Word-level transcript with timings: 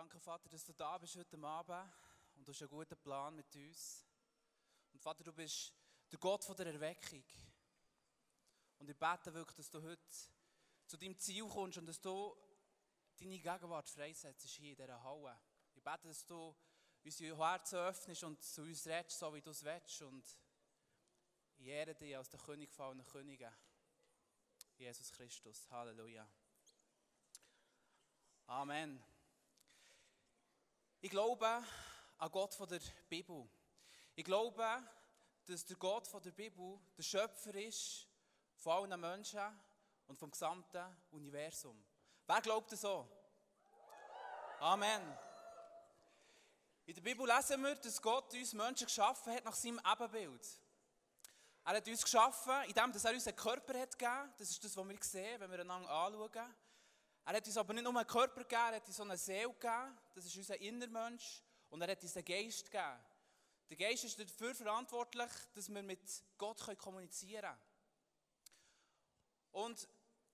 Danke, 0.00 0.18
Vater, 0.18 0.48
dass 0.48 0.64
du 0.64 0.72
da 0.72 0.96
bist 0.96 1.14
heute 1.14 1.36
Abend 1.42 1.92
und 2.34 2.48
du 2.48 2.52
hast 2.52 2.62
einen 2.62 2.70
guten 2.70 2.96
Plan 2.96 3.36
mit 3.36 3.54
uns. 3.54 4.06
Und 4.94 5.02
Vater, 5.02 5.22
du 5.22 5.30
bist 5.30 5.74
der 6.10 6.18
Gott 6.18 6.42
von 6.42 6.56
der 6.56 6.68
Erweckung. 6.68 7.22
Und 8.78 8.88
ich 8.88 8.96
bete 8.96 9.34
wirklich, 9.34 9.56
dass 9.58 9.68
du 9.68 9.82
heute 9.82 10.00
zu 10.86 10.96
deinem 10.96 11.18
Ziel 11.18 11.46
kommst 11.46 11.76
und 11.76 11.84
dass 11.84 12.00
du 12.00 12.34
deine 13.18 13.38
Gegenwart 13.38 13.90
freisetzt 13.90 14.48
hier 14.48 14.70
in 14.70 14.76
dieser 14.76 15.02
Halle. 15.02 15.38
Ich 15.74 15.82
bete, 15.82 16.08
dass 16.08 16.24
du 16.24 16.56
unsere 17.04 17.36
Herzen 17.36 17.80
öffnest 17.80 18.24
und 18.24 18.42
zu 18.42 18.62
uns 18.62 18.86
redest, 18.86 19.18
so 19.18 19.34
wie 19.34 19.42
du 19.42 19.50
es 19.50 19.62
willst. 19.62 20.00
Und 20.00 20.24
ich 21.58 21.66
ehre 21.66 21.94
dich 21.94 22.16
als 22.16 22.30
der 22.30 22.40
König 22.40 22.72
von 22.72 22.86
allen 22.86 23.04
Königen. 23.04 23.52
Jesus 24.78 25.12
Christus. 25.12 25.70
Halleluja. 25.70 26.26
Amen. 28.46 29.09
Ich 31.02 31.10
glaube 31.10 31.46
an 32.18 32.30
Gott 32.30 32.52
von 32.52 32.68
der 32.68 32.80
Bibel. 33.08 33.48
Ich 34.14 34.24
glaube, 34.24 34.66
dass 35.46 35.64
der 35.64 35.76
Gott 35.76 36.06
von 36.06 36.20
der 36.22 36.32
Bibel 36.32 36.78
der 36.94 37.02
Schöpfer 37.02 37.54
ist 37.54 38.06
von 38.56 38.90
allen 38.90 39.00
Menschen 39.00 39.40
und 40.08 40.18
vom 40.18 40.30
gesamten 40.30 40.84
Universum. 41.10 41.82
Wer 42.26 42.42
glaubt 42.42 42.70
das 42.72 42.82
so? 42.82 43.08
Amen. 44.58 45.16
In 46.84 46.94
der 46.94 47.00
Bibel 47.00 47.26
lesen 47.26 47.62
wir, 47.62 47.76
dass 47.76 48.02
Gott 48.02 48.34
uns 48.34 48.52
Menschen 48.52 48.86
geschaffen 48.86 49.32
hat 49.32 49.44
nach 49.46 49.54
seinem 49.54 49.80
Ebenbild. 49.90 50.46
Er 51.64 51.76
hat 51.76 51.88
uns 51.88 52.02
geschaffen, 52.02 52.62
indem 52.66 52.92
er 52.92 53.14
uns 53.14 53.26
einen 53.26 53.36
Körper 53.36 53.80
hat 53.80 53.98
gegeben. 53.98 54.34
Das 54.36 54.50
ist 54.50 54.62
das, 54.62 54.76
was 54.76 54.86
wir 54.86 54.98
sehen, 55.00 55.40
wenn 55.40 55.50
wir 55.50 55.60
einander 55.60 55.88
anschauen. 55.88 56.54
Er 57.30 57.36
hat 57.36 57.46
uns 57.46 57.56
aber 57.58 57.72
nicht 57.72 57.84
nur 57.84 57.96
einen 57.96 58.08
Körper 58.08 58.40
gegeben, 58.40 58.60
er 58.60 58.74
hat 58.74 58.86
uns 58.88 58.96
so 58.96 59.04
eine 59.04 59.16
Seele 59.16 59.52
gegeben. 59.52 59.96
Das 60.16 60.24
ist 60.24 60.36
unser 60.36 60.60
Innermensch. 60.60 61.44
Und 61.68 61.80
er 61.80 61.92
hat 61.92 62.02
uns 62.02 62.16
einen 62.16 62.24
Geist 62.24 62.68
gegeben. 62.68 63.04
Der 63.68 63.76
Geist 63.76 64.02
ist 64.02 64.18
dafür 64.18 64.52
verantwortlich, 64.52 65.30
dass 65.54 65.68
wir 65.68 65.80
mit 65.80 66.00
Gott 66.36 66.76
kommunizieren 66.76 67.42
können. 67.42 67.60
Und 69.52 69.88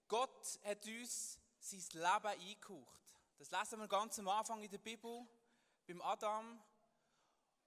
Gott 0.09 0.59
hat 0.65 0.87
uns 0.87 1.39
sein 1.59 1.85
Leben 1.93 2.41
eingehaucht. 2.41 3.15
Das 3.37 3.51
lesen 3.51 3.79
wir 3.79 3.89
ganz 3.89 4.19
am 4.19 4.29
Anfang 4.29 4.63
in 4.63 4.71
der 4.71 4.79
Bibel, 4.79 5.27
beim 5.87 6.01
Adam. 6.01 6.59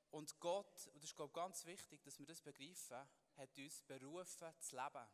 Und 0.09 0.39
Gott, 0.39 0.87
und 0.87 1.03
das 1.03 1.11
ist 1.11 1.15
glaube 1.15 1.29
ich, 1.29 1.35
ganz 1.35 1.65
wichtig, 1.67 2.01
dass 2.01 2.17
wir 2.17 2.25
das 2.25 2.41
begreifen, 2.41 3.07
hat 3.37 3.55
uns 3.59 3.83
berufen 3.83 4.55
zu 4.59 4.75
leben. 4.75 5.07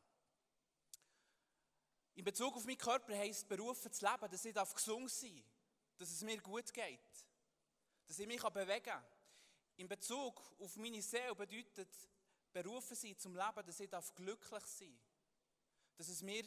In 2.16 2.24
Bezug 2.24 2.56
auf 2.56 2.66
meinen 2.66 2.78
Körper 2.78 3.16
heisst 3.18 3.48
berufen 3.48 3.92
zu 3.92 4.06
leben, 4.06 4.32
dass 4.32 4.46
ich 4.46 4.54
gesund 4.54 5.12
sein 5.12 5.36
darf, 5.36 5.98
dass 5.98 6.12
es 6.12 6.22
mir 6.22 6.42
gut 6.42 6.74
geht, 6.74 7.00
dass 8.08 8.20
ich 8.20 8.28
mich 8.28 8.42
bewegen 8.42 8.84
kann. 8.84 9.04
In 9.78 9.88
Bezug 9.90 10.42
auf 10.60 10.76
meine 10.78 11.02
Seele 11.02 11.36
bedeutet 11.36 11.90
berufen 12.54 12.96
sein 12.96 13.18
zum 13.18 13.36
Leben, 13.36 13.66
dass 13.66 13.80
ich 13.82 14.16
glücklich 14.16 14.64
sein 14.64 14.98
darf, 14.98 15.98
dass 15.98 16.08
es 16.08 16.22
mir 16.22 16.46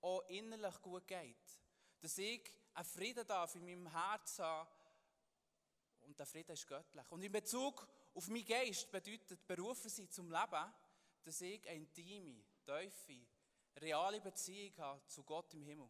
auch 0.00 0.26
innerlich 0.28 0.80
gut 0.80 1.06
geht, 1.06 1.60
dass 2.00 2.16
ich 2.16 2.50
einen 2.72 2.86
Frieden 2.86 3.26
darf 3.26 3.54
in 3.54 3.64
meinem 3.64 3.90
Herz 3.90 4.38
haben 4.38 4.70
und 6.00 6.18
der 6.18 6.24
Frieden 6.24 6.52
ist 6.52 6.66
göttlich. 6.66 7.04
Und 7.10 7.22
in 7.22 7.32
Bezug 7.32 7.86
auf 8.14 8.28
meinen 8.28 8.46
Geist 8.46 8.90
bedeutet 8.90 9.46
berufen 9.46 9.90
sein 9.90 10.10
zum 10.10 10.30
Leben, 10.30 10.74
dass 11.24 11.40
ich 11.42 11.68
eine 11.68 11.76
intime, 11.76 12.42
tiefe, 12.64 13.26
reale 13.76 14.20
Beziehung 14.20 14.76
habe 14.78 15.06
zu 15.06 15.22
Gott 15.22 15.52
im 15.54 15.62
Himmel. 15.62 15.88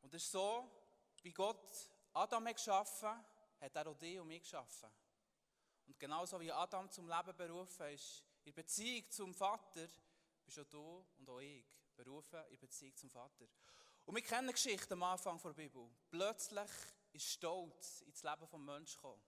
Und 0.00 0.14
es 0.14 0.24
ist 0.24 0.32
so, 0.32 0.68
wie 1.22 1.32
Gott 1.32 1.90
Adam 2.12 2.46
hat 2.46 2.56
geschaffen, 2.56 3.24
hat 3.60 3.76
er 3.76 3.86
auch 3.86 3.96
dich 3.96 4.18
und 4.18 4.26
mich 4.28 4.42
geschaffen. 4.42 4.90
Und 5.86 5.98
genauso 5.98 6.40
wie 6.40 6.50
Adam 6.50 6.90
zum 6.90 7.08
Leben 7.08 7.36
berufen 7.36 7.88
ist, 7.88 8.24
in 8.44 8.54
Beziehung 8.54 9.10
zum 9.10 9.34
Vater, 9.34 9.88
bist 10.44 10.58
auch 10.58 10.64
du 10.64 11.06
und 11.18 11.28
auch 11.28 11.40
ich 11.40 11.64
berufen 11.94 12.42
in 12.50 12.58
Beziehung 12.58 12.96
zum 12.96 13.10
Vater. 13.10 13.46
Und 14.04 14.14
wir 14.16 14.22
kennen 14.22 14.48
die 14.48 14.54
Geschichte 14.54 14.94
am 14.94 15.02
Anfang 15.04 15.40
der 15.40 15.52
Bibel. 15.52 15.88
Plötzlich 16.10 16.70
ist 17.12 17.26
Stolz 17.26 18.00
ins 18.02 18.22
Leben 18.22 18.40
des 18.40 18.60
Menschen 18.60 18.96
gekommen. 18.96 19.22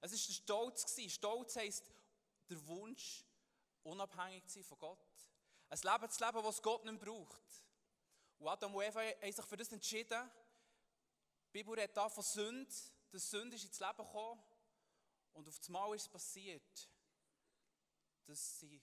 Es 0.00 0.12
war 0.12 0.18
der 0.18 0.34
Stolz. 0.34 1.12
Stolz 1.12 1.56
heisst 1.56 1.90
der 2.48 2.66
Wunsch, 2.66 3.24
unabhängig 3.82 4.46
zu 4.46 4.54
sein 4.54 4.64
von 4.64 4.78
Gott. 4.78 5.11
Ein 5.72 5.78
Leben 5.78 6.10
zu 6.10 6.22
leben, 6.22 6.42
das 6.42 6.60
Gott 6.60 6.84
nicht 6.84 7.00
braucht. 7.00 7.64
Und 8.38 8.46
Adam 8.46 8.74
und 8.74 8.84
Eva 8.84 9.00
haben 9.00 9.32
sich 9.32 9.44
für 9.46 9.56
das 9.56 9.72
entschieden. 9.72 10.30
Die 11.46 11.50
Bibel 11.50 11.72
redet 11.72 11.96
da 11.96 12.10
von 12.10 12.22
Sünde. 12.22 12.70
dass 13.10 13.30
Sünde 13.30 13.56
ist 13.56 13.64
ins 13.64 13.80
Leben 13.80 13.96
gekommen. 13.96 14.42
Und 15.32 15.48
auf 15.48 15.58
einmal 15.66 15.96
ist 15.96 16.02
es 16.02 16.08
passiert, 16.10 16.90
dass 18.26 18.60
sie 18.60 18.82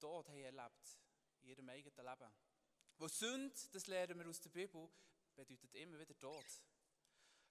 Tod 0.00 0.28
haben 0.28 0.42
erlebt 0.42 0.98
in 1.42 1.50
ihrem 1.50 1.68
eigenen 1.68 2.04
Leben. 2.04 2.34
Weil 2.98 3.08
Sünde, 3.10 3.54
das 3.70 3.86
lernen 3.86 4.18
wir 4.18 4.28
aus 4.28 4.40
der 4.40 4.50
Bibel, 4.50 4.90
bedeutet 5.36 5.72
immer 5.76 6.00
wieder 6.00 6.18
Tod. 6.18 6.46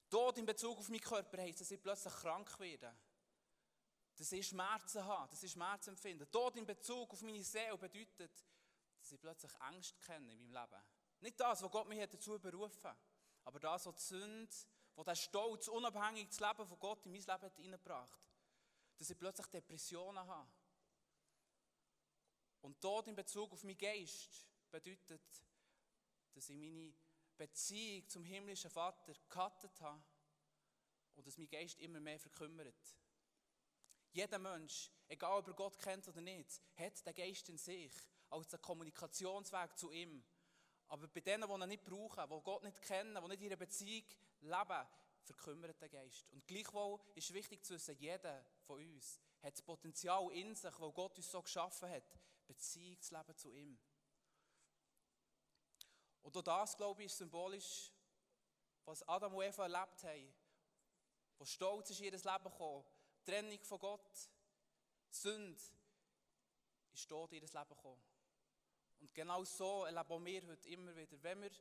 Tod 0.09 0.37
in 0.37 0.45
Bezug 0.45 0.77
auf 0.77 0.89
meinen 0.89 0.99
Körper 0.99 1.41
heisst, 1.41 1.61
dass 1.61 1.71
ich 1.71 1.81
plötzlich 1.81 2.13
krank 2.15 2.59
werde. 2.59 2.93
Dass 4.17 4.29
ich 4.33 4.45
Schmerzen 4.45 5.05
habe, 5.05 5.29
dass 5.29 5.41
ich 5.41 5.53
Schmerzen 5.53 5.91
empfinde. 5.91 6.29
Tod 6.29 6.57
in 6.57 6.65
Bezug 6.65 7.13
auf 7.13 7.21
meine 7.21 7.43
Seele 7.45 7.77
bedeutet, 7.77 8.43
dass 9.03 9.11
ich 9.11 9.19
plötzlich 9.19 9.51
Angst 9.59 9.99
kenne 10.01 10.31
in 10.31 10.39
meinem 10.39 10.53
Leben. 10.53 10.83
Nicht 11.19 11.37
das, 11.37 11.61
was 11.61 11.71
Gott 11.71 11.89
mich 11.89 11.99
dazu 12.09 12.39
berufen 12.39 12.83
hat, 12.83 12.97
aber 13.43 13.59
das, 13.59 13.85
was 13.85 13.95
die 13.95 14.01
Sünde, 14.01 14.55
was 14.95 15.05
der 15.05 15.15
Stolz, 15.15 15.67
unabhängig 15.67 16.29
das 16.29 16.39
Leben 16.39 16.65
von 16.65 16.79
Gott 16.79 17.05
in 17.05 17.11
mein 17.11 17.19
Leben 17.19 17.41
hat 17.41 17.55
hineingebracht 17.57 18.21
Dass 18.97 19.09
ich 19.09 19.19
plötzlich 19.19 19.47
Depressionen 19.47 20.25
habe. 20.25 20.49
Und 22.61 22.79
Tod 22.79 23.07
in 23.09 23.15
Bezug 23.15 23.51
auf 23.51 23.63
meinen 23.63 23.77
Geist 23.77 24.47
bedeutet, 24.71 25.21
dass 26.33 26.49
ich 26.49 26.55
meine 26.55 26.93
Beziehung 27.37 28.07
zum 28.07 28.23
himmlischen 28.23 28.71
Vater 28.71 29.13
gecuttet 29.13 29.81
habe 29.81 30.01
und 31.15 31.27
dass 31.27 31.37
mein 31.37 31.49
Geist 31.49 31.77
immer 31.81 31.99
mehr 31.99 32.19
verkümmert. 32.19 32.95
Jeder 34.13 34.39
Mensch, 34.39 34.89
egal 35.09 35.39
ob 35.39 35.47
er 35.47 35.53
Gott 35.55 35.77
kennt 35.79 36.07
oder 36.07 36.21
nicht, 36.21 36.61
hat 36.77 37.05
den 37.05 37.13
Geist 37.13 37.49
in 37.49 37.57
sich 37.57 37.91
als 38.33 38.47
den 38.49 38.61
Kommunikationsweg 38.61 39.77
zu 39.77 39.91
ihm. 39.91 40.23
Aber 40.87 41.07
bei 41.07 41.21
denen, 41.21 41.47
die 41.47 41.53
ihn 41.53 41.69
nicht 41.69 41.85
brauchen, 41.85 42.29
die 42.29 42.43
Gott 42.43 42.63
nicht 42.63 42.81
kennen, 42.81 43.17
die 43.21 43.27
nicht 43.27 43.41
in 43.41 43.49
ihrer 43.49 43.57
Beziehung 43.57 44.05
leben, 44.41 44.87
verkümmert 45.23 45.79
der 45.79 45.89
Geist. 45.89 46.29
Und 46.31 46.45
gleichwohl 46.45 46.99
ist 47.15 47.33
wichtig 47.33 47.63
zu 47.63 47.75
wissen, 47.75 47.95
jeder 47.97 48.43
von 48.65 48.79
uns 48.79 49.19
hat 49.41 49.53
das 49.53 49.61
Potenzial 49.61 50.31
in 50.31 50.55
sich, 50.55 50.79
weil 50.79 50.91
Gott 50.91 51.17
uns 51.17 51.31
so 51.31 51.41
geschaffen 51.41 51.89
hat, 51.89 52.03
Beziehung 52.45 52.99
zu 53.01 53.15
leben 53.15 53.37
zu 53.37 53.51
ihm. 53.51 53.79
Und 56.21 56.35
auch 56.37 56.41
das, 56.41 56.75
glaube 56.75 57.01
ich, 57.01 57.07
ist 57.07 57.17
symbolisch, 57.17 57.91
was 58.85 59.07
Adam 59.07 59.33
und 59.33 59.43
Eva 59.43 59.63
erlebt 59.63 60.03
haben, 60.03 60.33
wo 61.37 61.45
stolz 61.45 61.89
ist 61.89 61.99
in 61.99 62.05
ihr 62.05 62.11
Leben 62.11 62.43
gekommen, 62.43 62.85
Trennung 63.23 63.63
von 63.63 63.79
Gott, 63.79 64.29
Sünde, 65.09 65.61
ist 66.93 67.07
Tod 67.07 67.31
in 67.33 67.43
ihr 67.43 67.49
Leben 67.49 67.69
gekommen. 67.69 68.12
Und 69.03 69.13
genau 69.13 69.43
so 69.43 69.83
erleben 69.83 70.25
wir 70.25 70.47
heute 70.47 70.69
immer 70.69 70.95
wieder. 70.95 71.21
Wenn 71.21 71.41
wir 71.41 71.51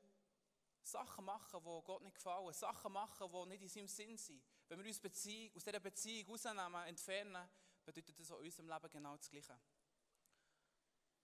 Sachen 0.80 1.24
machen, 1.24 1.58
die 1.60 1.84
Gott 1.84 2.02
nicht 2.02 2.14
gefallen, 2.14 2.54
Sachen 2.54 2.92
machen, 2.92 3.28
die 3.32 3.48
nicht 3.48 3.62
in 3.62 3.68
seinem 3.68 3.88
Sinn 3.88 4.16
sind, 4.16 4.44
wenn 4.68 4.78
wir 4.78 4.86
uns 4.86 5.00
Beziehung, 5.00 5.50
aus 5.56 5.64
dieser 5.64 5.80
Beziehung 5.80 6.30
rausnehmen, 6.30 6.84
entfernen, 6.84 7.48
bedeutet 7.84 8.16
das 8.16 8.30
in 8.30 8.36
unserem 8.36 8.68
Leben 8.68 8.90
genau 8.90 9.16
das 9.16 9.28
Gleiche. 9.28 9.58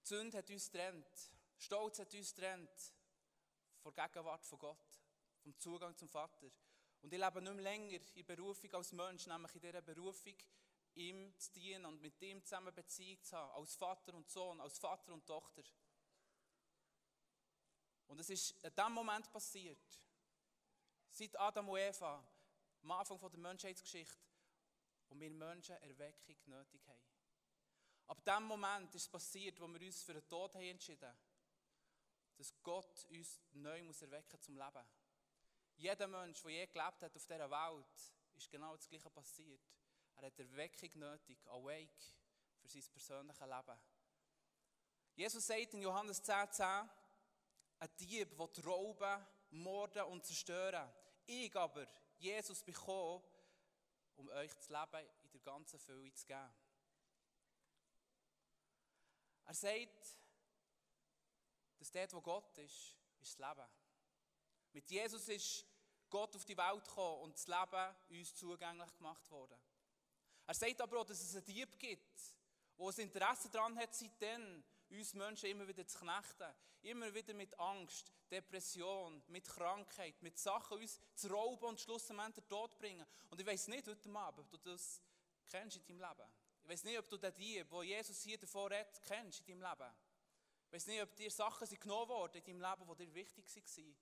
Die 0.03 0.09
Sünde 0.09 0.39
hat 0.39 0.51
uns 0.51 0.69
getrennt. 0.69 1.31
Stolz 1.57 2.01
hat 2.01 2.13
uns 2.13 2.35
getrennt 2.35 2.93
von 3.81 3.95
der 3.95 4.09
Gegenwart 4.09 4.45
von 4.45 4.59
Gott, 4.59 5.01
vom 5.41 5.57
Zugang 5.57 5.97
zum 5.97 6.09
Vater. 6.09 6.51
Und 7.01 7.13
ich 7.13 7.21
lebe 7.21 7.41
nicht 7.41 7.55
mehr 7.55 7.63
länger 7.63 8.01
in 8.17 8.27
Berufung 8.27 8.75
als 8.75 8.91
Mensch, 8.91 9.25
nämlich 9.29 9.55
in 9.55 9.61
dieser 9.61 9.83
Berufung, 9.83 10.35
ihm 10.95 11.39
zu 11.39 11.53
dienen 11.53 11.85
und 11.85 12.03
mit 12.03 12.21
ihm 12.23 12.45
zusammen 12.45 12.75
Beziehung 12.75 13.23
zu 13.23 13.37
haben, 13.37 13.53
als 13.53 13.77
Vater 13.77 14.15
und 14.15 14.29
Sohn, 14.29 14.61
als 14.61 14.81
Vater 14.81 15.13
und 15.13 15.25
Tochter. 15.25 15.63
Und 18.09 18.19
es 18.21 18.31
ist 18.31 18.51
in 18.65 18.75
diesem 18.75 18.93
Moment 18.93 19.31
passiert, 19.31 20.01
seit 21.11 21.39
Adam 21.39 21.69
und 21.69 21.79
Eva, 21.79 22.23
am 22.83 22.91
Anfang 22.91 23.19
der 23.19 23.39
Menschheitsgeschichte, 23.39 24.19
wo 25.09 25.19
wir 25.19 25.31
Menschen 25.31 25.77
Erweckung 25.77 26.37
nötig 26.47 26.87
haben. 26.87 27.03
Ab 28.07 28.25
dem 28.25 28.45
Moment 28.45 28.95
ist 28.95 29.03
es 29.03 29.09
passiert, 29.09 29.61
wo 29.61 29.69
wir 29.69 29.81
uns 29.81 30.03
für 30.03 30.15
den 30.15 30.27
Tod 30.29 30.55
haben 30.55 30.63
entschieden 30.63 31.15
dass 32.39 32.55
Gott 32.63 33.05
uns 33.11 33.41
neu 33.53 33.83
muss 33.83 34.01
erwecken 34.01 34.41
zum 34.41 34.57
Leben. 34.57 34.87
Jeder 35.75 36.07
Mensch, 36.07 36.41
der 36.43 36.51
je 36.53 36.67
gelebt 36.67 37.03
hat 37.03 37.17
auf 37.17 37.27
dieser 37.27 37.51
Welt, 37.51 38.13
ist 38.37 38.51
genau 38.51 38.77
das 38.77 38.89
Gleiche 38.89 39.11
passiert. 39.11 39.61
Er 40.15 40.27
hat 40.27 40.39
Erweckung 40.39 40.91
nötig, 40.95 41.39
Awake, 41.49 42.15
für 42.61 42.69
sein 42.69 42.83
persönliches 42.93 43.41
Leben. 43.41 43.81
Jesus 45.15 45.47
sagt 45.47 45.75
in 45.75 45.83
Johannes 45.83 46.23
10,10, 46.23 46.51
10, 46.53 46.91
ein 47.79 47.89
Dieb, 47.99 48.37
der 48.37 48.65
rauben, 48.65 49.27
morden 49.51 50.05
und 50.05 50.25
zerstören. 50.25 50.91
Ich 51.27 51.55
aber, 51.55 51.87
Jesus, 52.19 52.63
bekomme, 52.63 53.23
um 54.17 54.29
euch 54.31 54.53
das 54.55 54.69
Leben 54.69 55.09
in 55.25 55.31
der 55.31 55.41
ganzen 55.41 55.79
Fülle 55.79 56.13
zu 56.13 56.27
geben. 56.27 56.53
Er 59.45 59.55
sagt, 59.55 60.19
dass 61.79 61.91
dort, 61.91 62.13
wo 62.13 62.21
Gott 62.21 62.59
ist, 62.59 62.97
ist 63.21 63.39
das 63.39 63.49
Leben. 63.49 63.69
Mit 64.73 64.91
Jesus 64.91 65.29
ist 65.29 65.67
Gott 66.11 66.35
auf 66.35 66.45
die 66.45 66.57
Welt 66.57 66.85
gekommen 66.85 67.23
und 67.23 67.35
das 67.35 67.47
Leben 67.47 67.97
uns 68.11 68.35
zugänglich 68.35 68.95
gemacht 68.97 69.31
worden. 69.31 69.59
Er 70.47 70.55
sagt 70.55 70.81
aber 70.81 71.01
auch, 71.01 71.05
dass 71.05 71.21
es 71.21 71.37
einen 71.37 71.45
Dieb 71.45 71.79
gibt, 71.79 72.21
der 72.79 72.87
ein 72.87 73.01
Interesse 73.01 73.51
daran 73.51 73.77
hat, 73.79 73.95
seitdem 73.95 74.65
uns 74.91 75.15
Menschen 75.15 75.51
immer 75.51 75.67
wieder 75.67 75.87
zu 75.87 75.99
knechten. 75.99 76.55
Immer 76.83 77.13
wieder 77.13 77.35
mit 77.35 77.59
Angst, 77.59 78.13
Depression, 78.31 79.23
mit 79.29 79.49
Krankheit, 79.49 80.23
mit 80.23 80.39
Sachen 80.39 80.79
uns 80.79 81.01
zu 81.15 81.29
rauben 81.29 81.65
und 81.65 81.81
schlussendlich 81.81 82.35
den 82.35 82.49
Tod 82.49 82.79
bringen. 82.79 83.07
Und 83.31 83.41
ich 83.41 83.47
weiß 83.47 83.69
nicht 83.69 83.87
heute 83.89 84.09
Abend, 84.11 84.41
ob 84.41 84.51
du 84.51 84.71
das 84.71 85.03
kennst 85.49 85.77
in 85.77 85.99
deinem 85.99 86.09
Leben. 86.09 86.31
Ich 86.63 86.69
weiß 86.69 86.85
nicht, 86.85 86.99
ob 86.99 87.09
du 87.09 87.17
den 87.17 87.35
Dieb, 87.35 87.67
wo 87.71 87.83
Jesus 87.83 88.21
hier 88.23 88.39
davor 88.39 88.71
redet, 88.71 89.01
kennst 89.03 89.41
in 89.49 89.61
deinem 89.61 89.71
Leben. 89.71 89.93
Ich 90.67 90.73
weiß 90.73 90.87
nicht, 90.87 91.03
ob 91.03 91.17
dir 91.17 91.31
Sachen 91.31 91.67
sind 91.67 91.81
genommen 91.81 92.09
worden 92.09 92.43
in 92.45 92.61
deinem 92.61 92.79
Leben, 92.79 92.97
die 92.97 93.07
dir 93.07 93.15
wichtig 93.15 93.57
waren. 93.57 93.97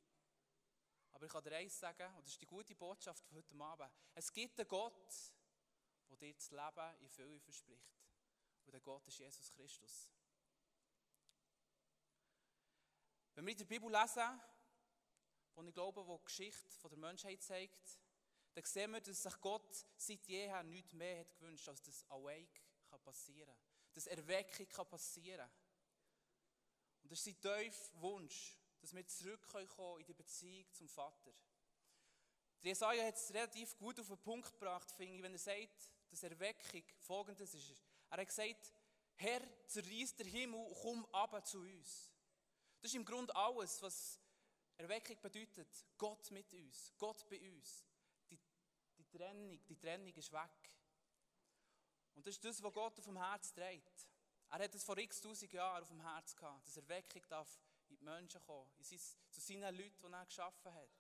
Aber 1.12 1.26
ich 1.26 1.32
kann 1.32 1.44
dir 1.44 1.56
eins 1.56 1.78
sagen, 1.78 2.14
und 2.16 2.26
das 2.26 2.32
ist 2.32 2.42
die 2.42 2.46
gute 2.46 2.74
Botschaft 2.74 3.24
von 3.24 3.38
heute 3.38 3.54
Abend. 3.58 3.90
Es 4.14 4.32
gibt 4.32 4.58
einen 4.58 4.68
Gott, 4.68 5.32
der 6.10 6.16
dir 6.16 6.34
das 6.34 6.50
Leben 6.50 7.00
in 7.00 7.08
Fülle 7.08 7.40
verspricht. 7.40 7.96
Und 8.66 8.72
der 8.72 8.80
Gott 8.80 9.06
ist 9.08 9.18
Jesus 9.18 9.50
Christus. 9.52 10.10
Wenn 13.36 13.44
wir 13.44 13.52
in 13.52 13.58
der 13.58 13.66
Bibel 13.66 13.92
lesen, 13.92 14.40
wo 15.54 15.62
ich 15.62 15.74
glaube, 15.74 16.06
wo 16.06 16.16
die 16.16 16.24
Geschichte 16.24 16.88
der 16.88 16.98
Menschheit 16.98 17.42
zeigt, 17.42 17.98
dann 18.54 18.64
sehen 18.64 18.92
wir, 18.92 19.00
dass 19.02 19.22
sich 19.22 19.40
Gott 19.40 19.86
seit 19.98 20.26
jeher 20.26 20.62
nichts 20.62 20.94
mehr 20.94 21.20
hat 21.20 21.34
gewünscht, 21.34 21.68
als 21.68 21.82
dass 21.82 22.08
Awake 22.08 22.62
passieren 23.04 23.54
kann. 23.54 23.92
Dass 23.92 24.06
Erweckung 24.06 24.88
passieren 24.88 25.46
kann. 25.46 25.50
Und 27.02 27.12
das 27.12 27.18
ist 27.18 27.24
sein 27.26 27.40
tiefer 27.40 28.00
Wunsch, 28.00 28.58
dass 28.80 28.94
wir 28.94 29.06
zurückkommen 29.06 30.00
in 30.00 30.06
die 30.06 30.14
Beziehung 30.14 30.72
zum 30.72 30.88
Vater. 30.88 31.34
Der 32.62 32.70
Jesaja 32.70 33.04
hat 33.04 33.16
es 33.16 33.34
relativ 33.34 33.76
gut 33.76 34.00
auf 34.00 34.08
den 34.08 34.18
Punkt 34.18 34.50
gebracht, 34.50 34.90
finde 34.92 35.16
ich, 35.16 35.22
wenn 35.22 35.32
er 35.32 35.38
sagt, 35.38 35.92
dass 36.08 36.22
Erweckung 36.22 36.84
folgendes 37.00 37.52
ist. 37.52 37.84
Er 38.08 38.16
hat 38.18 38.26
gesagt, 38.28 38.72
Herr, 39.16 39.42
zerreiß 39.66 40.14
der 40.16 40.26
Himmel, 40.26 40.74
komm 40.80 41.04
aber 41.12 41.44
zu 41.44 41.58
uns. 41.58 42.15
Das 42.86 42.92
ist 42.92 42.98
im 42.98 43.04
Grunde 43.04 43.34
alles, 43.34 43.82
was 43.82 44.20
Erweckung 44.76 45.20
bedeutet. 45.20 45.66
Gott 45.98 46.30
mit 46.30 46.52
uns, 46.52 46.92
Gott 46.96 47.28
bei 47.28 47.40
uns. 47.50 47.84
Die, 48.30 48.38
die, 48.96 49.04
Trennung, 49.08 49.58
die 49.66 49.76
Trennung 49.76 50.14
ist 50.14 50.32
weg. 50.32 50.72
Und 52.14 52.24
das 52.24 52.36
ist 52.36 52.44
das, 52.44 52.62
was 52.62 52.72
Gott 52.72 52.96
auf 52.96 53.04
dem 53.04 53.16
Herz 53.16 53.52
trägt. 53.52 54.06
Er 54.50 54.60
hat 54.60 54.72
es 54.72 54.84
vor 54.84 54.96
x 54.98 55.20
tausend 55.20 55.52
Jahren 55.52 55.82
auf 55.82 55.88
dem 55.88 56.00
Herz 56.00 56.36
gehabt, 56.36 56.64
dass 56.64 56.76
Erweckung 56.76 57.22
darf 57.28 57.60
in 57.88 57.96
die 57.96 58.04
Menschen 58.04 58.40
kommen, 58.42 58.70
in 58.78 58.84
zu 58.84 59.40
seinen 59.40 59.74
Leuten, 59.74 60.06
die 60.06 60.12
er 60.12 60.24
geschaffen 60.24 60.72
hat. 60.72 60.90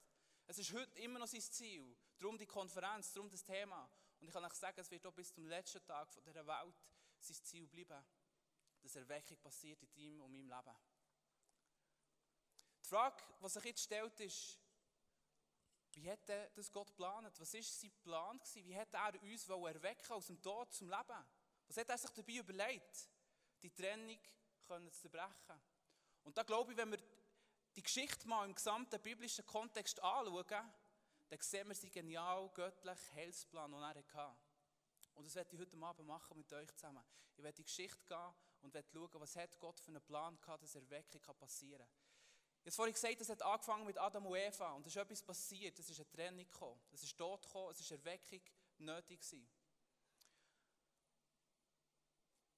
Es 0.48 0.58
ist 0.58 0.72
heute 0.72 0.98
immer 0.98 1.20
noch 1.20 1.28
sein 1.28 1.40
Ziel. 1.40 1.96
Darum 2.18 2.36
die 2.36 2.46
Konferenz, 2.46 3.12
darum 3.12 3.30
das 3.30 3.44
Thema. 3.44 3.88
Und 4.18 4.26
ich 4.26 4.34
kann 4.34 4.44
euch 4.44 4.54
sagen, 4.54 4.80
es 4.80 4.90
wird 4.90 5.06
auch 5.06 5.14
bis 5.14 5.32
zum 5.32 5.46
letzten 5.46 5.86
Tag 5.86 6.10
dieser 6.10 6.44
Welt 6.48 6.82
sein 7.20 7.36
Ziel 7.44 7.68
bleiben, 7.68 8.04
dass 8.82 8.96
Erweckung 8.96 9.36
passiert 9.36 9.80
in 9.84 9.94
deinem 9.94 10.22
und 10.22 10.32
meinem 10.32 10.48
Leben. 10.48 10.76
Die 12.86 12.90
Frage, 12.90 13.20
die 13.42 13.48
sich 13.48 13.64
jetzt 13.64 13.82
stellt, 13.82 14.20
ist, 14.20 14.60
wie 15.94 16.08
hat 16.08 16.20
das 16.54 16.70
Gott 16.70 16.86
geplant? 16.86 17.36
Was 17.40 17.52
war 17.52 17.62
sein 17.62 17.92
Plan? 18.04 18.40
Wie 18.54 18.76
hat 18.76 18.94
er 18.94 19.20
uns 19.20 19.48
erwecken 19.48 20.12
aus 20.12 20.26
dem 20.28 20.40
Tod 20.40 20.72
zum 20.72 20.88
Leben? 20.88 21.26
Was 21.66 21.76
hat 21.78 21.88
er 21.88 21.98
sich 21.98 22.10
dabei 22.10 22.34
überlegt, 22.34 23.08
die 23.60 23.74
Trennung 23.74 24.20
zu 24.68 25.00
zerbrechen? 25.00 25.60
Und 26.22 26.38
da 26.38 26.44
glaube 26.44 26.70
ich, 26.70 26.78
wenn 26.78 26.92
wir 26.92 27.00
die 27.74 27.82
Geschichte 27.82 28.28
mal 28.28 28.44
im 28.44 28.54
gesamten 28.54 29.02
biblischen 29.02 29.44
Kontext 29.44 30.00
anschauen, 30.00 30.46
dann 31.28 31.40
sehen 31.40 31.66
wir 31.66 31.74
sie 31.74 31.90
genial 31.90 32.48
göttlichen 32.50 33.14
Heilsplan, 33.16 33.72
den 33.72 33.82
er 33.82 33.94
hatte. 33.96 34.36
Und 35.14 35.26
das 35.26 35.34
werde 35.34 35.56
ich 35.56 35.60
heute 35.60 35.76
Abend 35.82 36.06
machen 36.06 36.36
mit 36.36 36.52
euch 36.52 36.72
zusammen. 36.76 37.02
Ich 37.36 37.42
werde 37.42 37.56
die 37.56 37.64
Geschichte 37.64 38.06
gehen 38.06 38.34
und 38.60 38.72
werde 38.72 38.88
schauen, 38.92 39.20
was 39.20 39.34
hat 39.34 39.58
Gott 39.58 39.80
für 39.80 39.88
einen 39.88 40.02
Plan 40.02 40.40
gehabt, 40.40 40.62
dass 40.62 40.76
Erweckung 40.76 41.20
passieren 41.36 41.84
kann. 41.84 42.05
Habe 42.66 42.74
vorhin 42.74 42.94
gesagt, 42.94 43.20
es 43.20 43.28
hat 43.28 43.42
angefangen 43.42 43.86
mit 43.86 43.96
Adam 43.96 44.26
und 44.26 44.36
Eva 44.36 44.72
und 44.72 44.84
es 44.88 44.96
ist 44.96 45.00
etwas 45.00 45.22
passiert, 45.22 45.78
es 45.78 45.88
ist 45.88 46.00
eine 46.00 46.10
Trennung 46.10 46.44
gekommen, 46.44 46.80
es 46.90 47.00
ist 47.00 47.16
Tod 47.16 47.40
gekommen, 47.42 47.70
es 47.70 47.78
ist 47.78 47.92
Erweckung 47.92 48.40
nötig 48.78 49.20
gewesen. 49.20 49.48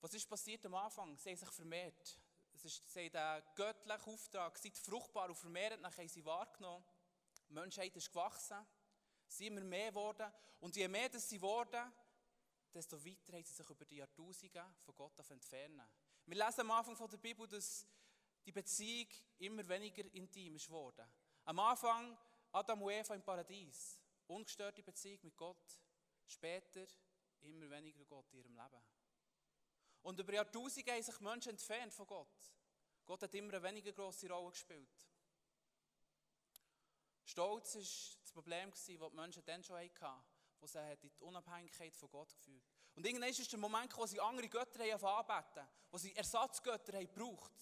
Was 0.00 0.14
ist 0.14 0.26
passiert 0.26 0.64
am 0.64 0.74
Anfang? 0.76 1.14
Sie 1.18 1.28
haben 1.28 1.36
sich 1.36 1.50
vermehrt. 1.50 2.18
Es 2.54 2.64
ist, 2.64 2.90
sie 2.90 3.00
haben 3.00 3.12
den 3.12 3.54
göttlichen 3.54 4.14
Auftrag, 4.14 4.56
seid 4.56 4.78
fruchtbar 4.78 5.28
und 5.28 5.36
vermehrt, 5.36 5.84
dann 5.84 5.94
haben 5.94 6.08
sie 6.08 6.24
wahrgenommen. 6.24 6.84
Die 7.46 7.52
Menschheit 7.52 7.94
ist 7.94 8.10
gewachsen, 8.10 8.66
sie 9.26 9.44
sind 9.44 9.58
immer 9.58 9.60
mehr 9.60 9.90
geworden 9.90 10.32
und 10.60 10.74
je 10.74 10.88
mehr 10.88 11.10
das 11.10 11.28
sie 11.28 11.36
geworden, 11.36 11.92
desto 12.72 13.04
weiter 13.04 13.34
haben 13.34 13.44
sie 13.44 13.52
sich 13.52 13.68
über 13.68 13.84
die 13.84 13.96
Jahrtausende 13.96 14.64
von 14.86 14.94
Gott 14.94 15.18
entfernen. 15.30 15.86
Wir 16.24 16.46
lesen 16.46 16.62
am 16.62 16.70
Anfang 16.70 16.96
von 16.96 17.10
der 17.10 17.18
Bibel, 17.18 17.46
dass 17.46 17.86
die 18.44 18.52
Beziehung 18.52 19.08
immer 19.38 19.66
weniger 19.68 20.04
intim 20.12 20.56
ist 20.56 20.66
geworden. 20.66 21.06
Am 21.44 21.58
Anfang 21.58 22.16
Adam 22.52 22.82
und 22.82 22.92
Eva 22.92 23.14
im 23.14 23.22
Paradies, 23.22 24.00
ungestörte 24.26 24.82
Beziehung 24.82 25.20
mit 25.22 25.36
Gott. 25.36 25.80
Später 26.26 26.86
immer 27.40 27.70
weniger 27.70 28.04
Gott 28.04 28.32
in 28.32 28.40
ihrem 28.40 28.54
Leben. 28.54 28.82
Und 30.02 30.18
über 30.20 30.34
Jahrtausende 30.34 30.92
haben 30.92 31.02
sich 31.02 31.20
Menschen 31.20 31.50
entfernt 31.50 31.92
von 31.92 32.06
Gott. 32.06 32.52
Gott 33.04 33.22
hat 33.22 33.34
immer 33.34 33.54
eine 33.54 33.62
weniger 33.62 33.92
grosse 33.92 34.28
Rolle 34.28 34.50
gespielt. 34.50 35.08
Stolz 37.24 37.74
war 37.74 37.82
das 37.82 38.32
Problem, 38.32 38.70
das 38.70 38.84
die 38.84 38.98
Menschen 39.12 39.44
dann 39.44 39.62
schon 39.62 39.76
hatten, 39.76 40.24
wo 40.60 40.66
sie 40.66 40.96
die 41.02 41.22
Unabhängigkeit 41.22 41.94
von 41.96 42.10
Gott 42.10 42.34
geführt 42.34 42.64
Und 42.94 43.06
irgendwann 43.06 43.28
ist 43.28 43.52
der 43.52 43.58
Moment 43.58 43.96
wo 43.96 44.06
sie 44.06 44.20
andere 44.20 44.48
Götter 44.48 44.80
anbeten 44.80 45.68
wo 45.90 45.98
sie 45.98 46.14
Ersatzgötter 46.16 46.94
haben 46.94 47.06
gebraucht 47.06 47.52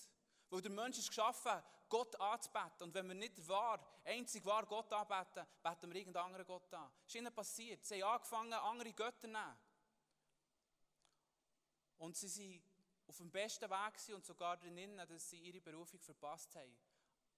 weil 0.50 0.62
der 0.62 0.70
Mensch 0.70 0.98
ist 0.98 1.08
geschaffen, 1.08 1.62
Gott 1.88 2.18
anzubeten. 2.20 2.82
Und 2.84 2.94
wenn 2.94 3.08
wir 3.08 3.14
nicht 3.14 3.46
wahr, 3.48 3.80
einzig 4.04 4.44
wahr 4.44 4.66
Gott 4.66 4.92
anbeten, 4.92 5.46
beten 5.62 5.92
wir 5.92 5.96
irgendeinen 5.96 6.26
anderen 6.26 6.46
Gott 6.46 6.72
an. 6.74 6.90
Das 7.04 7.08
ist 7.08 7.14
ihnen 7.14 7.34
passiert. 7.34 7.84
Sie 7.84 8.02
haben 8.02 8.14
angefangen, 8.14 8.52
andere 8.52 8.92
Götter 8.92 9.20
zu 9.20 9.26
nehmen. 9.28 9.58
Und 11.98 12.16
sie 12.16 12.28
sind 12.28 12.62
auf 13.06 13.16
dem 13.16 13.30
besten 13.30 13.70
Weg 13.70 14.14
und 14.14 14.24
sogar 14.24 14.56
drinnen, 14.56 14.96
dass 15.08 15.30
sie 15.30 15.38
ihre 15.38 15.60
Berufung 15.60 16.00
verpasst 16.00 16.54
haben. 16.56 16.76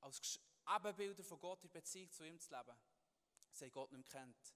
Als 0.01 0.41
Ebenbilder 0.77 1.25
von 1.25 1.39
Gott 1.39 1.65
in 1.65 1.71
Beziehung 1.71 2.11
zu 2.11 2.25
ihm 2.25 2.39
zu 2.41 2.51
leben. 2.51 2.77
Sie 3.53 3.65
haben 3.65 3.73
Gott 3.73 3.93
nicht 3.93 4.13
mehr 4.13 4.23
kennt. 4.23 4.55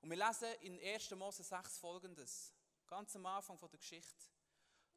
Und 0.00 0.10
wir 0.10 0.16
lesen 0.16 0.52
in 0.60 0.78
1. 0.80 1.10
Mose 1.12 1.42
6 1.42 1.78
folgendes. 1.78 2.52
Ganz 2.86 3.16
am 3.16 3.26
Anfang 3.26 3.58
der 3.58 3.78
Geschichte. 3.78 4.26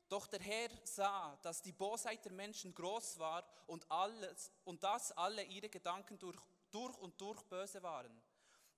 Doch 0.10 0.28
der 0.28 0.40
Herr 0.40 0.70
sah, 0.84 1.36
dass 1.42 1.62
die 1.62 1.74
Bosheit 1.74 2.24
der 2.24 2.32
Menschen 2.32 2.74
groß 2.74 3.20
war 3.20 3.44
und, 3.68 3.90
alles, 3.92 4.52
und 4.64 4.82
dass 4.84 5.12
alle 5.12 5.44
ihre 5.44 5.70
Gedanken 5.70 6.18
durch, 6.18 6.40
durch 6.72 6.98
und 7.00 7.20
durch 7.20 7.42
böse 7.44 7.84
waren. 7.84 8.22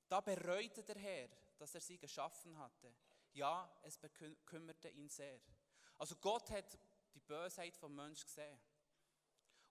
Da 0.08 0.22
bereute 0.22 0.84
der 0.84 0.98
Herr, 0.98 1.30
dass 1.58 1.76
er 1.76 1.82
sie 1.82 2.00
geschaffen 2.00 2.58
hatte. 2.58 2.94
Ja, 3.34 3.70
es 3.84 3.98
bekümmerte 3.98 4.90
ihn 4.90 5.10
sehr. 5.10 5.40
Also 6.00 6.16
Gott 6.16 6.50
hat 6.50 6.80
die 7.14 7.20
Bösheit 7.20 7.78
vom 7.78 7.94
Menschen 7.94 8.26
gesehen. 8.26 8.60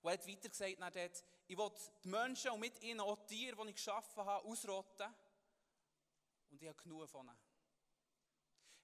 Und 0.01 0.11
er 0.11 0.13
hat 0.13 0.27
weiter 0.29 0.49
gesagt, 0.49 0.77
dort, 0.81 1.25
ich 1.49 1.59
will 1.59 1.71
die 2.05 2.09
Menschen 2.09 2.53
und 2.53 2.61
mit 2.61 2.81
ihnen 2.83 3.01
auch 3.01 3.17
die 3.27 3.35
Tiere, 3.35 3.57
die 3.65 3.71
ich 3.71 3.77
geschaffen 3.77 4.25
habe, 4.25 4.47
ausrotten. 4.47 5.13
Und 6.51 6.63
ich 6.63 6.69
habe 6.69 6.81
genug 6.81 7.09
von 7.09 7.27
ihnen. 7.27 7.48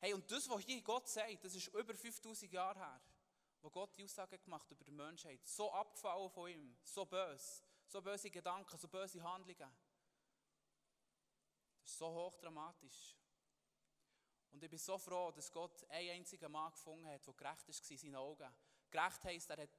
Hey, 0.05 0.13
und 0.13 0.31
das, 0.31 0.47
was 0.51 0.63
hier 0.63 0.83
Gott 0.83 1.09
sagt, 1.09 1.43
das 1.43 1.55
ist 1.55 1.69
über 1.69 1.95
5000 1.95 2.53
Jahre 2.53 2.79
her, 2.79 3.01
wo 3.63 3.71
Gott 3.71 3.97
die 3.97 4.05
Aussage 4.05 4.39
gemacht 4.39 4.71
über 4.71 4.85
die 4.85 4.93
Menschheit. 4.93 5.41
So 5.47 5.73
abgefallen 5.73 6.29
von 6.29 6.51
ihm, 6.51 6.77
so 6.83 7.07
böse, 7.07 7.63
so 7.87 8.03
böse 8.03 8.31
Gedanken, 8.31 8.77
so 8.77 8.87
böse 8.87 9.23
Handlungen. 9.23 9.75
Das 11.81 11.91
ist 11.91 11.97
so 11.97 12.07
hochdramatisch. 12.07 13.17
Und 14.53 14.63
ich 14.63 14.69
bin 14.69 14.79
so 14.79 14.99
froh, 14.99 15.31
dass 15.31 15.51
Gott 15.51 15.89
einen 15.89 16.11
einzigen 16.11 16.53
Mann 16.53 16.71
gefunden 16.71 17.07
hat, 17.07 17.27
der 17.27 17.33
gerecht 17.33 17.67
war 17.67 17.91
in 17.91 17.97
seinen 17.97 18.17
Augen. 18.17 18.55
Gerecht 18.91 19.25
heisst, 19.25 19.49
er 19.49 19.63
hat 19.63 19.71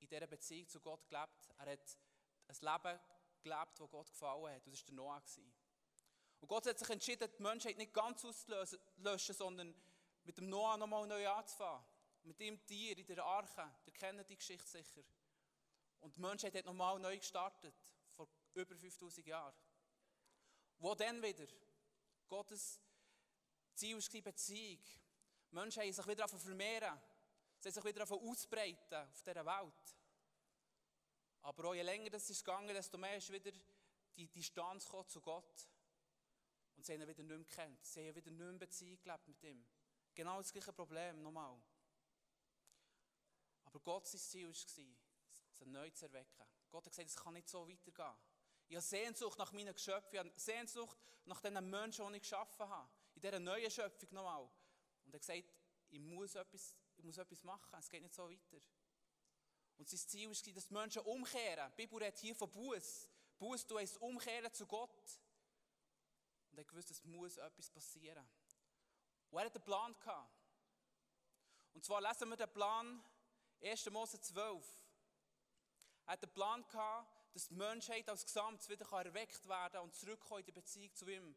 in 0.00 0.08
dieser 0.08 0.26
Beziehung 0.26 0.66
zu 0.66 0.80
Gott 0.80 1.08
gelebt. 1.08 1.50
Er 1.58 1.70
hat 1.70 1.96
ein 2.48 2.56
Leben 2.60 3.00
gelebt, 3.40 3.78
das 3.78 3.90
Gott 3.90 4.10
gefallen 4.10 4.56
hat. 4.56 4.66
Und 4.66 4.72
das 4.72 4.80
war 4.80 4.86
der 4.86 4.94
Noah. 4.96 5.22
Und 6.42 6.48
Gott 6.48 6.66
hat 6.66 6.76
sich 6.76 6.90
entschieden, 6.90 7.30
die 7.38 7.42
Menschheit 7.42 7.78
nicht 7.78 7.94
ganz 7.94 8.24
auszulöschen, 8.24 9.34
sondern 9.34 9.72
mit 10.24 10.36
dem 10.36 10.48
Noah 10.48 10.76
nochmal 10.76 11.06
neu 11.06 11.28
anzufangen. 11.28 11.84
Mit 12.24 12.40
dem 12.40 12.66
Tier 12.66 12.98
in 12.98 13.06
der 13.06 13.24
Arche, 13.24 13.72
ihr 13.86 13.92
kennt 13.92 14.28
die 14.28 14.36
Geschichte 14.36 14.66
sicher. 14.68 15.02
Und 16.00 16.16
die 16.16 16.20
Menschheit 16.20 16.52
hat 16.56 16.64
nochmal 16.64 16.98
neu 16.98 17.16
gestartet, 17.16 17.74
vor 18.10 18.28
über 18.54 18.74
5000 18.74 19.24
Jahren. 19.24 19.54
Wo 20.78 20.96
dann 20.96 21.22
wieder? 21.22 21.46
Gottes 22.26 22.80
Ziel 23.74 23.96
war 23.98 24.22
Beziehung. 24.22 24.82
Menschen 25.52 25.82
haben 25.82 25.92
sich 25.92 26.06
wieder 26.08 26.26
vermehren. 26.26 27.00
Sie 27.60 27.68
haben 27.68 27.74
sich 27.74 27.84
wieder 27.84 28.10
ausbreiten 28.10 28.94
auf 28.96 29.22
dieser 29.22 29.46
Welt. 29.46 29.96
Aber 31.42 31.72
je 31.72 31.82
länger 31.82 32.10
das 32.10 32.28
ist 32.30 32.44
gegangen, 32.44 32.74
desto 32.74 32.98
mehr 32.98 33.16
ist 33.16 33.30
wieder 33.30 33.52
die 34.16 34.26
Distanz 34.26 34.88
zu 35.06 35.20
Gott. 35.20 35.71
Und 36.82 36.86
sie 36.86 36.94
haben 36.94 37.02
ihn 37.02 37.08
wieder 37.08 37.22
nicht 37.22 37.38
mehr 37.38 37.38
gekannt. 37.38 37.86
Sie 37.86 38.00
haben 38.00 38.16
wieder 38.16 38.30
nicht 38.32 38.40
mehr 38.40 38.58
Beziehung 38.58 38.98
gelebt 39.00 39.28
mit 39.28 39.44
ihm. 39.44 39.64
Genau 40.16 40.38
das 40.38 40.52
gleiche 40.52 40.72
Problem, 40.72 41.22
nochmal. 41.22 41.56
Aber 43.66 43.78
Gottes 43.78 44.28
Ziel 44.28 44.48
war, 44.48 44.54
sie 44.54 44.96
neu 45.64 45.88
zu 45.90 46.06
erwecken. 46.06 46.44
Gott 46.70 46.84
hat 46.84 46.90
gesagt, 46.90 47.08
es 47.08 47.14
kann 47.14 47.34
nicht 47.34 47.48
so 47.48 47.68
weitergehen. 47.68 48.16
Ich 48.66 48.74
habe 48.74 48.82
Sehnsucht 48.82 49.38
nach 49.38 49.52
meinen 49.52 49.72
Geschöpfen, 49.72 50.12
ich 50.12 50.18
habe 50.18 50.32
Sehnsucht 50.34 50.98
nach 51.24 51.40
den 51.40 51.70
Menschen, 51.70 52.04
die 52.08 52.16
ich 52.16 52.22
geschaffen 52.22 52.68
habe. 52.68 52.90
In 53.14 53.20
dieser 53.20 53.38
neuen 53.38 53.70
Schöpfung 53.70 54.08
nochmal. 54.10 54.50
Und 55.04 55.14
er 55.14 55.20
hat 55.20 55.20
gesagt, 55.20 55.54
ich 55.88 56.00
muss 56.00 56.34
etwas, 56.34 56.74
ich 56.96 57.04
muss 57.04 57.16
etwas 57.16 57.44
machen, 57.44 57.78
es 57.78 57.88
geht 57.88 58.02
nicht 58.02 58.12
so 58.12 58.28
weiter. 58.28 58.66
Und 59.78 59.88
sein 59.88 60.00
Ziel 60.00 60.26
war, 60.26 60.52
dass 60.52 60.66
die 60.66 60.74
Menschen 60.74 61.02
umkehren. 61.02 61.70
Die 61.78 61.82
Bibel 61.82 62.02
redet 62.02 62.18
hier 62.18 62.34
von 62.34 62.50
Buß. 62.50 63.08
Buß, 63.38 63.66
du 63.68 63.78
heißt 63.78 63.98
umkehren 63.98 64.52
zu 64.52 64.66
Gott. 64.66 65.22
Und 66.52 66.58
er 66.58 66.72
wusste, 66.72 66.92
es 66.92 67.02
muss 67.04 67.38
etwas 67.38 67.70
passieren. 67.70 68.28
Und 69.30 69.38
er 69.38 69.46
hat 69.46 69.54
einen 69.54 69.64
Plan 69.64 69.98
gehabt. 69.98 70.30
Und 71.72 71.84
zwar 71.84 72.02
lesen 72.02 72.28
wir 72.28 72.36
den 72.36 72.52
Plan 72.52 73.02
1. 73.62 73.90
Mose 73.90 74.20
12. 74.20 74.64
Er 76.04 76.12
hat 76.12 76.22
einen 76.22 76.32
Plan 76.34 76.62
gehabt, 76.68 77.10
dass 77.32 77.48
die 77.48 77.54
Menschheit 77.54 78.06
als 78.10 78.24
Gesamt 78.24 78.68
wieder 78.68 78.86
erweckt 78.92 79.48
werden 79.48 79.72
kann 79.72 79.82
und 79.82 79.94
zurückkommen 79.94 80.40
in 80.40 80.46
die 80.46 80.52
Beziehung 80.52 80.94
zu 80.94 81.08
ihm. 81.08 81.34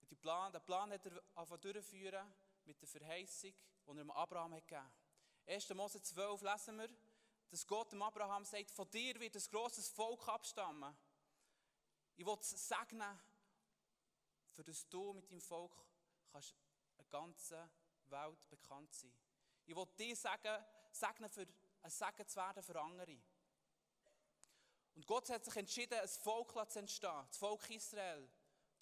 Und 0.00 0.10
die 0.10 0.16
Plan, 0.16 0.52
den 0.52 0.64
Plan 0.64 0.90
hat 0.92 1.06
er 1.06 1.22
angefangen 1.36 1.60
durchführen 1.60 2.34
mit 2.64 2.80
der 2.80 2.88
Verheißung, 2.88 3.52
die 3.52 3.88
er 3.88 3.94
dem 3.94 4.10
Abraham 4.10 4.54
hat 4.54 4.66
gegeben 4.66 4.84
hat. 4.84 4.92
1. 5.46 5.68
Mose 5.74 6.02
12 6.02 6.42
lesen 6.42 6.78
wir, 6.78 6.88
dass 7.50 7.66
Gott 7.66 7.92
dem 7.92 8.02
Abraham 8.02 8.44
sagt, 8.44 8.72
von 8.72 8.90
dir 8.90 9.20
wird 9.20 9.36
ein 9.36 9.42
grosses 9.50 9.88
Volk 9.88 10.26
abstammen. 10.26 10.96
Ich 12.16 12.26
will 12.26 12.36
es 12.40 12.50
segnen, 12.68 13.20
für 14.52 14.64
das 14.64 14.88
du 14.88 15.12
mit 15.12 15.30
deinem 15.30 15.40
Volk 15.40 15.74
kannst 16.30 16.54
eine 16.98 17.08
ganze 17.08 17.70
Welt 18.06 18.48
bekannt 18.48 18.92
sein. 18.92 19.12
Ich 19.64 19.76
will 19.76 19.86
dir 19.98 20.16
sagen, 20.16 20.64
segnen, 20.90 21.30
für 21.30 21.46
ein 21.82 21.90
Segen 21.90 22.28
zu 22.28 22.36
werden 22.36 22.62
für 22.62 22.80
andere. 22.80 23.18
Und 24.94 25.06
Gott 25.06 25.30
hat 25.30 25.44
sich 25.44 25.56
entschieden, 25.56 25.98
ein 25.98 26.08
Volk 26.08 26.52
zu 26.70 26.78
entstehen, 26.78 27.24
das 27.26 27.36
Volk 27.38 27.70
Israel, 27.70 28.28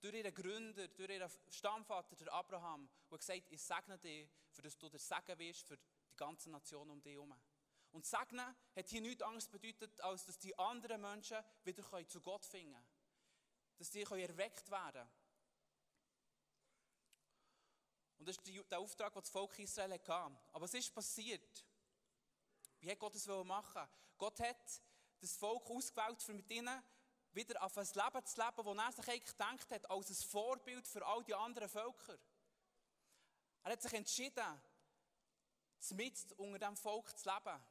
durch 0.00 0.14
ihren 0.14 0.34
Gründer, 0.34 0.88
durch 0.88 1.10
ihren 1.10 1.30
Stammvater, 1.48 2.16
der 2.16 2.32
Abraham, 2.32 2.88
und 3.08 3.12
hat 3.12 3.20
gesagt, 3.20 3.50
ich 3.50 3.62
segne 3.62 3.98
dich, 3.98 4.28
für 4.50 4.62
dass 4.62 4.76
du 4.76 4.88
der 4.88 4.98
Segen 4.98 5.38
wirst 5.38 5.68
für 5.68 5.76
die 5.76 6.16
ganze 6.16 6.50
Nation 6.50 6.90
um 6.90 7.00
dich 7.00 7.12
herum. 7.12 7.34
Und 7.92 8.06
Segnen 8.06 8.56
hat 8.76 8.88
hier 8.88 9.00
nichts 9.00 9.22
anderes 9.22 9.48
bedeutet, 9.48 10.00
als 10.00 10.24
dass 10.24 10.38
die 10.38 10.56
anderen 10.58 11.00
Menschen 11.00 11.38
wieder 11.64 12.08
zu 12.08 12.20
Gott 12.20 12.44
finden 12.44 12.72
können. 12.72 12.86
Dass 13.76 13.90
die 13.90 14.02
erweckt 14.02 14.70
werden 14.70 14.92
können. 14.92 15.19
Und 18.20 18.28
das 18.28 18.36
ist 18.36 18.70
der 18.70 18.78
Auftrag, 18.78 19.14
den 19.14 19.22
das 19.22 19.30
Volk 19.30 19.58
Israel 19.58 19.94
hatte. 19.94 20.12
Aber 20.12 20.60
was 20.60 20.74
ist 20.74 20.94
passiert? 20.94 21.64
Wie 22.78 22.90
hat 22.90 22.98
Gott 22.98 23.14
das 23.14 23.26
machen? 23.26 23.88
Gott 24.18 24.38
hat 24.40 24.82
das 25.20 25.36
Volk 25.36 25.70
ausgewählt, 25.70 26.22
um 26.28 26.36
mit 26.36 26.50
ihnen 26.50 26.82
wieder 27.32 27.62
auf 27.62 27.78
ein 27.78 27.86
Leben 27.86 28.26
zu 28.26 28.38
leben, 28.38 28.76
das 28.76 28.86
er 28.86 28.92
sich 28.92 29.08
eigentlich 29.08 29.24
gedacht 29.24 29.70
hat, 29.70 29.90
als 29.90 30.10
ein 30.10 30.28
Vorbild 30.28 30.86
für 30.86 31.06
all 31.06 31.24
die 31.24 31.34
anderen 31.34 31.70
Völker. 31.70 32.18
Er 33.62 33.72
hat 33.72 33.80
sich 33.80 33.92
entschieden, 33.94 34.62
mit 35.94 36.32
unter 36.36 36.58
diesem 36.58 36.76
Volk 36.76 37.18
zu 37.18 37.26
leben. 37.26 37.64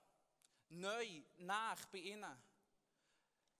Neu, 0.70 1.22
nach 1.38 1.86
bei 1.90 2.00
ihnen. 2.00 2.44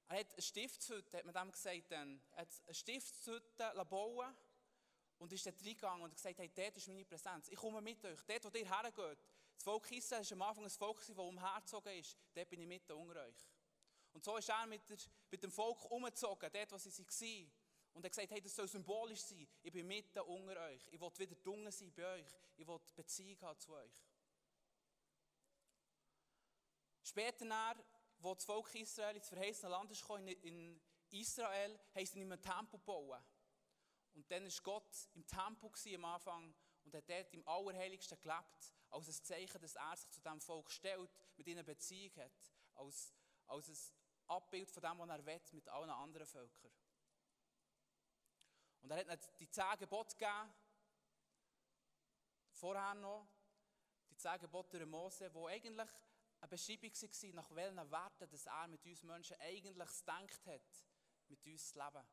Er 0.08 0.20
hat 0.20 0.34
eine 0.34 0.42
Stiftshütte, 0.42 1.18
hat 1.20 1.26
man 1.26 1.36
dem 1.36 1.52
gesagt, 1.52 1.92
dann. 1.92 2.20
er 2.32 2.42
hat 2.42 2.50
eine 2.66 2.74
Stiftshütte 2.74 3.86
bauen 3.86 4.36
und 5.20 5.34
ist 5.34 5.46
dort 5.46 5.62
reingegangen 5.62 6.02
und 6.02 6.16
gesagt, 6.16 6.40
hey, 6.40 6.50
dort 6.54 6.78
ist 6.78 6.88
meine 6.88 7.06
Präsenz. 7.06 7.50
Ich 7.50 7.58
komme 7.58 7.82
mit 7.82 8.04
euch. 8.06 8.20
Dort, 8.26 8.46
wo 8.46 8.58
ihr 8.58 8.66
hergeht. 8.66 9.20
Das 9.54 9.64
Volk 9.64 9.92
Israel 9.92 10.24
war 10.24 10.32
am 10.32 10.42
Anfang 10.44 10.64
ein 10.64 10.70
Volk, 10.70 10.98
das 11.06 11.10
umhergezogen 11.10 12.00
ist. 12.00 12.18
Dort 12.34 12.50
bin 12.50 12.62
ich 12.62 12.68
mitten 12.68 12.94
unter 12.94 13.22
euch. 13.26 13.46
Und 14.14 14.24
so 14.24 14.38
ist 14.38 14.50
er 14.50 14.66
mit, 14.66 14.90
der, 14.90 14.98
mit 15.30 15.44
dem 15.44 15.52
Volk 15.52 15.92
umgezogen, 15.92 16.50
dort, 16.52 16.72
wo 16.72 16.78
sie 16.78 16.90
waren. 16.98 17.52
Und 17.94 18.04
er 18.06 18.10
gesagt, 18.10 18.32
hey, 18.32 18.42
das 18.42 18.56
soll 18.56 18.68
symbolisch 18.68 19.22
sein. 19.22 19.48
Ich 19.62 19.72
bin 19.72 19.86
mitten 19.88 20.20
unter 20.20 20.58
euch. 20.62 20.88
Ich 20.90 21.00
will 21.00 21.12
wieder 21.18 21.36
dunkel 21.36 21.72
sein 21.72 21.92
bei 21.94 22.20
euch. 22.20 22.28
Ich 22.56 22.66
will 22.66 22.80
Beziehung 22.96 23.42
haben 23.42 23.60
zu 23.60 23.74
euch. 23.74 24.02
Später, 27.04 27.46
als 27.52 28.38
das 28.38 28.46
Volk 28.46 28.74
Israel 28.76 29.16
ins 29.16 29.28
verheißene 29.28 29.72
Land 29.72 29.90
gekommen, 29.90 30.28
in 30.28 30.80
Israel, 31.10 31.78
haben 31.94 32.06
sie 32.06 32.22
in 32.22 32.32
einem 32.32 32.42
Tempel 32.42 32.80
gebaut. 32.80 33.22
Und 34.14 34.30
dann 34.32 34.44
war 34.44 34.64
Gott 34.64 35.10
im 35.14 35.26
Tempel 35.26 35.72
am 35.96 36.06
Anfang 36.06 36.56
und 36.84 36.96
hat 36.96 37.10
dort 37.10 37.34
im 37.34 37.48
Allerheiligsten 37.48 38.20
gelebt, 38.20 38.74
als 38.90 39.08
ein 39.08 39.24
Zeichen, 39.24 39.62
dass 39.62 39.76
er 39.76 39.96
sich 39.96 40.10
zu 40.10 40.22
diesem 40.22 40.42
Volk 40.42 40.72
stellt, 40.72 41.10
mit 41.38 41.48
ihnen 41.48 41.66
Beziehung 41.66 42.16
hat, 42.18 42.52
als, 42.76 43.14
als 43.48 43.70
ein 43.70 43.78
Abbild 44.28 44.70
von 44.72 44.82
dem, 44.82 45.00
was 45.00 45.10
er 45.10 45.26
will, 45.26 45.42
mit 45.52 45.70
allen 45.70 45.90
anderen 45.90 46.28
Völkern. 46.28 46.72
Und 48.82 48.92
er 48.92 48.98
hat 48.98 49.08
ihnen 49.08 49.38
die 49.40 49.50
zehn 49.50 49.78
Gebote 49.78 50.16
gegeben, 50.16 50.54
vorher 52.54 52.94
noch, 52.96 53.28
die 54.10 54.18
zehn 54.18 54.40
Gebote 54.40 54.78
der 54.78 54.88
Mose, 54.88 55.30
die 55.30 55.46
eigentlich 55.46 55.90
eine 56.42 56.48
Beschreibung 56.48 56.92
waren, 56.92 57.36
nach 57.36 57.56
welchen 57.56 57.92
Werten 57.92 58.30
dass 58.30 58.46
er 58.46 58.68
mit 58.68 58.86
uns 58.86 59.04
Menschen 59.04 59.36
eigentlich 59.40 60.00
gedacht 60.00 60.46
hat, 60.46 60.86
mit 61.28 61.46
uns 61.46 61.70
zu 61.70 61.78
leben. 61.78 62.06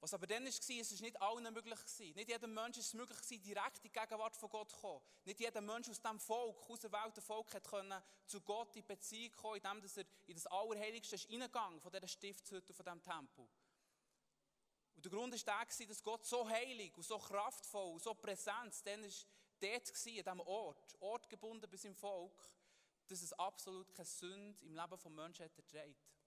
Was 0.00 0.14
aber 0.14 0.26
dann 0.28 0.44
war, 0.44 0.50
es 0.50 1.00
nicht 1.00 1.20
allen 1.20 1.52
möglich. 1.52 1.78
Nicht 2.14 2.28
jedem 2.28 2.54
Menschen 2.54 2.80
ist 2.80 2.88
es 2.88 2.94
möglich 2.94 3.18
direkt 3.42 3.78
in 3.78 3.82
die 3.82 3.92
Gegenwart 3.92 4.36
von 4.36 4.48
Gott 4.48 4.70
zu 4.70 4.76
kommen. 4.76 5.00
Nicht 5.24 5.40
jeder 5.40 5.60
Mensch 5.60 5.88
aus 5.88 6.00
diesem 6.00 6.20
Volk, 6.20 6.70
aus 6.70 6.80
der 6.80 6.92
Welt 6.92 7.16
der 7.16 7.22
Volk, 7.22 7.52
hat 7.52 7.68
zu 8.26 8.40
Gott 8.42 8.76
in 8.76 8.86
Beziehung 8.86 9.32
kommen, 9.32 9.56
indem 9.56 9.82
er 9.82 10.04
in 10.26 10.34
das 10.34 10.46
Allerheiligste 10.46 11.16
ist 11.16 11.28
reingegangen 11.28 11.80
von 11.80 11.90
dieser 11.90 12.06
Stiftshütte, 12.06 12.72
von 12.72 12.84
diesem 12.84 13.02
Tempel. 13.02 13.48
Und 14.94 15.04
der 15.04 15.12
Grund 15.12 15.46
war 15.46 15.66
der, 15.66 15.86
dass 15.86 16.02
Gott 16.02 16.24
so 16.24 16.48
heilig 16.48 16.96
und 16.96 17.04
so 17.04 17.18
kraftvoll 17.18 17.92
und 17.92 18.02
so 18.02 18.14
präsent 18.14 18.74
dann 18.84 19.04
ist 19.04 19.26
dort 19.60 19.88
war, 19.88 20.32
an 20.32 20.38
diesem 20.38 20.40
Ort, 20.40 20.96
ortgebunden 21.00 21.70
bei 21.70 21.76
seinem 21.76 21.94
Volk, 21.94 22.38
dass 23.08 23.22
es 23.22 23.32
absolut 23.32 23.92
keine 23.94 24.06
Sünde 24.06 24.64
im 24.64 24.74
Leben 24.74 24.90
des 24.90 25.04
Menschen 25.10 25.42
erträgt. 25.42 26.17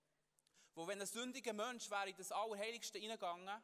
Wo 0.74 0.88
wenn 0.88 1.01
ein 1.01 1.08
sündiger 1.08 1.54
Mensch 1.54 1.90
wäre 1.90 2.10
in 2.10 2.16
das 2.16 2.32
Allerheiligste 2.32 2.98
hineingegangen, 2.98 3.46
dann 3.46 3.62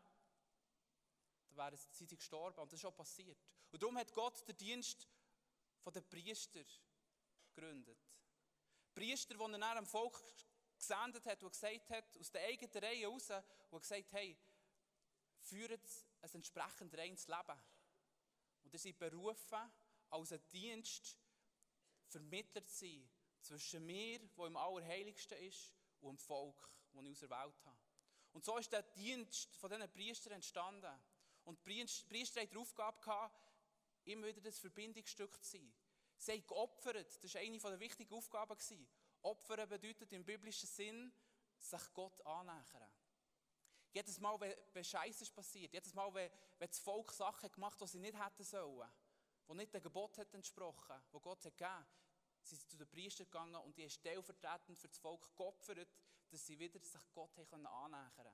wäre 1.58 1.78
sie 1.78 2.08
gestorben. 2.08 2.60
Und 2.60 2.72
das 2.72 2.78
ist 2.78 2.82
schon 2.82 2.96
passiert. 2.96 3.38
Und 3.72 3.82
darum 3.82 3.98
hat 3.98 4.14
Gott 4.14 4.48
den 4.48 4.58
Dienst 4.58 5.08
der 5.86 6.02
Priester 6.02 6.66
gegründet. 7.56 7.98
Priester, 8.94 9.36
die 9.36 9.42
er 9.42 9.48
dann 9.48 9.78
am 9.78 9.86
Volk 9.86 10.22
gesendet 10.78 11.26
hat 11.26 11.44
und 11.44 11.52
gesagt 11.52 11.90
hat, 11.90 12.18
aus 12.18 12.32
der 12.32 12.44
eigenen 12.44 12.84
Reihe 12.84 13.02
heraus, 13.02 13.32
und 13.70 13.82
gesagt 13.82 14.12
hey, 14.12 14.38
führt 15.40 15.82
ein 16.22 16.30
entsprechend 16.34 16.98
reines 16.98 17.28
Leben. 17.28 17.60
Und 18.64 18.74
ihr 18.74 18.80
seid 18.80 18.98
berufen, 18.98 19.72
als 20.10 20.32
ein 20.34 20.48
Dienst 20.50 21.18
Vermittler 22.10 22.66
zu 22.66 22.86
sein 22.86 23.10
zwischen 23.42 23.86
mir, 23.86 24.20
wo 24.36 24.46
im 24.46 24.58
Allerheiligsten 24.58 25.38
ist, 25.40 25.74
und 26.02 26.20
dem 26.20 26.26
Volk, 26.26 26.70
das 26.98 27.06
ich 27.06 27.24
auserwählt 27.24 27.66
habe. 27.66 27.78
Und 28.34 28.46
so 28.46 28.58
ist 28.58 28.72
der 28.72 28.84
Dienst 28.84 29.56
von 29.56 29.70
diesen 29.70 29.92
Priestern 29.92 30.34
entstanden. 30.34 31.00
Und 31.46 31.66
die 31.66 31.86
Priester 32.10 32.42
hatten 32.42 32.52
die 32.52 32.58
Aufgabe, 32.58 33.00
gehabt, 33.00 33.54
immer 34.06 34.28
wieder 34.28 34.42
das 34.42 34.60
Verbindungsstück 34.60 35.44
zu 35.44 35.58
sein. 35.58 35.74
Sie 36.18 36.32
haben 36.32 36.48
geopfert, 36.48 37.24
das 37.24 37.34
war 37.34 37.42
eine 37.42 37.58
der 37.58 37.80
wichtigen 37.80 38.14
Aufgaben. 38.14 38.58
Opfern 39.22 39.70
bedeutet 39.70 40.12
im 40.14 40.24
biblischen 40.24 40.68
Sinn, 40.68 41.12
sich 41.58 41.94
Gott 41.94 42.26
annähern. 42.26 42.92
Jedes 43.92 44.20
Mal, 44.20 44.40
wenn, 44.40 44.84
Scheiße 44.84 45.32
passiert, 45.32 45.74
jedes 45.74 45.94
Mal, 45.94 46.14
wenn, 46.14 46.30
wenn 46.60 46.68
das 46.68 46.80
Volk 46.80 47.12
Sachen 47.12 47.52
gemacht 47.52 47.82
hat, 47.82 47.88
die 47.88 47.92
sie 47.94 48.00
nicht 48.00 48.24
hätten 48.24 48.44
sollen, 48.44 48.90
die 49.50 49.54
nicht 49.56 49.74
dem 49.74 49.82
Gebot 49.82 50.18
hat 50.18 50.34
entsprochen, 50.34 51.02
wo 51.12 51.20
Gott 51.20 51.44
hat 51.46 51.58
gegeben, 51.58 51.86
sind 52.50 52.60
sie 52.60 52.68
zu 52.68 52.78
den 52.78 52.88
Priestern 52.88 53.26
gegangen 53.26 53.56
und 53.56 53.78
die 53.78 53.84
haben 53.84 53.90
stellvertretend 53.90 54.78
für 54.80 54.88
das 54.88 54.98
Volk 54.98 55.36
geopfert, 55.36 55.90
dass 56.30 56.46
sie 56.46 56.58
wieder 56.60 56.80
sich 56.80 57.02
Gott 57.14 57.38
annähern 57.38 58.12
können. 58.16 58.34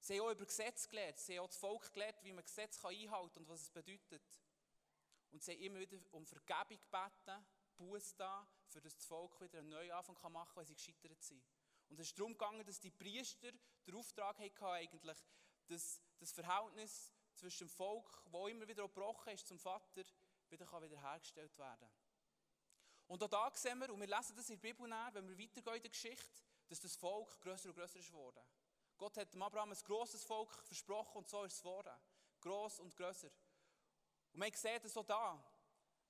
Sie 0.00 0.18
haben 0.18 0.26
auch 0.26 0.30
über 0.30 0.46
Gesetz 0.46 0.88
gelernt, 0.88 1.18
sie 1.18 1.38
haben 1.38 1.44
auch 1.44 1.48
das 1.48 1.56
Volk 1.56 1.92
gelernt, 1.92 2.22
wie 2.22 2.32
man 2.32 2.44
Gesetz 2.44 2.84
einhalten 2.84 3.32
kann 3.34 3.42
und 3.42 3.48
was 3.48 3.62
es 3.62 3.70
bedeutet. 3.70 4.22
Und 5.30 5.42
sie 5.42 5.52
haben 5.52 5.60
immer 5.60 5.80
wieder 5.80 5.98
um 6.12 6.24
Vergebung 6.24 6.80
gebeten, 6.80 7.46
Buß 7.76 8.16
da, 8.16 8.46
für 8.66 8.80
das 8.80 8.96
das 8.96 9.04
Volk 9.04 9.40
wieder 9.40 9.58
einen 9.58 9.68
neuen 9.68 9.92
Anfang 9.92 10.16
machen 10.32 10.48
kann, 10.48 10.56
weil 10.56 10.66
sie 10.66 10.74
gescheitert 10.74 11.22
sind. 11.22 11.44
Und 11.88 11.98
es 12.00 12.08
ist 12.08 12.18
darum 12.18 12.32
gegangen, 12.32 12.64
dass 12.66 12.80
die 12.80 12.90
Priester 12.90 13.52
den 13.86 13.94
Auftrag 13.94 14.38
hatten, 14.38 14.64
eigentlich, 14.64 15.18
dass 15.66 16.02
das 16.18 16.32
Verhältnis 16.32 17.12
zwischen 17.34 17.66
dem 17.66 17.70
Volk, 17.70 18.24
das 18.30 18.48
immer 18.48 18.66
wieder 18.66 18.82
gebrochen 18.82 19.32
ist, 19.32 19.46
zum 19.46 19.58
Vater, 19.58 20.04
wieder 20.48 20.82
wiederhergestellt 20.82 21.56
werden 21.58 21.80
kann. 21.80 22.07
Und 23.08 23.22
auch 23.22 23.28
da 23.28 23.50
sehen 23.54 23.80
wir, 23.80 23.92
und 23.92 24.00
wir 24.00 24.06
lesen 24.06 24.36
das 24.36 24.50
in 24.50 24.60
der 24.60 24.68
Bibel 24.68 24.86
nach, 24.86 25.12
wenn 25.14 25.26
wir 25.26 25.38
weitergehen 25.38 25.76
in 25.76 25.82
der 25.82 25.90
Geschichte, 25.90 26.42
dass 26.68 26.78
das 26.78 26.94
Volk 26.94 27.40
grösser 27.40 27.70
und 27.70 27.74
grösser 27.74 27.98
ist 27.98 28.08
geworden. 28.08 28.42
Gott 28.98 29.16
hat 29.16 29.32
dem 29.32 29.42
Abraham 29.42 29.70
ein 29.70 29.78
grosses 29.84 30.24
Volk 30.24 30.52
versprochen 30.64 31.18
und 31.18 31.28
so 31.28 31.44
ist 31.44 31.54
es 31.54 31.62
geworden. 31.62 31.94
Gross 32.40 32.78
und 32.78 32.94
grösser. 32.94 33.30
Und 34.32 34.40
man 34.40 34.52
sieht 34.52 34.84
es 34.84 34.96
auch 34.96 35.06
da, 35.06 35.42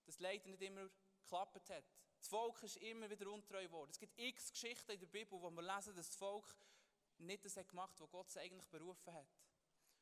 dass 0.06 0.18
leider 0.18 0.48
nicht 0.48 0.62
immer 0.62 0.88
geklappt 1.22 1.70
hat. 1.70 1.84
Das 2.18 2.28
Volk 2.28 2.62
ist 2.64 2.76
immer 2.78 3.08
wieder 3.08 3.30
untreu 3.30 3.62
geworden. 3.62 3.90
Es 3.92 3.98
gibt 3.98 4.18
x 4.18 4.50
Geschichten 4.50 4.90
in 4.90 4.98
der 5.00 5.06
Bibel, 5.06 5.40
wo 5.40 5.50
wir 5.50 5.62
lesen, 5.62 5.94
dass 5.94 6.08
das 6.08 6.16
Volk 6.16 6.56
nicht 7.18 7.44
das 7.44 7.56
hat 7.56 7.68
gemacht 7.68 7.92
hat, 7.92 8.00
was 8.00 8.10
Gott 8.10 8.30
sie 8.30 8.40
eigentlich 8.40 8.68
berufen 8.68 9.12
hat. 9.12 9.28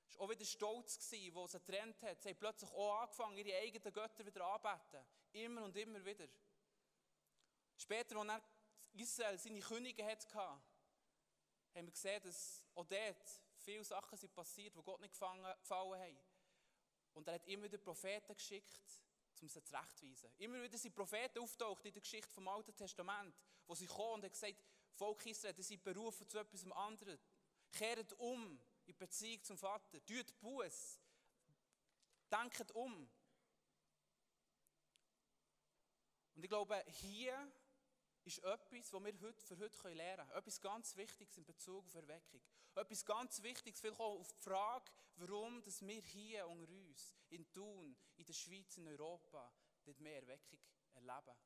Es 0.08 0.16
war 0.16 0.24
auch 0.24 0.30
wieder 0.30 0.44
stolz, 0.44 0.98
gewesen, 0.98 1.34
wo 1.34 1.46
sie 1.46 1.58
getrennt 1.58 2.00
hat. 2.02 2.22
Sie 2.22 2.30
haben 2.30 2.38
plötzlich 2.38 2.70
auch 2.70 3.00
angefangen, 3.00 3.36
ihre 3.36 3.58
eigenen 3.58 3.92
Götter 3.92 4.24
wieder 4.24 4.46
anzubeten. 4.46 5.04
Immer 5.32 5.64
und 5.64 5.76
immer 5.76 6.02
wieder. 6.04 6.26
Später, 7.76 8.16
als 8.16 8.42
Israel 8.92 9.38
seine 9.38 9.60
Könige 9.60 10.04
hatte, 10.04 10.38
haben 10.38 10.62
wir 11.74 11.90
gesehen, 11.90 12.22
dass 12.22 12.64
auch 12.74 12.86
dort 12.86 13.42
viele 13.58 13.84
Sachen 13.84 14.16
sind 14.16 14.34
passiert, 14.34 14.74
die 14.76 14.82
Gott 14.82 15.00
nicht 15.00 15.12
gefallen 15.12 15.44
haben. 15.44 16.18
Und 17.12 17.28
er 17.28 17.34
hat 17.34 17.46
immer 17.46 17.64
wieder 17.64 17.78
Propheten 17.78 18.34
geschickt, 18.34 19.02
um 19.40 19.48
sie 19.48 19.62
zurechtzuweisen. 19.62 20.30
Immer 20.38 20.62
wieder 20.62 20.78
sind 20.78 20.94
Propheten 20.94 21.38
auftaucht 21.38 21.84
in 21.84 21.92
der 21.92 22.02
Geschichte 22.02 22.32
vom 22.32 22.48
Alten 22.48 22.74
Testament, 22.74 23.34
wo 23.66 23.74
sie 23.74 23.86
kommen 23.86 24.14
und 24.14 24.24
haben 24.24 24.30
gesagt, 24.32 24.64
Volk 24.92 25.26
Israel, 25.26 25.54
ihr 25.56 25.64
seid 25.64 25.82
berufen 25.82 26.28
zu 26.28 26.38
etwas 26.38 26.70
anderem. 26.72 27.18
Kehrt 27.72 28.12
um 28.14 28.58
in 28.86 28.96
Beziehung 28.96 29.42
zum 29.42 29.58
Vater. 29.58 30.02
Tut 30.04 30.40
Buß. 30.40 31.00
Denkt 32.30 32.70
um. 32.72 33.10
Und 36.34 36.42
ich 36.42 36.48
glaube, 36.48 36.82
hier 36.88 37.52
ist 38.26 38.38
etwas, 38.38 38.92
was 38.92 39.04
wir 39.04 39.20
heute, 39.20 39.40
für 39.40 39.58
heute 39.58 39.88
lernen 39.94 40.26
können. 40.26 40.38
Etwas 40.38 40.60
ganz 40.60 40.96
Wichtiges 40.96 41.36
in 41.36 41.44
Bezug 41.44 41.86
auf 41.86 41.94
Erweckung. 41.94 42.42
Etwas 42.74 43.04
ganz 43.04 43.42
Wichtiges, 43.42 43.80
vielleicht 43.80 44.00
auch 44.00 44.18
auf 44.18 44.32
die 44.32 44.42
Frage, 44.42 44.90
warum 45.16 45.62
dass 45.62 45.80
wir 45.86 46.02
hier 46.02 46.46
unter 46.48 46.70
uns, 46.72 47.14
in 47.30 47.48
Thun, 47.52 47.96
in 48.16 48.24
der 48.24 48.32
Schweiz, 48.32 48.76
in 48.78 48.88
Europa, 48.88 49.52
nicht 49.84 50.00
mehr 50.00 50.16
Erweckung 50.16 50.58
erleben. 50.94 51.36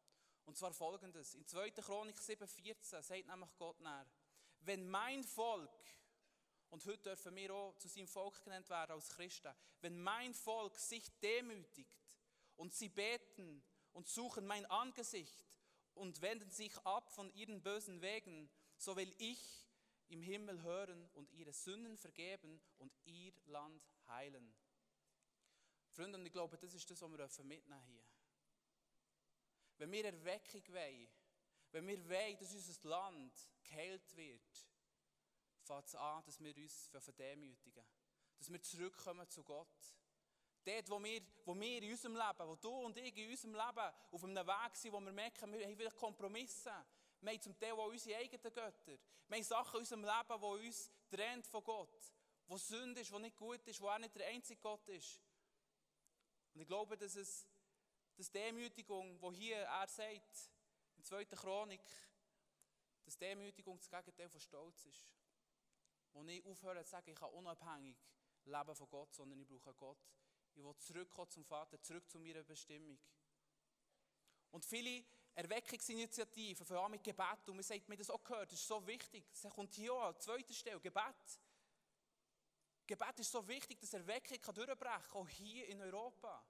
Und 0.46 0.56
zwar 0.56 0.72
folgendes. 0.72 1.34
In 1.34 1.46
2. 1.46 1.70
Chronik 1.72 2.16
7,14 2.16 3.02
sagt 3.02 3.26
nämlich 3.26 3.56
Gott 3.56 3.78
nach, 3.80 4.06
wenn 4.60 4.88
mein 4.88 5.22
Volk, 5.22 5.70
und 6.70 6.84
heute 6.86 7.02
dürfen 7.02 7.34
wir 7.36 7.52
auch 7.52 7.76
zu 7.76 7.88
seinem 7.88 8.08
Volk 8.08 8.42
genannt 8.44 8.68
werden 8.70 8.92
als 8.92 9.10
Christen, 9.10 9.54
wenn 9.80 10.00
mein 10.00 10.32
Volk 10.32 10.78
sich 10.78 11.04
demütigt 11.20 12.16
und 12.56 12.72
sie 12.72 12.88
beten 12.88 13.62
und 13.92 14.08
suchen 14.08 14.46
mein 14.46 14.64
Angesicht 14.66 15.49
und 16.00 16.22
wenden 16.22 16.50
sich 16.50 16.76
ab 16.78 17.10
von 17.10 17.30
ihren 17.34 17.62
bösen 17.62 18.00
Wegen, 18.00 18.50
so 18.78 18.96
will 18.96 19.14
ich 19.18 19.68
im 20.08 20.22
Himmel 20.22 20.62
hören 20.62 21.08
und 21.12 21.30
ihre 21.32 21.52
Sünden 21.52 21.98
vergeben 21.98 22.60
und 22.78 22.92
ihr 23.04 23.32
Land 23.44 23.82
heilen. 24.08 24.56
Freunde, 25.90 26.18
und 26.18 26.24
ich 26.24 26.32
glaube, 26.32 26.56
das 26.56 26.72
ist 26.72 26.90
das, 26.90 27.02
was 27.02 27.38
wir 27.38 27.44
mitnehmen 27.44 27.82
hier. 27.84 28.04
Wenn 29.76 29.92
wir 29.92 30.06
Erweckung 30.06 30.62
wollen, 30.68 31.08
wenn 31.72 31.86
wir 31.86 32.08
wollen, 32.08 32.38
dass 32.38 32.54
unser 32.54 32.88
Land 32.88 33.32
geheilt 33.62 34.16
wird, 34.16 34.66
fängt 35.60 35.86
es 35.86 35.94
an, 35.94 36.24
dass 36.24 36.40
wir 36.40 36.56
uns 36.56 36.88
verdemütigen. 36.88 37.84
Dass 38.38 38.50
wir 38.50 38.62
zurückkommen 38.62 39.28
zu 39.28 39.44
Gott. 39.44 39.99
Dort, 40.64 40.90
wo 40.90 41.02
wir, 41.02 41.22
wo 41.44 41.58
wir 41.58 41.82
in 41.82 41.90
unserem 41.90 42.14
Leben, 42.14 42.48
wo 42.48 42.56
du 42.56 42.70
und 42.70 42.96
ich 42.96 43.16
in 43.16 43.30
unserem 43.30 43.54
Leben 43.54 43.94
auf 44.10 44.24
einem 44.24 44.46
Weg 44.46 44.76
sind, 44.76 44.92
wo 44.92 45.00
wir 45.00 45.12
merken, 45.12 45.52
wir 45.52 45.64
haben 45.64 45.76
vielleicht 45.76 45.96
Kompromisse. 45.96 46.72
Wir 47.20 47.32
haben 47.32 47.40
zum 47.40 47.58
Teil 47.58 47.72
auch 47.72 47.88
unsere 47.88 48.18
eigenen 48.18 48.42
Götter. 48.42 48.98
Wir 49.28 49.36
haben 49.36 49.42
Sachen 49.42 49.74
in 49.74 49.80
unserem 49.80 50.04
Leben, 50.04 50.40
die 50.40 50.66
uns 50.68 50.90
trennt 51.08 51.46
von 51.46 51.64
Gott. 51.64 52.12
Wo 52.46 52.56
Sünde 52.56 53.00
ist, 53.00 53.12
wo 53.12 53.18
nicht 53.18 53.36
gut 53.36 53.66
ist, 53.66 53.80
wo 53.80 53.88
auch 53.88 53.98
nicht 53.98 54.14
der 54.14 54.26
einzige 54.26 54.60
Gott 54.60 54.86
ist. 54.88 55.20
Und 56.54 56.60
ich 56.60 56.66
glaube, 56.66 56.96
dass 56.96 57.14
es 57.16 57.46
dass 58.20 58.30
Demütigung, 58.30 59.18
wo 59.22 59.32
hier 59.32 59.56
er 59.56 59.86
sagt, 59.86 60.50
in 60.98 61.02
2. 61.02 61.24
Chronik, 61.24 61.80
dass 63.02 63.16
Demütigung 63.16 63.78
das 63.78 63.88
Gegenteil 63.88 64.28
von 64.28 64.40
Stolz 64.40 64.84
ist. 64.84 65.08
Wo 66.12 66.22
nicht 66.22 66.44
aufhören 66.44 66.84
zu 66.84 66.90
sagen, 66.90 67.10
ich 67.10 67.16
kann 67.16 67.30
unabhängig 67.30 67.96
leben 68.44 68.74
von 68.74 68.88
Gott, 68.90 69.14
sondern 69.14 69.40
ich 69.40 69.48
brauche 69.48 69.72
Gott. 69.72 69.98
Ich 70.60 70.66
will 70.66 70.76
zurückkommen 70.76 71.30
zum 71.30 71.42
Vater, 71.42 71.80
zurück 71.80 72.06
zu 72.10 72.18
meiner 72.18 72.42
Bestimmung. 72.42 72.98
Und 74.50 74.62
viele 74.62 75.06
Erweckungsinitiativen, 75.34 76.66
vor 76.66 76.76
allem 76.76 76.90
mit 76.90 77.02
Gebet, 77.02 77.48
und 77.48 77.54
man 77.54 77.62
sagt 77.62 77.88
mir 77.88 77.96
das 77.96 78.10
auch 78.10 78.22
gehört, 78.22 78.52
das 78.52 78.60
ist 78.60 78.68
so 78.68 78.86
wichtig. 78.86 79.24
Das 79.32 79.50
kommt 79.54 79.74
hier 79.74 79.94
auch 79.94 80.08
an 80.08 80.20
zweiter 80.20 80.52
Stelle, 80.52 80.78
Gebet. 80.78 81.40
Gebet 82.86 83.20
ist 83.20 83.32
so 83.32 83.48
wichtig, 83.48 83.80
dass 83.80 83.94
Erweckung 83.94 84.38
durchbrechen 84.54 85.02
kann, 85.10 85.22
auch 85.22 85.28
hier 85.30 85.66
in 85.66 85.80
Europa. 85.80 86.44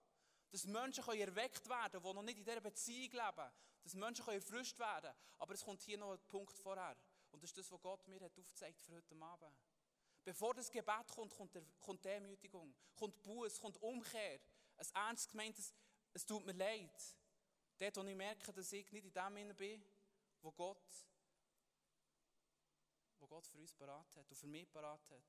Dass 0.51 0.64
Menschen 0.64 1.05
können 1.05 1.20
erweckt 1.20 1.68
werden 1.68 2.03
die 2.03 2.12
noch 2.12 2.23
nicht 2.23 2.38
in 2.38 2.44
dieser 2.44 2.61
Beziehung 2.61 3.12
leben. 3.12 3.53
Dass 3.85 3.94
Menschen 3.94 4.25
können 4.25 4.40
erfrischt 4.40 4.79
werden 4.81 5.14
Aber 5.38 5.55
es 5.55 5.64
kommt 5.64 5.83
hier 5.83 5.99
noch 5.99 6.11
ein 6.11 6.27
Punkt 6.27 6.59
vorher. 6.59 6.96
Und 7.31 7.40
das 7.44 7.51
ist 7.51 7.59
das, 7.59 7.70
was 7.70 7.81
Gott 7.81 8.09
mir 8.09 8.18
hat 8.18 8.37
aufgezeigt 8.37 8.81
für 8.81 8.92
heute 8.92 9.14
Abend. 9.23 9.57
Bevor 10.24 10.54
das 10.54 10.70
Gebet 10.70 11.09
kommt, 11.09 11.33
kommt, 11.35 11.54
der, 11.54 11.64
kommt 11.80 12.04
Demütigung, 12.04 12.74
kommt 12.94 13.22
Buß, 13.22 13.59
kommt 13.61 13.80
Umkehr. 13.83 14.40
Ein 14.76 14.87
ernst 14.94 15.30
gemeintes, 15.30 15.74
es 16.12 16.26
tut 16.26 16.44
mir 16.44 16.52
leid. 16.52 17.16
Dort, 17.78 17.96
wo 17.96 18.02
ich 18.02 18.14
merke, 18.14 18.52
dass 18.52 18.72
ich 18.72 18.90
nicht 18.92 19.06
in 19.06 19.12
dem 19.12 19.56
bin, 19.56 19.83
wo 20.42 20.52
Gott, 20.52 21.06
wo 23.18 23.26
Gott 23.26 23.46
für 23.46 23.59
uns 23.59 23.72
parat 23.72 24.16
hat 24.16 24.30
und 24.30 24.37
für 24.37 24.46
mich 24.46 24.70
parat 24.70 25.11
hat. 25.11 25.24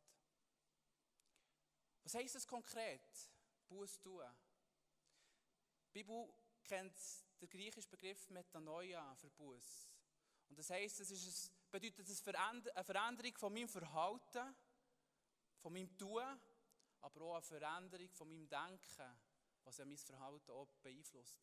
Was 2.03 2.13
heisst 2.15 2.35
das 2.35 2.47
konkret? 2.47 3.31
Buß 3.67 3.99
tun. 3.99 4.25
Die 5.87 5.93
Bibel 5.93 6.33
kennt 6.63 6.93
den 7.39 7.49
griechischen 7.49 7.89
Begriff 7.89 8.29
Metanoia 8.29 9.15
für 9.15 9.29
Buß. 9.29 9.89
Und 10.49 10.59
das 10.59 10.69
heisst, 10.69 10.99
es 10.99 11.51
bedeutet 11.69 12.05
eine 12.35 12.83
Veränderung 12.83 13.37
von 13.37 13.53
meinem 13.53 13.69
Verhalten, 13.69 14.55
von 15.61 15.73
meinem 15.73 15.95
Tun, 15.97 16.23
aber 17.01 17.21
auch 17.21 17.35
eine 17.35 17.41
Veränderung 17.43 18.09
von 18.09 18.27
meinem 18.27 18.49
Denken, 18.49 19.19
was 19.63 19.77
ja 19.77 19.85
mein 19.85 19.97
Verhalten 19.97 20.51
auch 20.51 20.73
beeinflusst. 20.81 21.39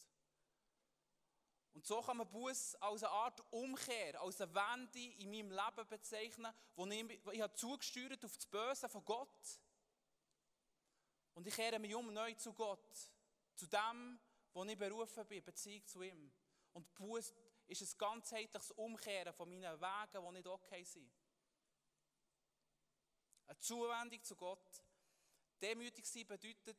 Und 1.72 1.86
so 1.86 2.00
kann 2.00 2.16
man 2.16 2.28
Buß 2.28 2.74
als 2.76 3.04
eine 3.04 3.12
Art 3.12 3.40
Umkehr, 3.52 4.20
als 4.20 4.40
eine 4.40 4.52
Wende 4.54 4.98
in 5.20 5.30
meinem 5.30 5.50
Leben 5.50 5.88
bezeichnen, 5.88 6.52
wo 6.74 6.86
ich, 6.86 7.24
wo 7.24 7.30
ich 7.30 7.40
habe 7.40 7.54
zugesteuert 7.54 8.24
auf 8.24 8.36
das 8.36 8.46
Böse 8.46 8.88
von 8.88 9.04
Gott. 9.04 9.60
Und 11.34 11.46
ich 11.46 11.54
kehre 11.54 11.78
mich 11.78 11.94
um 11.94 12.12
neu 12.12 12.34
zu 12.34 12.52
Gott, 12.52 13.10
zu 13.54 13.66
dem, 13.68 14.18
wo 14.52 14.64
ich 14.64 14.76
berufen 14.76 15.24
bin, 15.26 15.44
Beziehung 15.44 15.86
zu 15.86 16.02
ihm. 16.02 16.32
Und 16.72 16.92
Buß 16.94 17.32
ist 17.68 17.82
ein 17.82 17.98
ganzheitliches 17.98 18.72
Umkehren 18.72 19.32
von 19.32 19.48
meinen 19.48 19.80
Wegen, 19.80 20.26
die 20.26 20.32
nicht 20.32 20.46
okay 20.48 20.82
sind. 20.82 21.12
Eine 23.48 23.58
Zuwendung 23.58 24.22
zu 24.22 24.36
Gott. 24.36 24.82
Demütig 25.60 26.06
sein 26.06 26.26
bedeutet, 26.26 26.78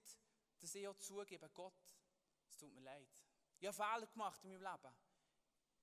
dass 0.59 0.75
ich 0.75 0.87
auch 0.87 0.97
zugebe, 0.97 1.49
Gott, 1.49 1.73
es 2.47 2.57
tut 2.57 2.71
mir 2.73 2.81
leid. 2.81 3.09
Ich 3.59 3.67
habe 3.67 3.75
Fehler 3.75 4.07
gemacht 4.07 4.43
in 4.43 4.51
meinem 4.51 4.61
Leben. 4.61 4.95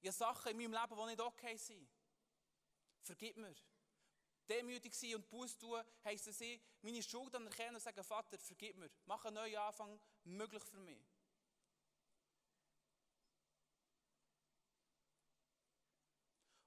Ich 0.00 0.08
habe 0.08 0.16
Sachen 0.16 0.52
in 0.52 0.56
meinem 0.56 0.72
Leben, 0.72 0.96
die 0.96 1.06
nicht 1.06 1.20
okay 1.20 1.56
sind. 1.56 1.90
Vergib 3.02 3.36
mir. 3.36 3.54
Demütig 4.48 4.94
sein 4.94 5.16
und 5.16 5.28
Buß 5.28 5.58
tun, 5.58 5.82
heisst 6.04 6.28
es, 6.28 6.40
meine 6.80 7.02
Schuld 7.02 7.34
anerkennen 7.34 7.74
und 7.74 7.80
sagen, 7.80 8.04
Vater, 8.04 8.38
vergib 8.38 8.76
mir. 8.76 8.90
Mach 9.04 9.24
einen 9.24 9.34
neuen 9.34 9.56
Anfang 9.56 10.00
möglich 10.24 10.62
für 10.62 10.78
mich. 10.78 11.04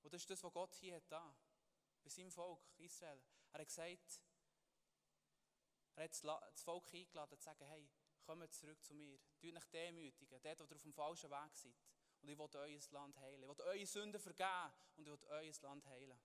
Und 0.01 0.13
das 0.13 0.21
ist 0.21 0.29
das, 0.29 0.43
was 0.43 0.53
Gott 0.53 0.75
hier 0.75 0.95
hat. 0.95 1.36
Bei 2.03 2.09
seinem 2.09 2.31
Volk, 2.31 2.62
Israel. 2.77 3.21
Er 3.51 3.59
hat 3.62 3.67
gesagt, 3.67 4.21
er 5.95 6.03
hat 6.03 6.12
das 6.12 6.62
Volk 6.62 6.93
eingeladen, 6.93 7.38
zu 7.38 7.43
sagen, 7.43 7.65
hey, 7.65 7.89
kommt 8.29 8.53
zurück 8.53 8.81
zu 8.83 8.93
mir. 8.93 9.19
Tut 9.39 9.55
euch 9.55 9.65
demütigen, 9.65 10.41
dort, 10.41 10.59
wo 10.59 10.63
ihr 10.63 10.75
auf 10.75 10.81
dem 10.81 10.93
falschen 10.93 11.31
Weg 11.31 11.57
seid. 11.57 11.75
Und 12.21 12.29
ich 12.29 12.38
will 12.38 12.49
euer 12.53 12.79
Land 12.91 13.17
heilen. 13.17 13.41
Ich 13.41 13.57
will 13.57 13.65
eure 13.65 13.85
Sünden 13.85 14.21
vergeben 14.21 14.73
und 14.97 15.07
ich 15.07 15.12
will 15.12 15.27
euer 15.29 15.53
Land 15.62 15.85
heilen. 15.88 16.19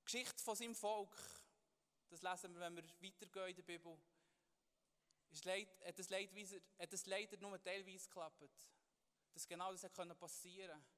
Die 0.00 0.04
Geschichte 0.04 0.42
von 0.42 0.56
seinem 0.56 0.74
Volk, 0.74 1.14
das 2.08 2.22
lesen 2.22 2.54
wir, 2.54 2.60
wenn 2.60 2.76
wir 2.76 2.84
weitergehen 3.00 3.48
in 3.48 3.56
der 3.56 3.62
Bibel, 3.62 3.98
ist 5.30 5.44
leid, 5.44 5.68
hat, 5.84 6.10
leider, 6.10 6.60
hat 6.78 6.92
es 6.92 7.06
leider 7.06 7.36
nur 7.38 7.62
teilweise 7.62 8.08
geklappt. 8.08 8.42
Dass 9.34 9.46
genau 9.46 9.72
das 9.72 9.82
passieren 10.18 10.80
konnte. 10.80 10.95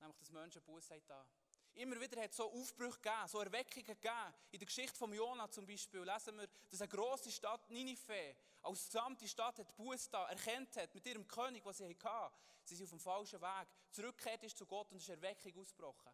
Nämlich 0.00 0.18
dass 0.18 0.30
Menschen 0.30 0.62
Buße 0.62 1.00
haben. 1.08 1.28
Immer 1.74 2.00
wieder 2.00 2.20
hat 2.20 2.30
es 2.30 2.36
so 2.36 2.50
Aufbrüche 2.50 3.00
gegeben, 3.00 3.28
so 3.28 3.40
Erweckungen 3.40 3.86
gegeben. 3.86 4.34
In 4.50 4.58
der 4.58 4.66
Geschichte 4.66 4.96
von 4.96 5.12
Jona 5.12 5.48
zum 5.50 5.66
Beispiel 5.66 6.02
lesen 6.02 6.36
wir, 6.36 6.48
dass 6.68 6.80
eine 6.80 6.88
grosse 6.88 7.30
Stadt 7.30 7.70
Ninive 7.70 8.36
als 8.62 8.86
gesamte 8.86 9.26
Stadt 9.26 9.58
hat 9.58 9.76
Buße 9.76 10.10
da 10.10 10.28
erkennt 10.28 10.76
hat 10.76 10.94
mit 10.94 11.06
ihrem 11.06 11.26
König, 11.26 11.64
was 11.64 11.78
sie 11.78 11.96
hatten. 12.02 12.34
Sie 12.64 12.74
sind 12.74 12.84
auf 12.84 12.90
dem 12.90 13.00
falschen 13.00 13.40
Weg. 13.40 13.68
Zurückgekehrt 13.90 14.42
ist 14.44 14.58
zu 14.58 14.66
Gott 14.66 14.90
und 14.90 14.98
es 14.98 15.04
ist 15.04 15.08
Erweckung 15.10 15.56
ausgebrochen. 15.58 16.12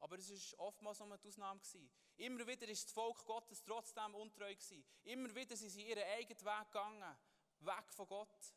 Aber 0.00 0.18
es 0.18 0.30
war 0.30 0.66
oftmals 0.66 0.98
nur 0.98 1.12
eine 1.12 1.20
Ausnahme. 1.24 1.60
Gewesen. 1.60 1.88
Immer 2.16 2.46
wieder 2.46 2.68
ist 2.68 2.84
das 2.86 2.92
Volk 2.92 3.24
Gottes 3.24 3.62
trotzdem 3.62 4.14
untreu 4.14 4.52
gewesen. 4.52 4.84
Immer 5.04 5.32
wieder 5.34 5.56
sind 5.56 5.70
sie 5.70 5.88
ihren 5.88 6.02
eigenen 6.02 6.44
Weg 6.44 6.66
gegangen, 6.66 7.16
weg 7.60 7.92
von 7.92 8.06
Gott. 8.08 8.54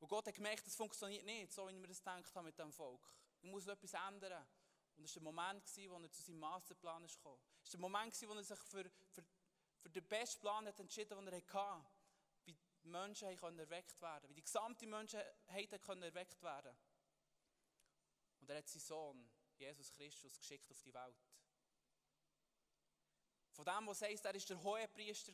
Und 0.00 0.08
Gott 0.08 0.26
hat 0.26 0.34
gemerkt, 0.34 0.66
das 0.66 0.74
funktioniert 0.74 1.24
nicht, 1.24 1.52
so 1.52 1.66
wie 1.66 1.72
ich 1.72 1.78
mir 1.78 1.88
das 1.88 1.98
gedacht 1.98 2.34
habe 2.34 2.46
mit 2.46 2.58
dem 2.58 2.72
Volk. 2.72 3.00
Ich 3.40 3.50
muss 3.50 3.66
etwas 3.66 3.94
ändern. 3.94 4.46
Und 4.96 5.04
es 5.04 5.14
war 5.16 5.22
der 5.22 5.32
Moment, 5.32 5.76
wo 5.76 5.96
er 5.96 6.10
zu 6.10 6.22
seinem 6.22 6.40
Masterplan 6.40 7.06
kam. 7.22 7.38
Es 7.62 7.72
war 7.72 7.72
der 7.72 7.80
Moment, 7.80 8.28
wo 8.28 8.34
er 8.34 8.44
sich 8.44 8.58
für, 8.58 8.90
für, 9.10 9.24
für 9.80 9.90
den 9.90 10.06
besten 10.06 10.40
Plan 10.40 10.66
hat 10.66 10.78
entschieden 10.80 11.24
den 11.24 11.28
er 11.28 11.54
hatte. 11.54 11.86
Wie 12.44 12.56
die 12.82 12.88
Menschen 12.88 13.28
erweckt 13.28 14.00
werden. 14.00 14.28
Wie 14.30 14.34
die 14.34 14.42
gesamte 14.42 14.86
Menschheit 14.86 15.26
erweckt 15.48 16.42
werden 16.42 16.76
Und 18.40 18.50
er 18.50 18.58
hat 18.58 18.68
seinen 18.68 18.80
Sohn, 18.80 19.30
Jesus 19.56 19.90
Christus, 19.92 20.38
geschickt 20.38 20.70
auf 20.70 20.82
die 20.82 20.94
Welt. 20.94 21.28
Von 23.52 23.64
dem, 23.64 23.86
was 23.86 24.02
heißt, 24.02 24.24
er 24.24 24.34
war 24.34 24.40
der 24.40 24.62
Hohepriester. 24.62 25.32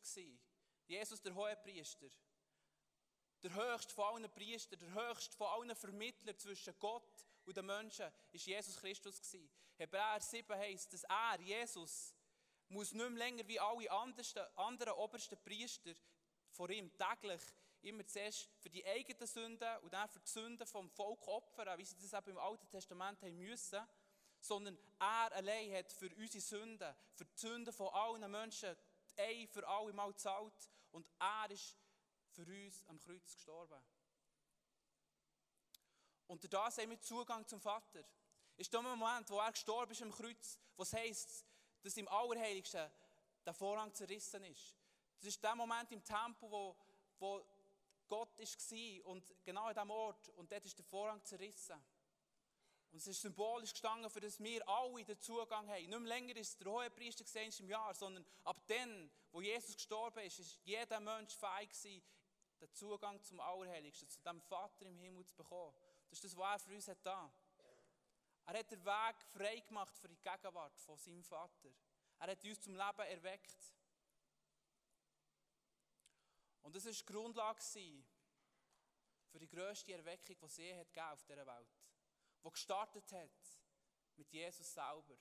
Jesus, 0.87 1.21
der 1.21 1.35
Hohepriester. 1.35 2.09
Der 3.45 3.55
höchste 3.55 3.93
von 3.93 4.07
allen 4.07 4.31
Priestern, 4.31 4.79
der 4.79 4.95
höchste 4.95 5.37
von 5.37 5.49
allen 5.49 5.77
Vermittlern 5.77 6.39
zwischen 6.39 6.73
Gott 6.81 7.27
und 7.45 7.55
den 7.55 7.67
Menschen 7.67 8.11
ist 8.33 8.47
Jesus 8.47 8.79
Christus. 8.79 9.21
Hebräer 9.77 10.19
7 10.19 10.57
heißt, 10.57 10.91
dass 10.91 11.05
er, 11.05 11.39
Jesus, 11.43 12.15
muss 12.69 12.93
nicht 12.93 13.11
mehr 13.11 13.19
länger 13.19 13.47
wie 13.47 13.61
alle 13.61 13.91
anderen 13.91 14.93
obersten 14.95 15.37
Priester 15.45 15.93
vor 16.49 16.71
ihm 16.71 16.91
täglich 16.97 17.43
immer 17.83 18.07
zuerst 18.07 18.49
für 18.61 18.71
die 18.71 18.87
eigenen 18.87 19.27
Sünden 19.27 19.77
und 19.83 19.93
dann 19.93 20.09
für 20.09 20.21
die 20.21 20.31
Sünden 20.31 20.67
vom 20.67 20.89
Volk 20.89 21.29
opfern, 21.29 21.77
wie 21.77 21.85
sie 21.85 21.99
das 22.01 22.15
eben 22.15 22.31
im 22.31 22.39
Alten 22.39 22.71
Testament 22.71 23.21
haben 23.21 23.37
müssen, 23.37 23.87
sondern 24.41 24.79
er 24.99 25.33
allein 25.33 25.75
hat 25.75 25.93
für 25.93 26.09
unsere 26.17 26.41
Sünden, 26.41 26.95
für 27.13 27.27
die 27.27 27.39
Sünden 27.39 27.75
von 27.75 27.89
allen 27.89 28.31
Menschen 28.31 28.75
ein 29.19 29.47
für 29.49 29.69
alle 29.69 29.93
Mal 29.93 30.13
gezahlt 30.13 30.71
und 30.93 31.11
er 31.19 31.51
ist 31.51 31.77
für 32.35 32.47
uns 32.47 32.85
am 32.87 32.99
Kreuz 32.99 33.35
gestorben. 33.35 33.81
Und 36.27 36.53
da 36.53 36.65
haben 36.65 36.91
wir 36.91 37.01
Zugang 37.01 37.47
zum 37.47 37.61
Vater. 37.61 38.05
Ist 38.57 38.73
der 38.73 38.83
Moment, 38.83 39.31
wo 39.31 39.39
er 39.39 39.53
gestorben 39.53 39.93
ist 39.93 40.03
am 40.03 40.13
Kreuz, 40.13 40.59
was 40.77 40.93
heisst, 40.93 41.45
dass 41.83 41.97
im 41.97 42.09
Allerheiligsten 42.09 42.91
der 43.45 43.55
Vorhang 43.55 43.93
zerrissen 43.95 44.43
ist. 44.45 44.75
Das 45.19 45.29
ist 45.29 45.43
der 45.43 45.55
Moment 45.55 45.91
im 45.93 46.03
Tempel, 46.03 46.51
wo, 46.51 46.77
wo 47.19 47.45
Gott 48.09 48.39
war 48.39 49.07
und 49.07 49.35
genau 49.45 49.65
an 49.65 49.75
diesem 49.75 49.91
Ort 49.91 50.29
und 50.31 50.51
dort 50.51 50.65
ist 50.65 50.79
der 50.79 50.85
Vorhang 50.85 51.23
zerrissen. 51.25 51.77
Und 52.91 52.99
es 52.99 53.09
ist 53.09 53.23
symbolisch 53.23 53.73
gestanden, 53.73 54.09
für 54.09 54.21
dass 54.21 54.39
wir 54.39 54.69
alle 54.69 55.05
den 55.05 55.21
Zugang 55.21 55.69
haben. 55.69 55.85
Nicht 55.85 55.89
mehr 55.89 56.09
länger 56.09 56.37
ist 56.37 56.61
der 56.61 56.71
hohe 56.71 56.91
Priester 56.91 57.25
im 57.59 57.69
Jahr, 57.69 57.93
sondern 57.93 58.25
ab 58.45 58.63
dann, 58.69 59.11
wo 59.33 59.41
Jesus 59.41 59.75
gestorben 59.75 60.21
ist, 60.21 60.39
ist 60.39 60.61
jeder 60.65 61.01
Mensch 61.01 61.35
fähig 61.35 61.71
gewesen, 61.71 62.03
den 62.61 62.73
Zugang 62.73 63.23
zum 63.23 63.41
Allerheiligsten, 63.41 64.09
zu 64.09 64.21
dem 64.23 64.41
Vater 64.41 64.87
im 64.87 64.99
Himmel 64.99 65.25
zu 65.25 65.35
bekommen. 65.35 65.75
Das 66.09 66.19
ist 66.19 66.25
das, 66.25 66.37
was 66.37 66.63
er 66.63 66.69
für 66.69 66.75
uns 66.75 66.89
hat 66.89 67.05
da. 67.05 67.33
Er 68.47 68.59
hat 68.59 68.71
den 68.71 68.85
Weg 68.85 69.17
frei 69.33 69.61
gemacht 69.61 69.99
für 69.99 70.09
die 70.09 70.21
Gegenwart 70.23 70.79
von 70.81 70.99
seinem 70.99 71.25
Vater. 71.25 71.71
Er 72.19 72.29
hat 72.29 72.45
uns 72.45 72.61
zum 72.61 72.75
Leben 72.75 73.01
erweckt. 73.01 73.75
Und 76.63 76.75
das 76.75 76.85
war 76.85 76.93
die 76.93 77.05
Grundlage 77.05 77.63
für 79.31 79.39
die 79.39 79.49
grösste 79.49 79.93
Erweckung, 79.93 80.37
die 80.39 80.63
es 80.63 80.79
hat 80.79 81.13
auf 81.13 81.25
dieser 81.25 81.47
Welt. 81.47 81.69
Die 82.45 82.51
gestartet 82.51 83.13
hat 83.13 83.61
mit 84.17 84.31
Jesus 84.31 84.73
selber. 84.73 85.17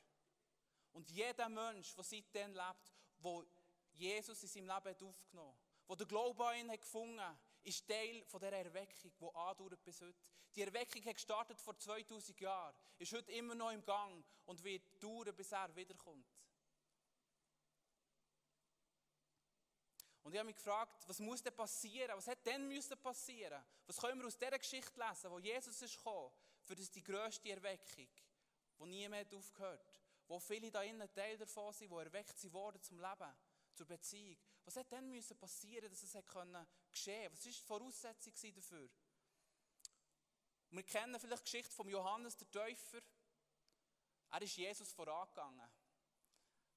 Und 0.91 1.09
jeder 1.09 1.49
Mensch, 1.49 1.95
der 1.95 2.03
seitdem 2.03 2.53
lebt, 2.53 2.93
der 3.17 3.45
Jesus 3.93 4.43
in 4.43 4.49
seinem 4.49 4.67
Leben 4.67 5.07
aufgenommen 5.07 5.55
hat, 5.55 5.62
der 5.95 6.05
den 6.05 6.07
Glauben 6.07 6.41
an 6.41 6.57
ihn 6.57 6.71
gefunden 6.79 7.21
hat, 7.21 7.37
ist 7.63 7.87
Teil 7.87 8.23
dieser 8.23 8.51
Erweckung, 8.51 9.11
die 9.19 9.35
andauert 9.35 9.83
bis 9.83 10.01
heute. 10.01 10.17
Die 10.55 10.61
Erweckung 10.61 11.03
hat 11.05 11.15
gestartet 11.15 11.59
vor 11.59 11.77
2000 11.77 12.39
Jahren, 12.39 12.75
ist 12.97 13.13
heute 13.13 13.31
immer 13.31 13.55
noch 13.55 13.71
im 13.71 13.83
Gang 13.83 14.23
und 14.45 14.63
wird 14.63 14.83
dauern, 15.01 15.35
bis 15.35 15.51
er 15.51 15.75
wiederkommt. 15.75 16.27
Und 20.23 20.31
ich 20.31 20.39
habe 20.39 20.47
mich 20.47 20.55
gefragt, 20.55 21.03
was 21.07 21.19
muss 21.19 21.43
denn 21.43 21.55
passieren? 21.55 22.15
Was 22.15 22.27
hätte 22.27 22.43
denn 22.43 22.67
müssen 22.67 22.97
passieren? 23.01 23.61
Was 23.85 23.97
können 23.97 24.19
wir 24.19 24.27
aus 24.27 24.37
dieser 24.37 24.57
Geschichte 24.57 24.99
lesen, 24.99 25.29
wo 25.29 25.39
Jesus 25.39 25.81
ist 25.81 25.97
gekommen, 25.97 26.31
für 26.61 26.75
das 26.75 26.89
die 26.89 27.03
grösste 27.03 27.49
Erweckung, 27.49 28.07
die 28.79 28.85
niemand 28.85 29.33
aufgehört, 29.33 30.01
wo 30.27 30.39
viele 30.39 30.71
da 30.71 30.81
innen 30.81 31.13
Teil 31.13 31.37
davon 31.37 31.73
sind, 31.73 31.91
die 31.91 31.95
erweckt 31.95 32.37
sind 32.37 32.53
worden 32.53 32.81
zum 32.81 32.99
Leben, 32.99 33.35
zur 33.75 33.87
Beziehung. 33.87 34.37
Was 34.65 34.75
hätte 34.75 34.95
denn 34.95 35.09
müssen 35.09 35.37
passieren, 35.37 35.89
dass 35.89 36.03
es 36.03 36.25
können 36.25 36.67
geschehen? 36.91 37.31
Was 37.31 37.45
war 37.45 37.51
die 37.51 37.59
Voraussetzung 37.59 38.53
dafür? 38.53 38.89
Wir 40.71 40.83
kennen 40.83 41.19
vielleicht 41.19 41.41
die 41.41 41.51
Geschichte 41.51 41.73
von 41.73 41.87
Johannes 41.87 42.35
der 42.37 42.49
Täufer. 42.49 42.99
Er 44.31 44.41
ist 44.41 44.55
Jesus 44.55 44.91
vorangegangen. 44.91 45.69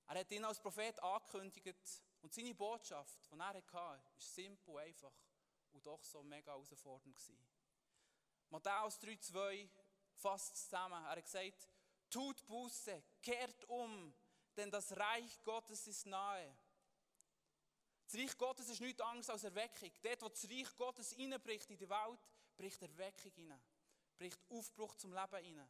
Er 0.09 0.21
hat 0.21 0.31
ihn 0.31 0.45
als 0.45 0.61
Prophet 0.61 0.99
angekündigt 1.03 2.03
und 2.21 2.33
seine 2.33 2.55
Botschaft, 2.55 3.19
die 3.33 3.39
er 3.39 3.47
hatte, 3.47 3.63
war 3.73 4.01
simpel, 4.19 4.77
einfach 4.79 5.13
und 5.73 5.87
doch 5.87 6.05
so 6.05 6.23
mega 6.23 6.53
herausfordernd. 6.53 7.19
Matthäus 8.51 9.01
3,2 9.01 9.69
fasst 10.15 10.57
zusammen. 10.57 11.03
Er 11.05 11.11
hat 11.11 11.25
gesagt, 11.25 11.69
tut 12.11 12.47
Buße, 12.47 13.03
kehrt 13.23 13.65
um, 13.65 14.15
denn 14.57 14.71
das 14.71 14.97
Reich 14.97 15.43
Gottes 15.43 15.87
ist 15.87 16.07
nahe. 16.07 16.57
Das 18.07 18.21
Reich 18.21 18.39
Gottes 18.39 18.69
ist 18.69 18.81
nichts 18.81 19.01
anderes 19.01 19.31
als 19.31 19.45
Erweckung. 19.45 19.91
Dort, 20.03 20.23
wo 20.23 20.29
das 20.29 20.49
Reich 20.49 20.77
Gottes 20.77 21.19
reinbricht 21.19 21.71
in 21.71 21.77
die 21.77 21.89
Welt, 21.89 22.21
bricht 22.57 22.81
Erweckung 22.83 23.33
rein. 23.37 23.61
Bricht 24.17 24.41
Aufbruch 24.49 24.95
zum 24.95 25.13
Leben 25.13 25.35
rein. 25.35 25.69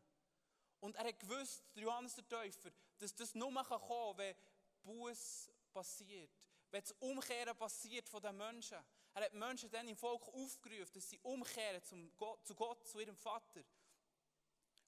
Und 0.81 0.97
er 0.97 1.09
hat 1.09 1.19
gewusst, 1.19 1.65
Johannes 1.75 2.15
der 2.15 2.29
Täufer, 2.29 2.71
dass 2.99 3.15
das 3.15 3.35
nur 3.35 3.53
kommen 3.53 3.89
kann, 3.89 4.19
wenn 4.19 4.37
Buß 4.83 5.51
passiert. 5.73 6.31
Wenn 6.71 6.83
das 6.83 6.93
Umkehren 6.93 7.57
passiert 7.57 8.09
von 8.09 8.23
den 8.23 8.37
Menschen. 8.37 8.79
Er 9.15 9.25
hat 9.25 9.33
Menschen 9.33 9.71
dann 9.71 9.89
im 9.89 9.97
Volk 9.97 10.29
aufgerufen, 10.29 10.93
dass 10.93 11.09
sie 11.09 11.19
umkehren 11.21 11.83
zum 11.83 12.15
Gott, 12.17 12.47
zu 12.47 12.55
Gott, 12.55 12.87
zu 12.87 13.01
ihrem 13.01 13.17
Vater. 13.17 13.65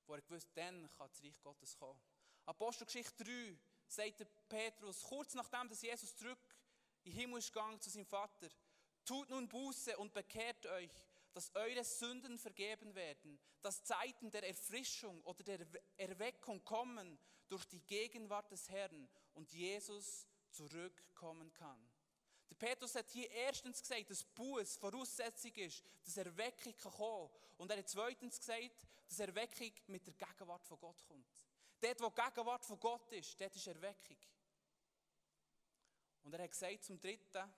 Wo 0.07 0.15
er 0.15 0.21
gewusst, 0.21 0.49
dann 0.55 0.87
kann 0.97 1.09
das 1.09 1.23
Reich 1.23 1.41
Gottes 1.41 1.77
kommen. 1.77 1.99
Apostelgeschichte 2.45 3.25
3 3.25 3.59
sagt 3.87 4.27
Petrus, 4.49 5.03
kurz 5.03 5.35
nachdem 5.35 5.69
dass 5.69 5.83
Jesus 5.83 6.15
zurück 6.15 6.39
in 7.09 7.15
den 7.15 7.21
Himmel 7.21 7.39
ist 7.39 7.53
gegangen 7.53 7.81
zu 7.81 7.89
seinem 7.89 8.05
Vater, 8.05 8.49
tut 9.05 9.31
nun 9.31 9.49
Buße 9.49 9.97
und 9.97 10.13
bekehrt 10.13 10.67
euch, 10.67 10.91
dass 11.33 11.55
eure 11.55 11.83
Sünden 11.83 12.39
vergeben 12.39 12.95
werden, 12.95 13.41
dass 13.63 13.83
Zeiten 13.83 14.31
der 14.31 14.47
Erfrischung 14.47 15.23
oder 15.23 15.43
der 15.43 15.67
Erweckung 15.97 16.63
kommen 16.65 17.19
durch 17.49 17.65
die 17.65 17.81
Gegenwart 17.81 18.51
des 18.51 18.69
Herrn 18.69 19.09
und 19.33 19.51
Jesus 19.53 20.27
zurückkommen 20.51 21.51
kann. 21.55 21.81
Der 22.51 22.57
Petrus 22.57 22.95
hat 22.95 23.09
hier 23.09 23.31
erstens 23.31 23.81
gesagt, 23.81 24.11
dass 24.11 24.25
Buß 24.25 24.77
Voraussetzung 24.77 25.53
ist, 25.55 25.83
dass 26.05 26.17
Erweckung 26.19 26.75
kann 26.77 26.93
kommen. 26.93 27.31
Und 27.57 27.71
er 27.71 27.79
hat 27.79 27.89
zweitens 27.89 28.39
gesagt, 28.39 28.87
dass 29.09 29.19
Erweckung 29.21 29.73
mit 29.87 30.07
der 30.07 30.15
Gegenwart 30.15 30.67
von 30.67 30.79
Gott 30.79 31.03
kommt. 31.07 31.27
Dort, 31.81 32.01
wo 32.03 32.11
die 32.11 32.21
Gegenwart 32.23 32.67
von 32.67 32.79
Gott 32.79 33.13
ist, 33.13 33.41
dort 33.41 33.57
ist 33.57 33.67
Erweckung. 33.67 34.17
Und 36.23 36.35
er 36.35 36.43
hat 36.43 36.51
gesagt 36.51 36.85
zum 36.85 37.01
Dritten, 37.01 37.53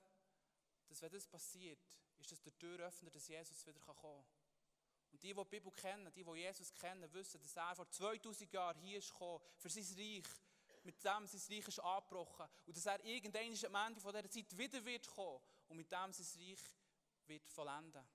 dass 0.89 1.03
wenn 1.03 1.11
das 1.11 1.27
passiert, 1.27 1.79
ist 2.19 2.33
das 2.33 2.41
der 2.41 2.57
Türöffner, 2.59 3.11
dass 3.11 3.29
Jesus 3.29 3.67
wieder 3.67 3.81
kommen 3.81 3.99
kann. 4.01 4.25
Und 5.13 5.23
die, 5.23 5.35
die 5.35 5.35
die 5.35 5.45
Bibel 5.45 5.73
kennen, 5.73 6.13
die, 6.13 6.25
die 6.25 6.31
Jesus 6.37 6.73
kennen, 6.73 7.13
wissen, 7.13 7.41
dass 7.41 7.57
er 7.57 7.75
vor 7.75 7.89
2000 7.89 8.53
Jahren 8.53 8.79
hier 8.79 8.99
ist 8.99 9.13
gekommen, 9.13 9.43
für 9.57 9.69
sein 9.69 9.85
Reich 9.97 10.25
mit 10.83 11.05
dem 11.05 11.27
sein 11.27 11.41
Reich 11.51 11.69
ist 11.69 11.81
angebrochen 11.81 12.49
und 12.67 12.77
dass 12.77 12.87
er 12.87 13.05
irgendwann 13.05 13.75
am 13.75 13.89
Ende 13.89 14.01
von 14.01 14.15
dieser 14.15 14.31
Zeit 14.31 14.57
wieder 14.57 14.85
wird 14.85 15.07
kommen 15.09 15.41
und 15.69 15.77
mit 15.77 15.91
dem 15.91 16.13
sein 16.13 16.27
Reich 16.41 16.61
wird 17.27 17.47
vollenden. 17.49 18.07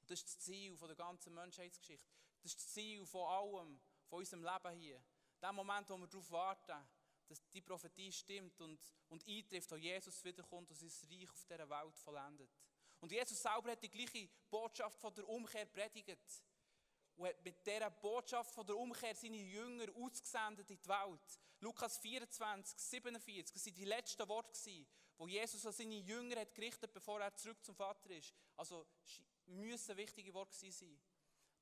Und 0.00 0.10
das 0.10 0.20
ist 0.20 0.28
das 0.28 0.38
Ziel 0.38 0.76
von 0.76 0.88
der 0.88 0.96
ganzen 0.96 1.34
Menschheitsgeschichte. 1.34 2.14
Das 2.42 2.52
ist 2.52 2.60
das 2.60 2.68
Ziel 2.72 3.04
von 3.06 3.26
allem, 3.26 3.80
von 4.06 4.18
unserem 4.18 4.44
Leben 4.44 4.78
hier. 4.78 5.02
Der 5.40 5.52
Moment, 5.52 5.88
wo 5.90 5.96
wir 5.96 6.06
darauf 6.06 6.30
warten, 6.30 6.88
dass 7.28 7.48
die 7.50 7.60
Prophetie 7.60 8.12
stimmt 8.12 8.60
und, 8.60 8.80
und 9.08 9.26
eintrifft, 9.26 9.70
wo 9.70 9.76
Jesus 9.76 10.22
wiederkommt 10.24 10.70
und 10.70 10.76
sein 10.76 10.90
Reich 11.10 11.30
auf 11.30 11.44
dieser 11.44 11.68
Welt 11.68 11.98
vollendet. 11.98 12.50
Und 13.00 13.12
Jesus 13.12 13.40
selber 13.40 13.72
hat 13.72 13.82
die 13.82 13.90
gleiche 13.90 14.28
Botschaft 14.50 14.98
von 14.98 15.14
der 15.14 15.28
Umkehr 15.28 15.66
predigt. 15.66 16.42
und 17.16 17.26
hat 17.26 17.44
mit 17.44 17.66
dieser 17.66 17.90
Botschaft 17.90 18.54
von 18.54 18.66
der 18.66 18.76
Umkehr 18.76 19.14
seine 19.14 19.36
Jünger 19.36 19.86
ausgesendet 19.96 20.70
in 20.70 20.80
die 20.80 20.88
Welt. 20.88 21.40
Lukas 21.60 21.98
24, 21.98 22.78
47, 22.78 23.52
das 23.52 23.66
waren 23.66 23.74
die 23.74 23.84
letzten 23.84 24.28
Worte, 24.28 24.58
die 24.64 24.86
Jesus 25.26 25.64
an 25.64 25.72
seine 25.72 25.94
Jünger 25.94 26.40
hat 26.40 26.54
gerichtet 26.54 26.92
bevor 26.92 27.20
er 27.20 27.34
zurück 27.34 27.64
zum 27.64 27.74
Vater 27.74 28.10
ist. 28.10 28.34
Also 28.56 28.86
müssen 29.46 29.96
wichtige 29.96 30.34
Worte 30.34 30.56
sein. 30.56 31.00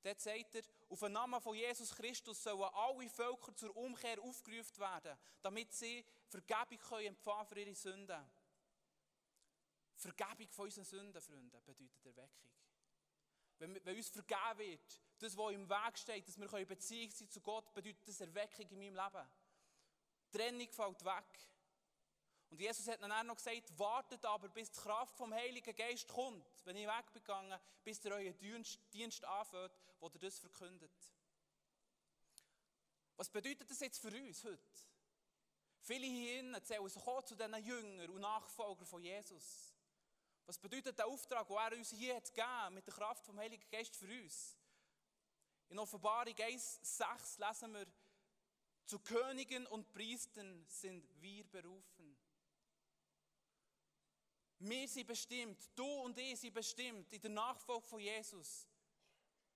Dort 0.03 0.21
sagt 0.21 0.55
er, 0.55 0.63
auf 0.93 1.01
den 1.01 1.13
Namen 1.13 1.41
von 1.41 1.55
Jesus 1.55 1.95
Christus 1.95 2.43
sollen 2.43 2.69
alle 2.75 3.09
Völker 3.09 3.57
zur 3.57 3.75
Umkehr 3.75 4.21
aufgerufen 4.21 4.79
werden, 4.79 5.19
damit 5.41 5.73
sie 5.73 6.05
Vergebung 6.29 6.79
können 6.79 7.07
empfangen 7.07 7.47
für 7.47 7.59
ihre 7.59 7.75
Sünden. 7.75 8.31
Vergebung 9.97 10.51
von 10.51 10.67
unseren 10.67 10.85
Sünden, 10.85 11.23
Freunde, 11.23 11.63
bedeutet 11.63 12.05
Erweckung. 12.05 12.51
Wenn, 13.59 13.85
wenn 13.87 13.97
uns 13.97 14.11
vergeben 14.11 14.59
wird, 14.59 15.01
das, 15.19 15.37
was 15.37 15.53
im 15.53 15.69
Weg 15.69 15.99
steht, 15.99 16.29
dass 16.29 16.39
wir 16.39 16.53
in 16.59 16.67
Beziehung 16.67 17.11
sein 17.11 17.31
zu 17.31 17.41
Gott, 17.41 17.73
bedeutet 17.73 18.07
das 18.07 18.21
Erweckung 18.21 18.69
in 18.69 18.79
meinem 18.79 18.97
Leben. 18.97 19.29
Die 20.27 20.37
Trennung 20.37 20.73
fällt 20.73 21.05
weg. 21.05 21.52
Und 22.53 22.61
Jesus 22.61 22.87
hat 22.87 23.01
dann 23.01 23.11
auch 23.11 23.23
noch 23.23 23.37
gesagt, 23.37 23.79
wartet 23.79 24.23
aber, 24.27 24.51
bis 24.51 24.71
die 24.71 24.79
Kraft 24.79 25.17
vom 25.17 25.33
Heiligen 25.33 25.75
Geist 25.75 26.07
kommt, 26.07 26.47
wenn 26.67 26.77
ich 26.77 26.87
weggegangen 26.87 27.59
bis 27.83 28.05
ihr 28.05 28.13
euren 28.13 28.39
Dienst, 28.39 28.79
Dienst 28.93 29.25
anfängt, 29.25 29.73
wo 29.99 30.11
ihr 30.13 30.21
das 30.21 30.39
verkündet. 30.39 30.93
Was 33.17 33.31
bedeutet 33.31 33.71
das 33.71 33.81
jetzt 33.81 34.03
für 34.03 34.15
uns 34.15 34.45
heute? 34.45 34.61
Viele 35.81 36.05
hier 36.05 36.41
innen 36.41 36.63
zählen 36.63 36.87
sich 36.91 37.03
auch 37.07 37.23
zu 37.23 37.35
diesen 37.35 37.65
Jüngern 37.65 38.11
und 38.11 38.21
Nachfolgern 38.21 38.87
von 38.87 39.03
Jesus. 39.03 39.75
Was 40.45 40.59
bedeutet 40.59 40.99
der 40.99 41.07
Auftrag, 41.07 41.49
den 41.49 41.57
er 41.57 41.73
uns 41.73 41.89
hier 41.89 42.17
hat 42.17 42.35
gegeben, 42.35 42.75
mit 42.75 42.87
der 42.87 42.93
Kraft 42.93 43.25
vom 43.25 43.39
Heiligen 43.39 43.65
Geist 43.71 43.97
für 43.97 44.09
uns? 44.09 44.59
In 45.71 45.79
Offenbarung 45.79 46.35
1,6 46.35 47.49
lesen 47.49 47.73
wir, 47.73 47.87
zu 48.85 48.99
Königen 48.99 49.67
und 49.69 49.91
Priestern 49.91 50.67
sind 50.69 51.09
wir 51.23 51.45
berufen. 51.45 52.19
Wir 54.65 54.87
sind 54.87 55.09
bestimmt, 55.09 55.59
du 55.75 55.85
und 55.85 56.17
ich 56.17 56.39
sind 56.39 56.55
bestimmt, 56.55 57.13
in 57.13 57.21
der 57.21 57.31
Nachfolge 57.31 57.85
von 57.85 57.99
Jesus 57.99 58.69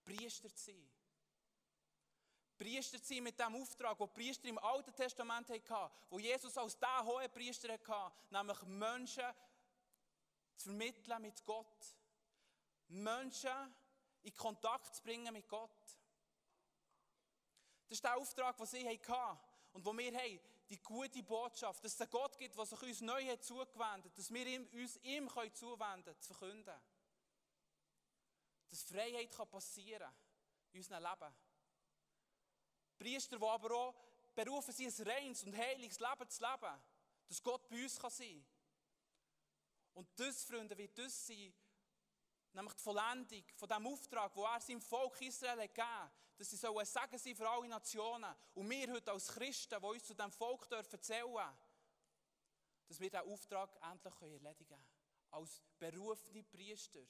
Priester 0.04 0.52
zu 0.52 0.64
sein. 0.64 0.90
Priester 2.58 3.00
zu 3.00 3.14
sein 3.14 3.22
mit 3.22 3.38
dem 3.38 3.54
Auftrag, 3.54 3.96
den 3.96 4.12
Priester 4.12 4.48
im 4.48 4.58
Alten 4.58 4.92
Testament 4.96 5.48
hatten, 5.48 5.94
wo 6.10 6.18
Jesus 6.18 6.58
als 6.58 6.76
der 6.76 7.04
hohe 7.04 7.28
Priester 7.28 7.72
hatte, 7.72 8.16
nämlich 8.30 8.60
Menschen 8.62 9.32
zu 10.56 10.64
vermitteln 10.64 11.22
mit 11.22 11.44
Gott. 11.44 11.86
Menschen 12.88 13.76
in 14.22 14.34
Kontakt 14.34 14.92
zu 14.92 15.02
bringen 15.04 15.32
mit 15.32 15.48
Gott. 15.48 15.70
Das 17.88 17.98
ist 17.98 18.02
der 18.02 18.16
Auftrag, 18.16 18.56
den 18.56 18.66
sie 18.66 18.88
hatten 18.88 19.38
und 19.72 19.84
wo 19.84 19.96
wir 19.96 20.12
haben 20.12 20.40
die 20.68 20.82
gute 20.82 21.22
Botschaft, 21.22 21.84
dass 21.84 21.94
es 21.94 22.00
einen 22.00 22.10
Gott 22.10 22.36
gibt, 22.36 22.56
der 22.56 22.66
sich 22.66 22.82
uns 22.82 23.00
neu 23.00 23.24
hat 23.26 23.44
zugewendet 23.44 24.16
dass 24.16 24.32
wir 24.32 24.60
uns 24.72 24.96
ihm 25.02 25.28
können 25.28 25.54
zuwenden 25.54 26.20
zu 26.20 26.34
verkünden. 26.34 26.80
Dass 28.68 28.82
Freiheit 28.82 29.30
kann 29.30 29.48
passieren 29.48 30.12
in 30.72 30.80
unserem 30.80 31.02
Leben. 31.02 31.34
Priester, 32.98 33.38
die 33.38 33.44
aber 33.44 33.70
auch 33.74 33.94
berufen 34.34 34.72
sind, 34.72 34.98
ein 34.98 35.06
reines 35.06 35.44
und 35.44 35.56
heiliges 35.56 36.00
Leben 36.00 36.28
zu 36.28 36.42
leben, 36.42 36.82
dass 37.28 37.42
Gott 37.42 37.68
bei 37.68 37.82
uns 37.82 37.98
kann 37.98 38.10
sein 38.10 38.44
kann. 38.44 38.56
Und 39.94 40.08
das, 40.16 40.44
Freunde, 40.44 40.76
wird 40.76 40.98
das 40.98 41.26
sein, 41.26 41.54
nämlich 42.56 42.74
die 42.74 42.82
Vollendung 42.82 43.44
von 43.54 43.68
dem 43.68 43.86
Auftrag, 43.86 44.34
wo 44.34 44.44
er 44.44 44.60
seinem 44.60 44.80
Volk 44.80 45.20
Israel 45.20 45.68
gegeben 45.68 45.86
hat, 45.86 46.12
dass 46.38 46.50
sie 46.50 46.56
sollen 46.56 46.84
sagen 46.86 47.18
sein 47.18 47.36
für 47.36 47.48
alle 47.48 47.68
Nationen. 47.68 48.34
Und 48.54 48.68
wir 48.68 48.92
heute 48.92 49.12
als 49.12 49.28
Christen, 49.28 49.78
die 49.78 49.86
uns 49.86 50.04
zu 50.04 50.14
diesem 50.14 50.32
Volk 50.32 50.68
dürfen 50.68 50.94
erzählen, 50.94 51.56
dass 52.88 53.00
wir 53.00 53.10
diesen 53.10 53.30
Auftrag 53.30 53.70
endlich 53.92 54.14
erledigen 54.22 54.68
können. 54.68 54.86
Als 55.30 55.62
berufene 55.78 56.42
Priester. 56.44 57.00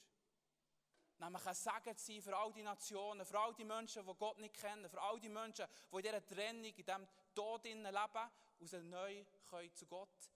Nämlich 1.19 1.45
ein 1.45 1.55
Segen 1.55 1.97
sein 1.97 2.21
für 2.21 2.37
all 2.37 2.53
die 2.53 2.63
Nationen, 2.63 3.25
für 3.25 3.39
all 3.39 3.53
die 3.55 3.63
Menschen, 3.63 4.05
die 4.05 4.13
Gott 4.15 4.37
nicht 4.37 4.55
kennen, 4.55 4.87
für 4.89 5.01
all 5.01 5.19
die 5.19 5.29
Menschen, 5.29 5.65
die 5.91 5.95
in 5.95 6.01
dieser 6.03 6.25
Trennung, 6.25 6.65
in 6.65 6.85
diesem 6.85 7.07
Tod 7.33 7.63
leben 7.63 8.31
und 8.59 8.67
sie 8.67 8.83
neu 8.83 9.25
können 9.49 9.73
zu 9.73 9.87
Gott 9.87 10.29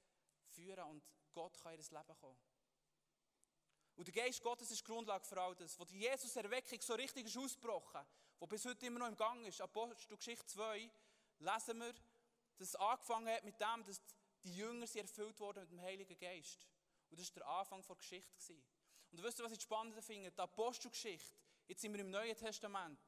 führen 0.47 0.85
und 0.85 1.03
Gott 1.33 1.59
kann 1.61 1.73
in 1.73 1.81
ihr 1.81 1.99
Leben 1.99 2.17
kommen. 2.19 2.50
Und 4.01 4.07
der 4.07 4.23
Geist 4.23 4.41
Gottes 4.41 4.71
ist 4.71 4.79
die 4.79 4.91
Grundlage 4.91 5.23
für 5.23 5.39
all 5.39 5.53
das. 5.53 5.77
Wo 5.77 5.85
die 5.85 5.99
Jesus-Erweckung 5.99 6.81
so 6.81 6.95
richtig 6.95 7.27
ist 7.27 7.37
ausgebrochen, 7.37 8.01
wo 8.39 8.47
bis 8.47 8.65
heute 8.65 8.87
immer 8.87 8.97
noch 8.97 9.07
im 9.07 9.15
Gang 9.15 9.45
ist, 9.45 9.61
Apostelgeschichte 9.61 10.43
2, 10.47 10.89
lesen 11.37 11.79
wir, 11.79 11.93
dass 12.57 12.69
es 12.69 12.75
angefangen 12.77 13.27
hat 13.27 13.43
mit 13.43 13.61
dem, 13.61 13.85
dass 13.85 14.01
die 14.43 14.55
Jünger 14.55 14.87
sie 14.87 15.01
erfüllt 15.01 15.39
wurden 15.39 15.59
mit 15.59 15.69
dem 15.69 15.81
Heiligen 15.81 16.17
Geist. 16.17 16.67
Und 17.11 17.19
das 17.19 17.27
war 17.27 17.43
der 17.43 17.47
Anfang 17.47 17.83
der 17.83 17.95
Geschichte. 17.95 18.33
Gewesen. 18.33 18.63
Und 19.11 19.21
wisst 19.21 19.39
ihr, 19.39 19.45
was 19.45 19.51
ich 19.51 19.61
spannend 19.61 20.03
finde? 20.03 20.31
Die 20.31 20.39
Apostelgeschichte, 20.39 21.37
jetzt 21.67 21.81
sind 21.81 21.93
wir 21.93 21.99
im 21.99 22.09
Neuen 22.09 22.35
Testament, 22.35 22.99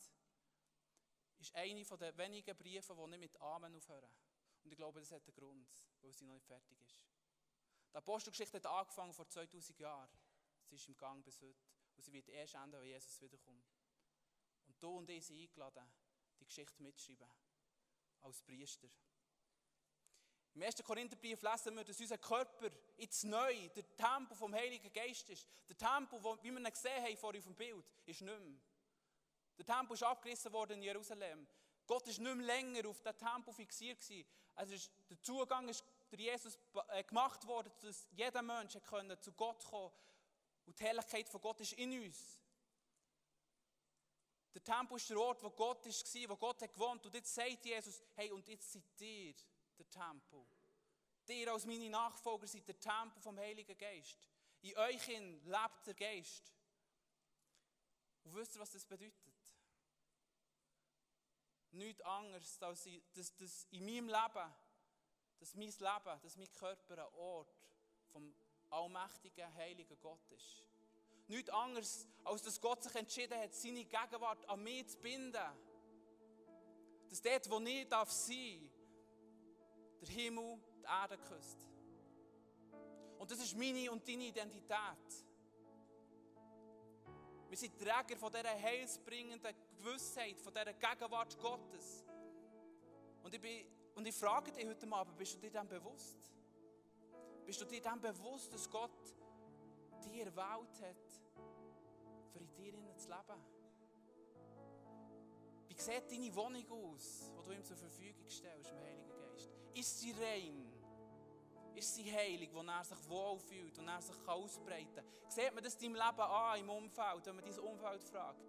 ist 1.40 1.56
eine 1.56 1.84
der 1.84 2.18
wenigen 2.20 2.56
Briefe, 2.56 2.94
die 2.94 3.08
nicht 3.08 3.20
mit 3.20 3.42
Amen 3.42 3.76
aufhören. 3.76 4.14
Und 4.64 4.70
ich 4.70 4.78
glaube, 4.78 5.00
das 5.00 5.12
hat 5.12 5.26
einen 5.26 5.34
Grund, 5.34 5.68
weil 6.02 6.14
sie 6.14 6.26
noch 6.26 6.36
nicht 6.36 6.46
fertig 6.46 6.80
ist. 6.82 6.96
Die 7.92 7.98
Apostelgeschichte 7.98 8.58
hat 8.58 8.68
angefangen 8.68 9.14
vor 9.14 9.28
2000 9.28 9.80
Jahren. 9.80 10.23
Sie 10.74 10.78
ist 10.78 10.88
im 10.88 10.98
Gang 10.98 11.24
bis 11.24 11.40
heute. 11.40 11.62
Und 11.96 12.02
sie 12.02 12.12
wird 12.12 12.28
erst 12.30 12.56
enden, 12.56 12.82
wenn 12.82 12.88
Jesus 12.88 13.22
wiederkommt. 13.22 13.64
Und 14.66 14.82
du 14.82 14.98
und 14.98 15.08
ich 15.08 15.24
sind 15.24 15.40
eingeladen, 15.40 15.88
die 16.40 16.46
Geschichte 16.46 16.82
mitzuschreiben. 16.82 17.30
Als 18.22 18.42
Priester. 18.42 18.90
Im 20.56 20.64
1. 20.64 20.84
Korintherbrief 20.84 21.44
lesen 21.44 21.76
wir, 21.76 21.84
dass 21.84 22.00
unser 22.00 22.18
Körper 22.18 22.72
jetzt 22.98 23.24
neu 23.24 23.70
der 23.70 23.96
Tempel 23.96 24.36
vom 24.36 24.52
Heiligen 24.52 24.92
Geist 24.92 25.30
ist. 25.30 25.48
Der 25.70 25.78
Tempel, 25.78 26.20
wie 26.42 26.52
wir 26.52 26.60
ihn 26.60 26.64
gesehen 26.64 27.04
haben 27.04 27.18
vorhin 27.18 27.42
auf 27.42 27.46
dem 27.46 27.56
Bild, 27.56 27.86
ist 28.08 28.22
nicht 28.22 28.40
mehr. 28.40 28.60
Der 29.60 29.66
Tempel 29.66 29.94
ist 29.94 30.02
abgerissen 30.02 30.52
worden 30.54 30.78
in 30.78 30.84
Jerusalem. 30.84 31.48
Gott 31.86 32.08
ist 32.08 32.18
nicht 32.18 32.36
mehr 32.36 32.46
länger 32.48 32.90
auf 32.90 33.00
den 33.00 33.16
Tempel 33.16 33.54
fixiert 33.54 34.00
gewesen. 34.00 34.28
Also 34.56 34.74
ist, 34.74 34.92
der 35.08 35.22
Zugang 35.22 35.70
ist 35.70 35.86
durch 36.10 36.22
Jesus 36.24 36.58
äh, 36.88 37.04
gemacht 37.04 37.46
worden, 37.46 37.72
dass 37.82 38.08
jeder 38.12 38.42
Mensch 38.42 38.76
zu 39.20 39.32
Gott 39.34 39.64
kommen 39.66 39.92
und 40.66 40.80
die 40.80 40.84
Herrlichkeit 40.84 41.30
von 41.30 41.42
Gott 41.42 41.60
ist 41.62 41.74
in 41.74 42.04
uns. 42.04 42.40
Der 44.54 44.64
Tempel 44.64 44.98
ist 44.98 45.10
der 45.10 45.20
Ort, 45.20 45.44
wo 45.44 45.50
Gott 45.50 45.86
war, 45.86 46.30
wo 46.30 46.38
Gott 46.38 46.62
hat 46.62 46.74
gewohnt. 46.74 47.06
Und 47.06 47.14
jetzt 47.14 47.34
sagt 47.34 47.66
Jesus, 47.66 48.02
hey, 48.16 48.32
und 48.32 48.48
jetzt 48.48 48.72
seid 48.72 48.84
ihr 49.02 49.34
der 49.78 49.90
Tempel. 49.90 50.46
Ihr 51.28 51.52
als 51.52 51.66
meine 51.66 51.90
Nachfolger 51.90 52.48
seid 52.48 52.68
der 52.68 52.80
Tempel 52.80 53.22
vom 53.22 53.38
Heiligen 53.40 53.78
Geist. 53.78 54.30
In 54.62 54.78
euch 54.78 55.08
lebt 55.08 55.88
der 55.88 55.94
Geist. 55.96 56.54
Und 58.24 58.36
wisst 58.36 58.56
ihr, 58.56 58.62
was 58.62 58.72
das 58.72 58.86
bedeutet? 58.86 59.34
Nichts 61.72 62.02
anderes, 62.04 62.62
als 62.62 62.88
dass, 63.14 63.36
dass 63.36 63.66
in 63.72 63.84
meinem 63.86 64.08
Leben, 64.08 64.54
dass 65.40 65.56
mein 65.56 65.70
Leben, 65.70 66.22
dass 66.22 66.38
mein 66.38 66.52
Körper 66.52 67.08
ein 67.08 67.14
Ort 67.16 67.68
vom 68.12 68.34
allmächtigen, 68.74 69.54
heiligen 69.56 70.00
Gott 70.02 70.32
ist. 70.32 70.64
Nichts 71.28 71.50
anderes, 71.50 72.08
als 72.24 72.42
dass 72.44 72.60
Gott 72.60 72.84
sich 72.84 72.96
entschieden 72.96 73.40
hat, 73.40 73.54
seine 73.54 73.86
Gegenwart 73.86 74.48
an 74.50 74.62
mich 74.64 74.88
zu 74.88 74.98
binden. 74.98 75.42
Dass 77.10 77.22
dort, 77.22 77.50
wo 77.50 77.60
ich 77.60 77.88
darf 77.88 78.12
sein 78.12 78.70
der 80.02 80.10
Himmel 80.10 80.60
die 80.76 80.84
Erde 80.84 81.18
küsst. 81.18 81.70
Und 83.18 83.32
das 83.32 83.40
ist 83.40 83.56
meine 83.56 83.90
und 83.92 84.06
deine 84.08 84.26
Identität. 84.26 85.26
Wir 87.50 87.58
sind 87.58 87.78
Träger 87.78 88.18
von 88.18 88.34
dieser 88.34 88.60
heilsbringenden 88.62 89.56
Gewissheit, 89.78 90.42
von 90.42 90.54
dieser 90.54 90.74
Gegenwart 90.74 91.40
Gottes. 91.40 92.04
Und 93.22 93.34
ich, 93.34 93.40
bin, 93.40 93.66
und 93.96 94.08
ich 94.08 94.16
frage 94.16 94.52
dich 94.52 94.68
heute 94.68 94.92
Abend, 94.92 95.18
bist 95.18 95.36
du 95.36 95.40
dir 95.40 95.52
dem 95.52 95.68
bewusst? 95.70 96.33
Bist 97.46 97.62
du 97.62 97.66
dir 97.66 97.82
dem 97.82 98.00
bewusst, 98.00 98.54
dass 98.54 98.70
Gott 98.70 98.92
dir 100.06 100.26
erwählt 100.26 100.82
hat, 100.82 101.22
für 102.32 102.40
in 102.40 102.54
dir 102.56 102.74
zu 102.98 103.10
leben? 103.10 103.42
Wie 105.68 105.82
sieht 105.82 106.12
deine 106.12 106.36
Wohnung 106.36 106.66
aus, 106.72 107.32
die 107.36 107.44
du 107.44 107.52
ihm 107.52 107.64
zur 107.64 107.78
Verfügung 107.78 108.30
stellst, 108.30 108.72
im 108.72 108.80
Heiligen 108.80 109.10
Geist? 109.10 109.52
Ist 109.74 110.00
sie 110.00 110.12
rein? 110.12 110.72
Ist 111.76 111.96
sie 111.96 112.14
heilig, 112.14 112.50
wo 112.54 112.62
er 112.62 112.84
sich 112.84 113.10
wohlfühlt 113.10 113.78
und 113.80 113.88
er 113.88 114.02
sich 114.02 114.28
ausbreiten 114.28 114.96
kann? 114.96 115.06
Sieht 115.28 115.54
man 115.54 115.64
das 115.64 115.76
in 115.76 115.94
deinem 115.94 116.08
Leben 116.08 116.22
an, 116.22 116.60
im 116.60 116.70
Umfeld, 116.70 117.26
wenn 117.26 117.36
man 117.36 117.46
dein 117.46 117.60
Umfeld 117.60 118.04
fragt? 118.04 118.46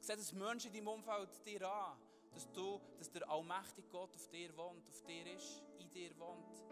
Sieht 0.00 0.18
das 0.18 0.32
Menschen 0.32 0.68
in 0.68 0.84
deinem 0.84 0.88
Umfeld 0.88 1.28
dir 1.44 1.70
an, 1.70 1.98
dass, 2.32 2.50
du, 2.50 2.80
dass 2.98 3.10
der 3.10 3.28
allmächtige 3.28 3.86
Gott 3.88 4.14
auf 4.14 4.28
dir 4.28 4.56
wohnt, 4.56 4.88
auf 4.88 5.02
dir 5.02 5.34
ist, 5.34 5.62
in 5.78 5.90
dir 5.90 6.18
wohnt? 6.18 6.64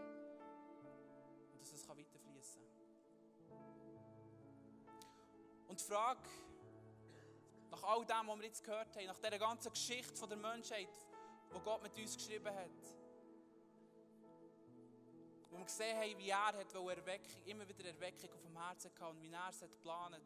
Die 5.79 5.85
Frage, 5.85 6.21
Nach 7.71 7.83
all 7.85 8.05
dem, 8.05 8.27
was 8.27 8.39
wir 8.39 8.47
jetzt 8.47 8.65
gehört 8.65 8.97
haben, 8.97 9.07
nach 9.07 9.19
dieser 9.19 9.39
ganzen 9.39 9.71
Geschichte 9.71 10.17
von 10.17 10.29
der 10.29 10.39
Menschheit, 10.39 10.89
die 11.55 11.61
Gott 11.61 11.83
mit 11.83 11.97
uns 11.97 12.17
geschrieben 12.17 12.47
hat. 12.47 12.71
Wo 15.51 15.59
wir 15.59 15.65
gesehen 15.65 15.97
haben, 15.97 16.19
wie 16.19 16.31
er 16.31 16.47
hat 16.47 16.75
Erweckung, 16.75 17.43
immer 17.47 17.69
wieder 17.69 17.85
Erweckung 17.85 18.31
auf 18.33 18.43
dem 18.43 18.57
Herzen 18.61 18.91
hatte 18.91 19.07
und 19.07 19.23
wie 19.23 19.31
er 19.31 19.49
es 19.49 19.63
hat 19.63 19.71
geplant, 19.71 20.17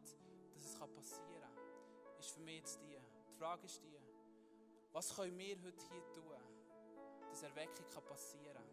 dass 0.53 0.65
es 0.65 0.73
passieren 0.73 1.41
kann, 1.41 2.19
ist 2.19 2.31
für 2.31 2.41
mich 2.41 2.57
jetzt 2.57 2.79
die. 2.81 2.97
Die 3.29 3.37
Frage 3.37 3.65
ist 3.65 3.81
die, 3.83 3.99
was 4.91 5.15
können 5.15 5.37
wir 5.37 5.57
heute 5.61 5.83
hier 5.89 6.13
tun, 6.13 6.33
dass 7.29 7.43
Erweckung 7.43 7.85
passieren 8.07 8.55
kann? 8.55 8.63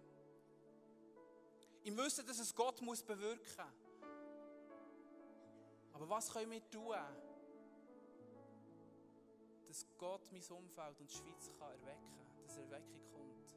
Im 1.83 1.97
Wissen, 1.97 2.27
dass 2.27 2.39
es 2.39 2.55
Gott 2.55 2.81
muss 2.81 3.03
bewirken 3.03 3.45
muss. 3.57 3.90
Aber 6.01 6.09
was 6.09 6.33
können 6.33 6.51
wir 6.51 6.71
tun, 6.71 6.97
dass 9.69 9.87
Gott 9.99 10.33
mein 10.33 10.43
Umfeld 10.57 10.99
und 10.99 11.11
die 11.11 11.15
Schweiz 11.15 11.51
kann 11.59 11.73
erwecken 11.73 12.17
kann, 12.17 12.43
dass 12.43 12.57
Erweckung 12.57 13.01
kommt? 13.13 13.55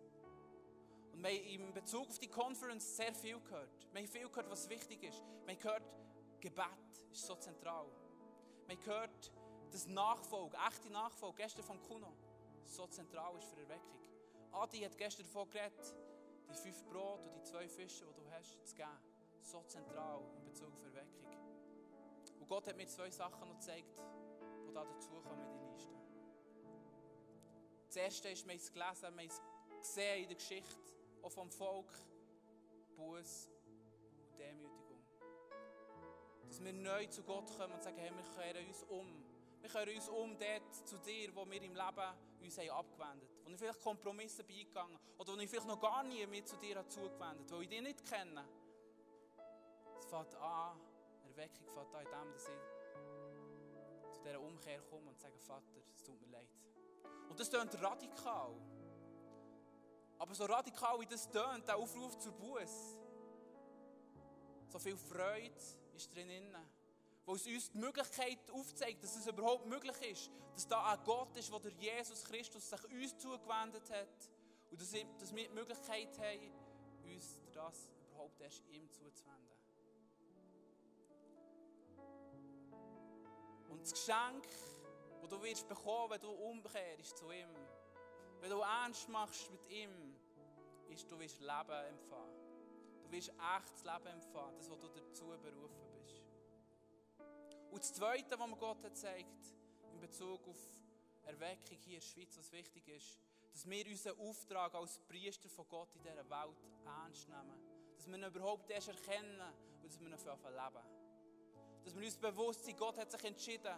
Und 1.14 1.24
wir 1.24 1.30
haben 1.30 1.46
in 1.46 1.74
Bezug 1.74 2.10
auf 2.10 2.20
die 2.20 2.28
Conference 2.28 2.98
sehr 2.98 3.14
viel 3.16 3.40
gehört. 3.40 3.88
Wir 3.94 4.02
haben 4.02 4.10
viel 4.10 4.28
gehört, 4.28 4.50
was 4.50 4.68
wichtig 4.68 5.04
ist. 5.04 5.24
Wir 5.46 5.54
haben 5.54 5.62
gehört, 5.62 5.84
Gebet 6.42 7.08
ist 7.14 7.26
so 7.26 7.36
zentral. 7.36 7.86
Wir 8.68 8.76
haben 8.76 8.84
gehört, 8.84 9.32
dass 9.72 9.88
Nachfolge, 9.88 10.58
echte 10.68 10.90
Nachfolge, 10.90 11.38
gestern 11.38 11.64
von 11.64 11.82
Kuno, 11.84 12.12
so 12.66 12.88
zentral 12.88 13.38
ist 13.38 13.46
für 13.46 13.62
Erweckung. 13.62 14.02
Adi 14.52 14.80
hat 14.80 14.98
gestern 14.98 15.26
davon 15.28 15.50
geredet, 15.50 15.96
die 16.50 16.56
fünf 16.56 16.84
Brot 16.88 17.26
und 17.26 17.38
die 17.38 17.44
zwei 17.44 17.70
Fische, 17.70 18.06
die 18.06 18.14
du 18.14 18.30
hast, 18.32 18.68
zu 18.68 18.76
geben. 18.76 18.90
So 19.40 19.64
zentral 19.64 20.20
in 20.36 20.44
Bezug 20.44 20.74
auf 20.74 20.84
Erweckung. 20.84 21.24
Gott 22.54 22.68
hat 22.68 22.78
mir 22.78 22.88
zwei 22.88 23.10
Sachen 23.10 23.40
noch 23.40 23.56
gezeigt, 23.56 24.00
die 24.68 24.74
da 24.74 24.86
dazukommen 24.86 25.44
in 25.44 25.60
die 25.60 25.74
Liste. 25.74 25.98
Das 27.88 27.96
erste 27.96 28.30
ist, 28.30 28.46
wir 28.46 28.54
haben 28.54 28.60
es 28.60 28.72
gelesen, 28.72 29.02
wir 29.02 29.08
haben 29.08 29.28
es 29.28 29.42
gesehen 29.82 30.22
in 30.22 30.28
der 30.28 30.36
Geschichte, 30.36 30.94
auch 31.24 31.32
vom 31.32 31.50
Volk, 31.50 31.92
Buß 32.96 33.50
und 34.20 34.38
Demütigung. 34.38 35.04
Dass 36.48 36.64
wir 36.64 36.74
neu 36.74 37.08
zu 37.08 37.24
Gott 37.24 37.50
kommen 37.58 37.74
und 37.74 37.82
sagen, 37.82 37.98
hey, 37.98 38.12
wir 38.12 38.44
kehren 38.44 38.68
uns 38.68 38.84
um. 38.84 39.26
Wir 39.60 39.70
kehren 39.72 39.96
uns 39.96 40.10
um 40.10 40.38
dort 40.38 40.88
zu 40.88 41.00
dir, 41.00 41.36
wo 41.36 41.50
wir 41.50 41.60
im 41.60 41.74
Leben 41.74 42.14
uns 42.40 42.58
haben 42.60 42.70
abgewendet 42.70 43.30
haben. 43.30 43.46
Wo 43.46 43.50
ich 43.50 43.58
vielleicht 43.58 43.82
Kompromisse 43.82 44.44
beigegangen 44.44 45.00
oder 45.18 45.34
wo 45.34 45.40
ich 45.40 45.50
vielleicht 45.50 45.68
noch 45.68 45.82
gar 45.82 46.04
nie 46.04 46.24
mehr 46.28 46.46
zu 46.46 46.56
dir 46.58 46.88
zugewendet 46.88 47.50
habe, 47.50 47.54
weil 47.54 47.64
ich 47.64 47.70
dich 47.70 47.82
nicht 47.82 48.06
kenne. 48.06 48.48
Es 49.98 50.06
fängt 50.06 50.36
an, 50.36 50.80
Erweckung 51.36 51.68
fängt 51.68 51.96
an 51.96 52.06
in 52.06 52.12
dem, 52.12 52.34
dass 52.34 52.48
ich 52.48 54.14
zu 54.14 54.22
dieser 54.22 54.40
Umkehr 54.40 54.82
komme 54.84 55.10
und 55.10 55.20
sage, 55.20 55.38
Vater, 55.40 55.72
es 55.96 56.04
tut 56.04 56.22
mir 56.22 56.28
leid. 56.28 56.50
Und 57.28 57.40
das 57.40 57.50
klingt 57.50 57.82
radikal. 57.82 58.54
Aber 60.20 60.36
so 60.36 60.46
radikal 60.46 61.00
wie 61.00 61.08
das 61.08 61.28
tönt, 61.30 61.68
der 61.68 61.76
Aufruf 61.76 62.18
zur 62.20 62.34
Buß, 62.34 62.98
so 64.68 64.80
viel 64.80 64.96
Freude 64.96 65.56
ist 65.96 66.14
drin, 66.16 66.56
wo 67.26 67.36
es 67.36 67.48
uns 67.48 67.72
die 67.72 67.78
Möglichkeit 67.80 68.52
aufzeigt, 68.52 69.04
dass 69.04 69.16
es 69.16 69.26
überhaupt 69.26 69.66
möglich 69.66 70.12
ist, 70.12 70.32
dass 70.54 70.68
da 70.68 70.92
ein 70.92 71.04
Gott 71.04 71.36
ist, 71.36 71.52
wo 71.52 71.58
der 71.58 71.72
Jesus 71.72 72.24
Christus 72.26 72.70
sich 72.70 72.84
uns 72.86 73.18
zugewendet 73.18 73.90
hat 73.90 74.30
und 74.70 74.80
dass 74.80 74.94
wir 74.94 75.48
die 75.48 75.50
Möglichkeit 75.50 76.18
haben, 76.20 76.52
uns 77.06 77.40
das 77.52 77.90
überhaupt 78.08 78.40
erst 78.40 78.68
ihm 78.68 78.90
zuzuwenden. 78.92 79.63
Und 83.74 83.82
das 83.82 83.94
Geschenk, 83.94 84.48
das 85.20 85.30
du 85.30 85.42
wirst 85.42 85.68
bekommen, 85.68 86.12
wenn 86.12 86.22
du 86.22 86.30
umkehrst 86.30 87.18
zu 87.18 87.32
ihm, 87.32 87.50
wenn 88.40 88.52
du 88.52 88.60
ernst 88.60 89.10
machst 89.10 89.50
mit 89.52 89.68
ihm, 89.68 90.16
ist, 90.90 91.10
du 91.10 91.18
wirst 91.20 91.40
Leben 91.40 91.86
empfangen. 91.90 92.36
Du 93.04 93.12
wirst 93.12 93.30
echtes 93.30 93.84
Leben 93.84 94.08
empfangen, 94.08 94.56
das, 94.58 94.70
was 94.70 94.80
du 94.80 94.90
dazu 94.90 95.26
berufen 95.26 95.88
bist. 95.92 96.22
Und 97.72 97.80
das 97.82 97.94
Zweite, 97.94 98.38
was 98.38 98.48
mir 98.48 98.58
Gott 98.58 98.84
hat 98.84 98.96
zeigt, 98.96 99.56
in 99.92 100.00
Bezug 100.00 100.48
auf 100.48 100.58
Erweckung 101.24 101.78
hier 101.80 101.96
in 101.96 102.00
der 102.00 102.06
Schweiz, 102.06 102.38
was 102.38 102.52
wichtig 102.52 102.88
ist, 102.90 103.18
dass 103.52 103.68
wir 103.68 103.88
unseren 103.88 104.20
Auftrag 104.20 104.76
als 104.76 105.00
Priester 105.00 105.50
von 105.50 105.68
Gott 105.68 105.96
in 105.96 106.04
dieser 106.04 106.30
Welt 106.30 106.64
ernst 106.86 107.28
nehmen. 107.28 107.60
Dass 107.96 108.08
wir 108.08 108.18
ihn 108.18 108.24
überhaupt 108.24 108.70
erst 108.70 108.90
erkennen 108.90 109.42
und 109.82 109.84
dass 109.84 110.00
wir 110.00 110.08
ihn 110.08 110.14
leben. 110.14 111.03
Dass 111.84 111.96
wir 111.96 112.06
uns 112.06 112.18
bewusst 112.18 112.64
sind, 112.64 112.78
Gott 112.78 112.98
hat 112.98 113.12
sich 113.12 113.24
entschieden, 113.24 113.74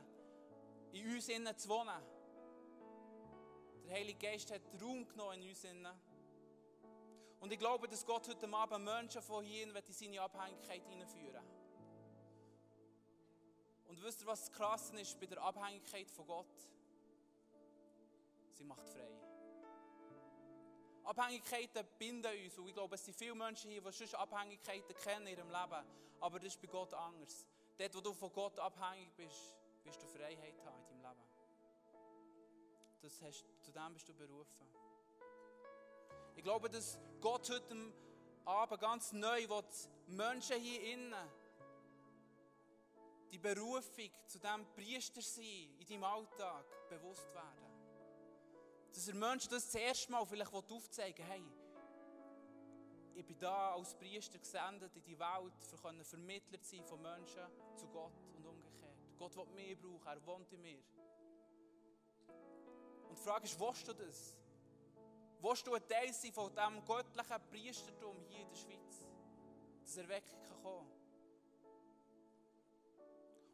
in 0.91 1.13
uns 1.13 1.27
innen 1.27 1.57
zu 1.57 1.69
wohnen. 1.69 2.01
Der 3.85 3.95
Heilige 3.95 4.17
Geist 4.17 4.51
hat 4.51 4.61
Raum 4.81 5.07
genommen 5.07 5.41
in 5.41 5.49
uns 5.49 5.63
innen. 5.63 5.93
Und 7.39 7.51
ich 7.51 7.59
glaube, 7.59 7.87
dass 7.87 8.05
Gott 8.05 8.27
heute 8.27 8.51
Abend 8.51 8.85
Menschen 8.85 9.21
von 9.21 9.43
hier 9.43 9.63
in 9.63 9.73
seine 9.89 10.21
Abhängigkeit 10.21 10.83
hineinführen 10.87 11.43
Und 13.87 14.01
wisst 14.03 14.21
ihr, 14.21 14.27
was 14.27 14.45
das 14.45 14.51
Krasse 14.51 14.99
ist 14.99 15.19
bei 15.19 15.27
der 15.27 15.41
Abhängigkeit 15.41 16.09
von 16.09 16.25
Gott? 16.25 16.69
Sie 18.53 18.63
macht 18.63 18.87
frei. 18.89 19.07
Abhängigkeiten 21.03 21.85
binden 21.99 22.31
uns. 22.43 22.57
Und 22.57 22.67
ich 22.67 22.73
glaube, 22.73 22.95
es 22.95 23.05
sind 23.05 23.15
viele 23.15 23.35
Menschen 23.35 23.69
hier, 23.69 23.81
die 23.81 23.93
schon 23.93 24.19
Abhängigkeiten 24.19 24.95
kennen 24.95 25.27
in 25.27 25.37
ihrem 25.37 25.49
Leben. 25.49 25.85
Aber 26.19 26.39
das 26.39 26.47
ist 26.47 26.61
bei 26.61 26.67
Gott 26.67 26.93
anders. 26.93 27.45
Dort, 27.77 27.95
wo 27.95 28.01
du 28.01 28.13
von 28.13 28.31
Gott 28.31 28.57
abhängig 28.59 29.11
bist, 29.15 29.53
wirst 29.83 30.01
du 30.01 30.07
Freiheit 30.07 30.63
haben 30.63 30.85
in 30.91 31.01
deinem 31.01 31.17
Leben. 31.17 31.35
Das 33.01 33.21
hast, 33.21 33.45
zu 33.61 33.71
dem 33.71 33.93
bist 33.93 34.07
du 34.07 34.13
berufen. 34.13 34.65
Ich 36.35 36.43
glaube, 36.43 36.69
dass 36.69 36.97
Gott 37.19 37.49
heute 37.49 37.93
Abend 38.45 38.79
ganz 38.79 39.11
neu 39.11 39.49
will, 39.49 39.63
Menschen 40.07 40.59
hier 40.59 40.93
innen 40.93 41.15
die 43.31 43.39
Berufung 43.39 44.11
zu 44.27 44.39
dem 44.39 44.65
Priester 44.73 45.21
sein 45.21 45.75
in 45.77 45.85
deinem 45.85 46.03
Alltag 46.05 46.65
bewusst 46.89 47.33
werden. 47.33 47.65
Dass 48.93 49.07
er 49.07 49.15
Menschen 49.15 49.49
das 49.49 49.75
erste 49.75 50.11
Mal 50.11 50.25
vielleicht 50.25 50.53
aufzeigen 50.53 51.17
will, 51.17 51.33
hey, 51.33 51.43
ich 53.15 53.25
bin 53.25 53.39
da 53.39 53.73
als 53.73 53.95
Priester 53.95 54.37
gesendet 54.37 54.93
in 54.95 55.03
die 55.03 55.17
Welt, 55.17 55.53
um 55.71 56.03
Vermittler 56.03 56.61
zu 56.61 56.75
sein 56.75 56.85
von 56.85 57.01
Menschen 57.01 57.43
zu 57.75 57.87
Gott 57.87 58.11
und 58.35 58.45
umgekehrt. 58.45 58.97
Gott 59.17 59.35
will 59.37 59.45
mehr 59.55 59.75
brauchen, 59.75 60.07
er 60.07 60.25
wohnt 60.25 60.51
in 60.51 60.61
mir. 60.61 60.83
Und 63.09 63.17
die 63.17 63.23
Frage 63.23 63.45
ist, 63.45 63.57
willst 63.57 63.87
du 63.87 63.93
das? 63.93 64.35
Willst 65.39 65.65
du 65.65 65.73
ein 65.73 65.87
Teil 65.87 66.13
sein 66.13 66.33
von 66.33 66.53
diesem 66.53 66.85
göttlichen 66.85 67.41
Priestertum 67.49 68.17
hier 68.27 68.41
in 68.41 68.49
der 68.49 68.55
Schweiz? 68.55 69.07
Dass 69.81 69.97
Erweckung 69.97 70.41
kann 70.41 70.61
kommen 70.63 70.91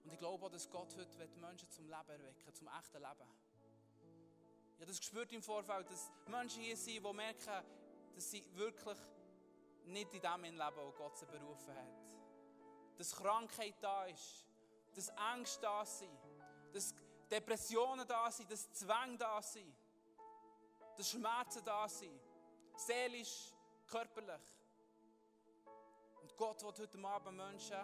Und 0.03 0.13
ich 0.13 0.17
glaube 0.19 0.45
auch, 0.45 0.49
dass 0.49 0.69
Gott 0.69 0.95
heute 0.97 1.39
Menschen 1.39 1.69
zum 1.69 1.85
Leben 1.85 2.09
erwecken 2.09 2.53
zum 2.53 2.67
echten 2.67 2.97
Leben. 2.97 3.29
Ich 4.73 4.81
habe 4.81 4.85
das 4.87 4.99
gespürt 4.99 5.31
im 5.33 5.43
Vorfeld, 5.43 5.91
dass 5.91 6.09
Menschen 6.27 6.63
hier 6.63 6.75
sind, 6.75 7.05
die 7.05 7.13
merken, 7.13 7.63
dass 8.15 8.31
sie 8.31 8.43
wirklich 8.55 8.97
nicht 9.85 10.13
in 10.13 10.21
dem 10.21 10.43
leben, 10.43 10.75
wo 10.75 10.91
Gott 10.91 11.17
sie 11.17 11.25
berufen 11.25 11.75
hat. 11.75 12.17
Dass 12.97 13.15
Krankheit 13.15 13.75
da 13.81 14.05
ist, 14.05 14.47
dass 14.93 15.09
Ängste 15.33 15.61
da 15.61 15.85
sind, 15.85 16.19
dass 16.73 16.93
Depressionen 17.29 18.07
da 18.07 18.29
sind, 18.29 18.51
dass 18.51 18.71
Zwänge 18.71 19.17
da 19.17 19.41
sind 19.41 19.73
dass 20.95 21.09
Schmerzen 21.09 21.63
da 21.63 21.87
sind. 21.87 22.21
Seelisch, 22.75 23.53
körperlich. 23.87 24.41
Und 26.21 26.35
Gott 26.37 26.61
will 26.61 26.73
heute 26.77 27.05
Abend 27.05 27.37
Menschen 27.37 27.77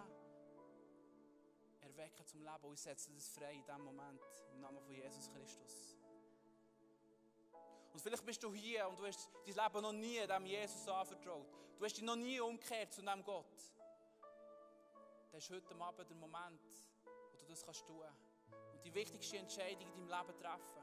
erwecken 1.80 2.26
zum 2.26 2.42
Leben 2.42 2.64
und 2.64 2.78
setzen 2.78 3.14
das 3.14 3.28
frei 3.28 3.54
in 3.54 3.64
diesem 3.64 3.84
Moment 3.84 4.20
im 4.52 4.60
Namen 4.60 4.80
von 4.80 4.94
Jesus 4.94 5.30
Christus. 5.30 5.87
Und 7.98 8.02
vielleicht 8.02 8.24
bist 8.24 8.40
du 8.44 8.54
hier 8.54 8.88
und 8.88 8.96
du 8.96 9.06
hast 9.06 9.28
dein 9.44 9.54
Leben 9.56 9.82
noch 9.82 9.92
nie 9.92 10.24
dem 10.24 10.46
Jesus 10.46 10.86
anvertraut. 10.86 11.48
Du 11.76 11.84
hast 11.84 11.96
dich 11.96 12.04
noch 12.04 12.14
nie 12.14 12.38
umgekehrt 12.38 12.92
zu 12.92 13.00
diesem 13.00 13.24
Gott. 13.24 13.44
Dann 15.32 15.38
ist 15.38 15.50
heute 15.50 15.74
Abend 15.80 16.08
der 16.08 16.16
Moment, 16.16 16.60
wo 17.04 17.38
du 17.40 17.44
das 17.48 17.60
kannst 17.60 17.84
tun 17.84 18.04
und 18.72 18.84
die 18.84 18.94
wichtigste 18.94 19.38
Entscheidung 19.38 19.80
in 19.96 20.06
deinem 20.06 20.26
Leben 20.26 20.38
treffen 20.38 20.78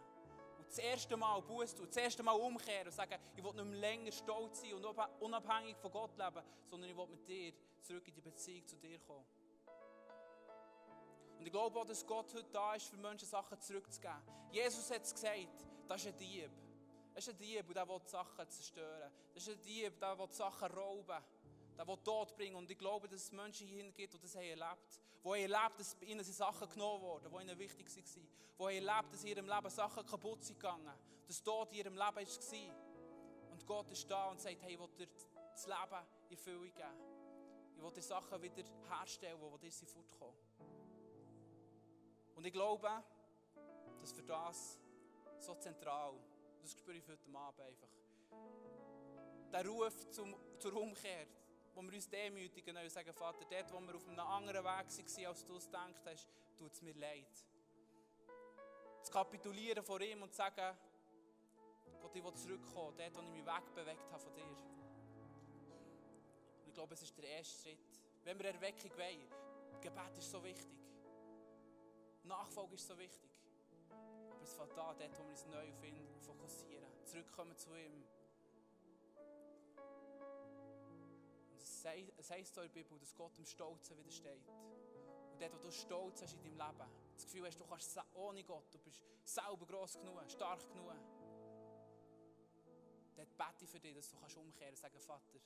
das 0.67 0.77
erste 0.77 1.15
Mal 1.15 1.41
Buß 1.41 1.75
tun, 1.75 1.87
das 1.87 1.95
erste 1.95 2.21
Mal 2.21 2.33
umkehren 2.33 2.87
und 2.87 2.93
sagen, 2.93 3.17
ich 3.33 3.41
will 3.41 3.53
nicht 3.53 3.65
mehr 3.65 3.79
länger 3.79 4.11
stolz 4.11 4.59
sein 4.59 4.73
und 4.73 4.85
unabhängig 5.21 5.77
von 5.77 5.91
Gott 5.91 6.17
leben, 6.17 6.43
sondern 6.65 6.89
ich 6.89 6.97
will 6.97 7.07
mit 7.07 7.25
dir 7.25 7.53
zurück 7.79 8.05
in 8.09 8.13
die 8.13 8.21
Beziehung 8.21 8.67
zu 8.67 8.75
dir 8.75 8.99
kommen. 8.99 9.23
Und 11.39 11.45
ich 11.45 11.51
glaube 11.51 11.79
auch, 11.79 11.85
dass 11.85 12.05
Gott 12.05 12.33
heute 12.33 12.49
da 12.51 12.75
ist, 12.75 12.87
für 12.87 12.97
Menschen 12.97 13.25
Sachen 13.25 13.57
zurückzugeben. 13.61 14.21
Jesus 14.51 14.91
hat 14.91 15.03
es 15.03 15.13
gesagt, 15.13 15.65
das 15.87 16.01
ist 16.01 16.07
ein 16.07 16.17
Dieb. 16.17 16.64
Das 17.15 17.25
ist 17.25 17.33
ein 17.33 17.37
Dieb, 17.37 17.73
der 17.73 17.87
will 17.87 18.01
Sachen 18.05 18.49
zerstören. 18.49 19.09
Das 19.33 19.47
ist 19.47 19.55
ein 19.55 19.61
Dieb, 19.61 19.97
der 20.01 20.19
will 20.19 20.29
Sachen 20.31 20.69
rauben. 20.69 21.23
Der 21.77 21.87
will 21.87 21.97
Tod 22.03 22.35
bringen. 22.35 22.57
Und 22.57 22.69
ich 22.69 22.77
glaube, 22.77 23.07
dass 23.07 23.21
es 23.21 23.31
Menschen 23.31 23.67
hier 23.67 23.89
gibt, 23.93 24.13
die 24.13 24.19
das 24.19 24.35
haben 24.35 24.43
erlebt 24.43 24.61
haben. 24.61 24.79
Die 25.23 25.41
erlebt 25.41 25.79
dass 25.79 26.01
ihnen 26.01 26.23
Sachen 26.25 26.69
genommen 26.69 27.01
wurden, 27.01 27.31
die 27.31 27.41
ihnen 27.41 27.57
wichtig 27.57 27.87
waren. 27.87 28.27
Die 28.59 28.75
erlebt 28.75 29.13
dass 29.13 29.23
in 29.23 29.29
ihrem 29.29 29.47
Leben 29.47 29.69
Sachen 29.69 30.05
kaputt 30.05 30.43
sind 30.43 30.59
gegangen. 30.59 30.91
Dass 31.25 31.41
Tod 31.41 31.71
in 31.71 31.77
ihrem 31.77 31.93
Leben 31.93 32.27
war. 32.27 33.51
Und 33.51 33.65
Gott 33.65 33.89
ist 33.91 34.11
da 34.11 34.29
und 34.31 34.41
sagt, 34.41 34.61
hey, 34.61 34.73
ich 34.73 34.79
will 34.79 34.89
dir 34.97 35.07
das 35.53 35.65
Leben 35.65 36.05
in 36.27 36.37
Fülle 36.37 36.69
geben. 36.69 36.89
Ich 37.77 37.81
will 37.81 37.91
dir 37.91 38.01
Sachen 38.01 38.41
wieder 38.41 38.63
herstellen, 38.89 39.39
die 39.61 39.69
dir 39.69 39.87
fortkommen. 39.87 40.35
Und 42.35 42.45
ich 42.45 42.51
glaube, 42.51 42.89
dass 44.01 44.11
für 44.11 44.23
das 44.23 44.77
so 45.39 45.55
zentral, 45.55 46.13
das 46.65 46.73
spüre 46.73 46.97
ich 46.97 47.07
heute 47.07 47.37
Abend 47.37 47.61
einfach, 47.61 47.89
der 49.51 49.67
Ruf 49.67 50.09
zum, 50.09 50.35
zur 50.57 50.73
Umkehr, 50.73 51.27
wo 51.75 51.83
wir 51.83 51.93
uns 51.93 52.09
demütigen 52.09 52.75
und 52.75 52.89
sagen, 52.89 53.13
Vater, 53.13 53.45
dort, 53.47 53.71
wo 53.71 53.79
wir 53.81 53.95
auf 53.95 54.07
einem 54.07 54.19
anderen 54.19 54.63
Weg 54.63 54.65
waren, 54.65 55.25
als 55.27 55.45
du 55.45 55.57
es 55.57 55.65
gedacht 55.65 56.01
hast, 56.05 56.27
tut 56.57 56.73
es 56.73 56.81
mir 56.81 56.95
leid. 56.95 57.45
Zu 59.03 59.11
kapitulieren 59.11 59.83
vor 59.83 60.01
ihm 60.01 60.23
und 60.23 60.31
zu 60.31 60.37
sagen, 60.37 60.75
Gott, 62.01 62.15
ich 62.15 62.23
will 62.23 62.33
zurückkommen, 62.33 62.97
dort, 62.97 63.15
wo 63.15 63.21
ich 63.21 63.29
mich 63.29 63.45
wegbewegt 63.45 64.11
habe 64.11 64.23
von 64.23 64.33
dir. 64.33 64.43
Und 66.61 66.67
ich 66.67 66.73
glaube, 66.73 66.95
es 66.95 67.03
ist 67.03 67.15
der 67.15 67.25
erste 67.25 67.61
Schritt. 67.61 68.01
Wenn 68.23 68.39
wir 68.39 68.45
Erweckung 68.45 68.89
wollen, 68.97 69.29
Gebet 69.81 70.17
ist 70.17 70.31
so 70.31 70.43
wichtig. 70.43 70.79
Nachfolge 72.23 72.73
ist 72.73 72.87
so 72.87 72.97
wichtig. 72.97 73.34
Es 74.45 74.53
fällt 74.53 74.77
da, 74.77 74.93
dort, 74.93 75.17
wo 75.17 75.23
wir 75.23 75.31
uns 75.31 75.45
neu 75.47 75.67
auf 75.71 75.83
ihn 75.83 76.07
fokussieren. 76.21 76.87
Zurückkommen 77.03 77.57
zu 77.57 77.75
ihm. 77.75 78.05
es 82.17 82.29
heisst 82.29 82.57
in 82.57 82.63
der 82.63 82.69
Bibel, 82.69 82.99
dass 82.99 83.15
Gott 83.15 83.35
dem 83.37 83.45
Stolzen 83.45 83.97
widersteht. 83.97 84.47
Und 85.31 85.41
dort, 85.41 85.53
wo 85.53 85.57
du 85.57 85.71
Stolz 85.71 86.21
hast 86.21 86.33
in 86.33 86.43
deinem 86.43 86.57
Leben, 86.57 86.91
das 87.15 87.25
Gefühl 87.25 87.47
hast, 87.47 87.59
du 87.59 87.65
kannst 87.65 87.99
ohne 88.13 88.43
Gott, 88.43 88.71
du 88.71 88.77
bist 88.79 89.03
selber 89.23 89.65
gross 89.65 89.97
genug, 89.97 90.29
stark 90.29 90.59
genug, 90.69 90.93
dort 93.15 93.37
bete 93.37 93.63
ich 93.63 93.69
für 93.69 93.79
dich, 93.79 93.95
dass 93.95 94.09
du 94.09 94.17
kannst 94.17 94.37
umkehren 94.37 94.73
und 94.73 94.77
sagen, 94.77 94.99
Vater, 94.99 95.39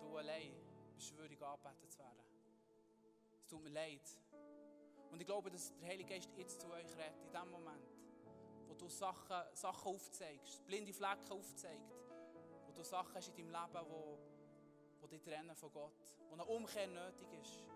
du 0.00 0.16
allein 0.18 0.54
bist 0.94 1.16
würdig 1.16 1.40
angebetet 1.42 1.90
zu 1.90 1.98
werden. 1.98 2.20
Es 3.38 3.46
tut 3.46 3.62
mir 3.62 3.70
leid. 3.70 4.18
Und 5.10 5.20
ich 5.20 5.26
glaube, 5.26 5.50
dass 5.50 5.74
der 5.78 5.88
Heilige 5.88 6.14
Geist 6.14 6.30
jetzt 6.36 6.60
zu 6.60 6.70
euch 6.70 6.96
redet, 6.96 7.22
in 7.22 7.32
dem 7.32 7.50
Moment, 7.50 8.01
wo 8.72 8.78
du 8.78 8.88
Sachen, 8.88 9.36
Sachen 9.54 9.88
aufzeigst, 9.88 10.66
blinde 10.66 10.94
Flecken 10.94 11.32
aufzeigt, 11.32 11.94
wo 12.66 12.72
du 12.72 12.82
Sachen 12.82 13.14
hast 13.14 13.28
in 13.28 13.36
deinem 13.36 13.50
Leben, 13.50 13.86
wo 13.90 14.18
die 15.02 15.08
dich 15.08 15.22
trennen 15.22 15.54
von 15.54 15.70
Gott, 15.72 16.16
wo 16.30 16.32
eine 16.32 16.44
Umkehr 16.46 16.86
nötig 16.86 17.28
ist. 17.42 17.68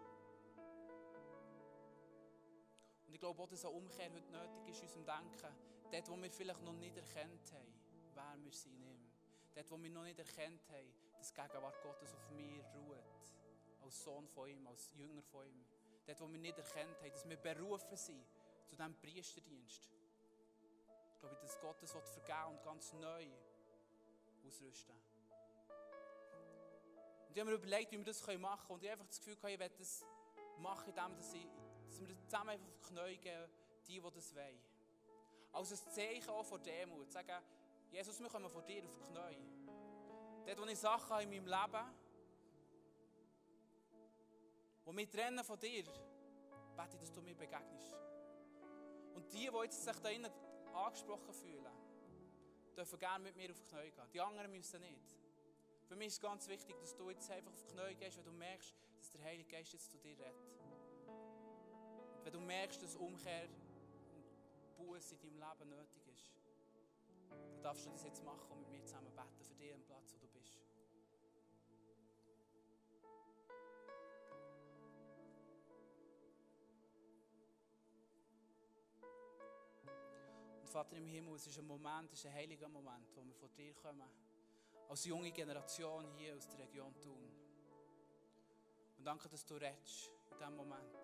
Und 3.07 3.13
ich 3.13 3.21
glaube 3.21 3.43
auch, 3.43 3.47
dass 3.47 3.65
eine 3.67 3.75
Umkehr 3.75 4.11
heute 4.11 4.31
nötig 4.31 4.69
ist 4.69 4.79
in 4.79 4.85
unserem 4.85 5.05
Denken. 5.05 5.55
Dort, 5.93 6.09
wo 6.09 6.17
wir 6.17 6.31
vielleicht 6.31 6.63
noch 6.63 6.73
nicht 6.73 6.97
erkannt 6.97 7.53
haben, 7.53 7.75
wer 8.15 8.43
wir 8.43 8.53
sind 8.53 8.75
in 8.77 8.87
ihm. 8.87 9.11
Dort, 9.55 9.71
wo 9.71 9.83
wir 9.83 9.91
noch 9.91 10.05
nicht 10.05 10.19
erkannt 10.19 10.63
haben, 10.71 10.93
dass 11.19 11.29
die 11.29 11.41
Gegenwart 11.41 11.83
Gottes 11.83 12.15
auf 12.15 12.31
mir 12.31 12.65
ruht. 12.75 13.85
Als 13.85 14.03
Sohn 14.03 14.27
von 14.29 14.49
ihm, 14.49 14.67
als 14.67 14.95
Jünger 14.95 15.23
von 15.23 15.47
ihm. 15.47 15.63
Dort, 16.07 16.21
wo 16.23 16.33
wir 16.33 16.39
nicht 16.39 16.57
erkannt 16.57 17.03
haben, 17.03 17.11
dass 17.11 17.29
wir 17.29 17.37
berufen 17.37 17.97
sind 17.97 18.25
zu 18.67 18.77
diesem 18.77 18.95
Priesterdienst. 18.97 19.91
Ich 21.33 21.39
glaube, 21.39 21.43
dass 21.43 21.61
Gott 21.61 21.83
das 21.83 21.91
vergeben 21.91 22.57
und 22.57 22.63
ganz 22.63 22.93
neu 22.95 23.27
ausrüsten 24.47 24.95
und 27.37 27.41
ich 27.41 27.41
habe 27.41 27.51
mir 27.51 27.57
überlegt, 27.57 27.93
wie 27.93 27.99
wir 27.99 28.05
das 28.05 28.27
machen 28.39 28.67
können. 28.67 28.75
Und 28.77 28.83
ich 28.83 28.91
habe 28.91 28.93
einfach 28.93 29.07
das 29.09 29.19
Gefühl, 29.19 29.35
ich 29.35 29.59
werde 29.59 29.75
das 29.77 30.07
machen, 30.59 30.89
indem 30.89 31.19
ich, 31.19 31.47
dass 31.87 32.01
wir 32.01 32.25
zusammen 32.25 32.49
einfach 32.49 32.67
auf 32.67 32.79
die 32.79 32.95
Knie 32.95 33.17
gehen, 33.19 33.51
die, 33.87 34.01
die 34.01 34.11
das 34.11 34.35
wollen. 34.35 34.61
Als 35.53 35.73
ein 35.73 35.93
Zeichen 35.93 36.31
auch 36.31 36.45
vor 36.47 36.59
Demut. 36.61 37.13
Sagen, 37.13 37.45
Jesus, 37.91 38.19
wir 38.21 38.31
kommen 38.31 38.49
vor 38.49 38.63
dir 38.63 38.83
auf 38.87 38.95
die 38.95 39.13
Knie. 39.13 39.39
Dort, 40.47 40.61
wo 40.61 40.65
ich 40.65 40.79
Sachen 40.79 41.11
habe 41.11 41.25
in 41.25 41.29
meinem 41.29 41.47
Leben, 41.47 41.95
die 44.87 44.93
mich 44.93 45.11
trennen 45.11 45.45
von 45.45 45.59
dir, 45.59 45.85
bete 45.85 46.95
ich, 46.95 47.01
dass 47.01 47.13
du 47.13 47.21
mir 47.21 47.35
begegnest. 47.35 47.93
Und 49.15 49.31
die, 49.31 49.51
die 49.51 49.73
sich 49.73 49.97
da 49.99 50.09
innen 50.09 50.33
angesprochen 50.77 51.33
fühlen, 51.33 51.73
dürfen 52.77 52.99
gerne 52.99 53.25
mit 53.25 53.37
mir 53.37 53.51
auf 53.51 53.61
die 53.61 53.69
Knie 53.69 53.91
gehen. 53.91 54.11
Die 54.13 54.21
anderen 54.21 54.51
müssen 54.51 54.81
nicht. 54.81 55.19
Für 55.87 55.97
mich 55.97 56.09
ist 56.09 56.15
es 56.15 56.21
ganz 56.21 56.49
wichtig, 56.49 56.77
dass 56.79 56.95
du 56.95 57.11
jetzt 57.11 57.31
einfach 57.31 57.53
auf 57.53 57.63
die 57.63 57.75
Knie 57.75 57.95
gehst, 57.95 58.19
wenn 58.19 58.25
du 58.25 58.33
merkst, 58.33 58.75
dass 58.99 59.11
der 59.11 59.23
Heilige 59.23 59.49
Geist 59.49 59.73
jetzt 59.73 59.91
zu 59.91 59.99
dir 59.99 60.05
redet. 60.05 60.35
Wenn 62.25 62.33
du 62.33 62.41
merkst, 62.41 62.83
dass 62.83 62.97
Umkehr 62.97 63.49
und 64.15 64.77
Buße 64.77 65.15
in 65.15 65.21
deinem 65.21 65.39
Leben 65.59 65.71
nötig 65.71 66.09
ist, 66.09 66.33
dann 67.31 67.63
darfst 67.63 67.87
du 67.87 67.91
das 67.91 68.03
jetzt 68.03 68.25
machen 68.25 68.51
und 68.51 68.61
mit 68.61 68.71
mir 68.71 68.85
zusammen 68.85 69.15
beten 69.15 69.45
für 69.45 69.55
dich 69.55 69.73
am 69.73 69.83
Platz, 69.83 70.13
wo 70.15 70.19
du 70.19 70.26
Vater 80.77 80.99
im 80.99 81.07
Himmel, 81.07 81.37
es 81.37 81.47
ist 81.47 81.59
ein 81.59 81.67
Moment, 81.67 82.13
es 82.13 82.19
ist 82.19 82.27
ein 82.27 82.35
heiliger 82.35 82.69
Moment, 82.69 83.09
wo 83.15 83.25
wir 83.25 83.33
vor 83.33 83.49
dir 83.49 83.73
kommen 83.77 84.11
als 84.91 85.07
junge 85.07 85.33
Generation 85.33 86.07
hier 86.19 86.37
aus 86.37 86.47
der 86.49 86.59
Region 86.59 86.95
Thun. 87.01 87.33
Und 88.99 89.03
danke, 89.03 89.27
dass 89.27 89.47
du 89.47 89.55
redest 89.55 90.11
in 90.31 90.37
diesem 90.37 90.55
Moment. 90.55 90.95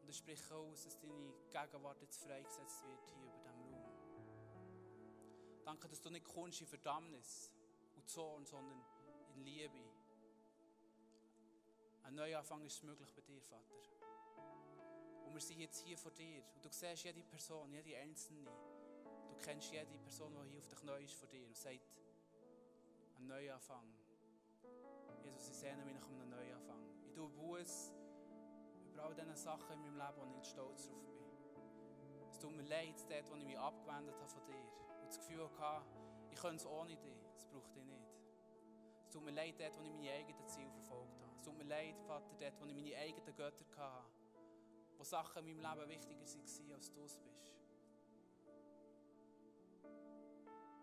Und 0.00 0.08
ich 0.08 0.16
spreche 0.16 0.54
aus, 0.54 0.84
dass 0.84 0.98
deine 0.98 1.34
Gegenwart 1.50 2.00
jetzt 2.00 2.24
freigesetzt 2.24 2.86
wird 2.86 3.10
hier 3.10 3.22
über 3.22 3.38
diesem 3.44 3.74
Raum. 3.74 3.92
Danke, 5.62 5.88
dass 5.90 6.00
du 6.00 6.08
nicht 6.08 6.24
kommst 6.24 6.62
in 6.62 6.66
Verdammnis 6.66 7.52
und 7.96 8.08
Zorn, 8.08 8.46
sondern 8.46 8.82
in 9.34 9.42
Liebe. 9.42 9.90
Ein 12.04 12.14
Neuanfang 12.14 12.64
ist 12.64 12.82
möglich 12.82 13.12
bei 13.12 13.20
dir, 13.20 13.42
Vater. 13.42 14.01
Und 15.32 15.36
wir 15.36 15.46
sind 15.46 15.60
jetzt 15.60 15.80
hier 15.80 15.96
vor 15.96 16.12
dir. 16.12 16.42
Und 16.54 16.62
du 16.62 16.68
siehst 16.70 17.04
jede 17.04 17.22
Person, 17.22 17.72
jede 17.72 17.96
Einzelne. 17.96 18.50
Du 19.30 19.34
kennst 19.42 19.72
jede 19.72 19.96
Person, 20.04 20.30
die 20.44 20.50
hier 20.50 20.58
auf 20.58 20.68
der 20.68 20.76
Knie 20.76 21.04
ist 21.06 21.14
vor 21.14 21.26
dir 21.26 21.46
und 21.46 21.56
sagt, 21.56 21.80
ein 23.16 23.26
Neuanfang. 23.28 23.94
Jesus, 25.24 25.48
ich 25.48 25.56
sehne 25.56 25.86
mich 25.86 25.94
nach 25.94 26.06
einem 26.06 26.28
Neuanfang. 26.28 26.84
Ich 27.06 27.14
tue 27.14 27.30
Buß 27.30 27.94
über 28.92 29.04
all 29.04 29.14
diese 29.14 29.34
Sachen 29.34 29.72
in 29.72 29.80
meinem 29.80 29.96
Leben, 29.96 30.16
wo 30.18 30.22
ich 30.24 30.36
nicht 30.36 30.50
stolz 30.50 30.88
drauf 30.88 31.08
bin. 31.16 32.28
Es 32.28 32.38
tut 32.38 32.54
mir 32.54 32.64
leid, 32.64 33.02
dort, 33.08 33.30
wo 33.30 33.36
ich 33.36 33.44
mich 33.46 33.58
abgewendet 33.58 34.14
habe 34.20 34.28
von 34.28 34.44
dir 34.44 34.68
und 35.00 35.08
das 35.08 35.16
Gefühl 35.16 35.48
hatte, 35.58 35.86
ich 36.30 36.38
könnte 36.38 36.56
es 36.56 36.66
ohne 36.66 36.94
dich, 36.98 37.24
es 37.38 37.46
braucht 37.46 37.74
dich 37.74 37.84
nicht. 37.86 38.12
Es 39.06 39.08
tut 39.08 39.24
mir 39.24 39.30
leid, 39.30 39.58
dort, 39.58 39.78
wo 39.78 39.82
ich 39.82 39.92
meine 39.94 40.12
eigenen 40.12 40.46
Ziele 40.46 40.70
verfolgt 40.72 41.22
habe. 41.22 41.32
Es 41.34 41.42
tut 41.42 41.56
mir 41.56 41.64
leid, 41.64 41.98
Vater, 42.06 42.34
dort, 42.38 42.60
wo 42.60 42.66
ich 42.66 42.74
meine 42.74 42.94
eigenen 42.94 43.34
Götter 43.34 43.64
hatte, 43.78 44.21
wo 45.02 45.04
Sachen 45.04 45.44
in 45.48 45.60
meinem 45.60 45.78
Leben 45.80 45.88
wichtiger 45.88 46.20
waren, 46.20 46.72
als 46.74 46.92
du 46.92 47.04
es 47.04 47.18
bist. 47.18 47.42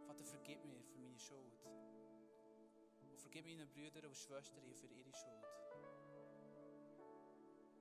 Vater, 0.05 0.25
vergib 0.25 0.65
mir 0.65 0.83
für 0.83 0.97
meine 0.97 1.17
Schuld. 1.17 1.53
Und 2.99 3.17
vergib 3.17 3.45
meinen 3.45 3.69
Brüdern 3.69 4.07
und 4.07 4.17
Schwestern 4.17 4.73
für 4.73 4.87
ihre 4.87 5.13
Schuld. 5.13 5.45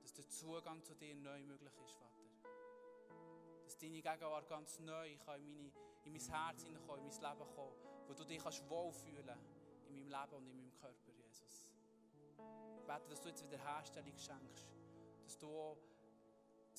Dass 0.01 0.13
der 0.13 0.29
Zugang 0.29 0.81
zu 0.81 0.95
dir 0.95 1.13
neu 1.13 1.43
möglich 1.43 1.73
ist, 1.83 1.91
Vater. 1.91 2.23
Dass 3.65 3.77
deine 3.77 4.01
Gegenwart 4.01 4.47
ganz 4.47 4.79
neu 4.79 5.17
kann 5.17 5.41
in, 5.41 5.51
meine, 5.51 5.71
in 6.05 6.13
mein 6.13 6.21
Herz 6.21 6.63
hineinkommen, 6.63 7.03
in 7.03 7.21
mein 7.21 7.37
Leben 7.37 7.53
kommen, 7.53 7.75
wo 8.07 8.13
du 8.13 8.23
dich 8.23 8.41
kannst 8.41 8.69
wohlfühlen 8.69 9.37
in 9.89 9.93
meinem 9.93 10.07
Leben 10.07 10.35
und 10.35 10.47
in 10.47 10.55
meinem 10.55 10.73
Körper, 10.75 11.11
Jesus. 11.11 11.69
Ich 12.77 12.85
bete, 12.85 13.09
dass 13.09 13.19
du 13.19 13.27
jetzt 13.27 13.43
wieder 13.43 13.57
Herstellung 13.57 14.17
schenkst, 14.17 14.69
dass 15.25 15.37
du 15.37 15.75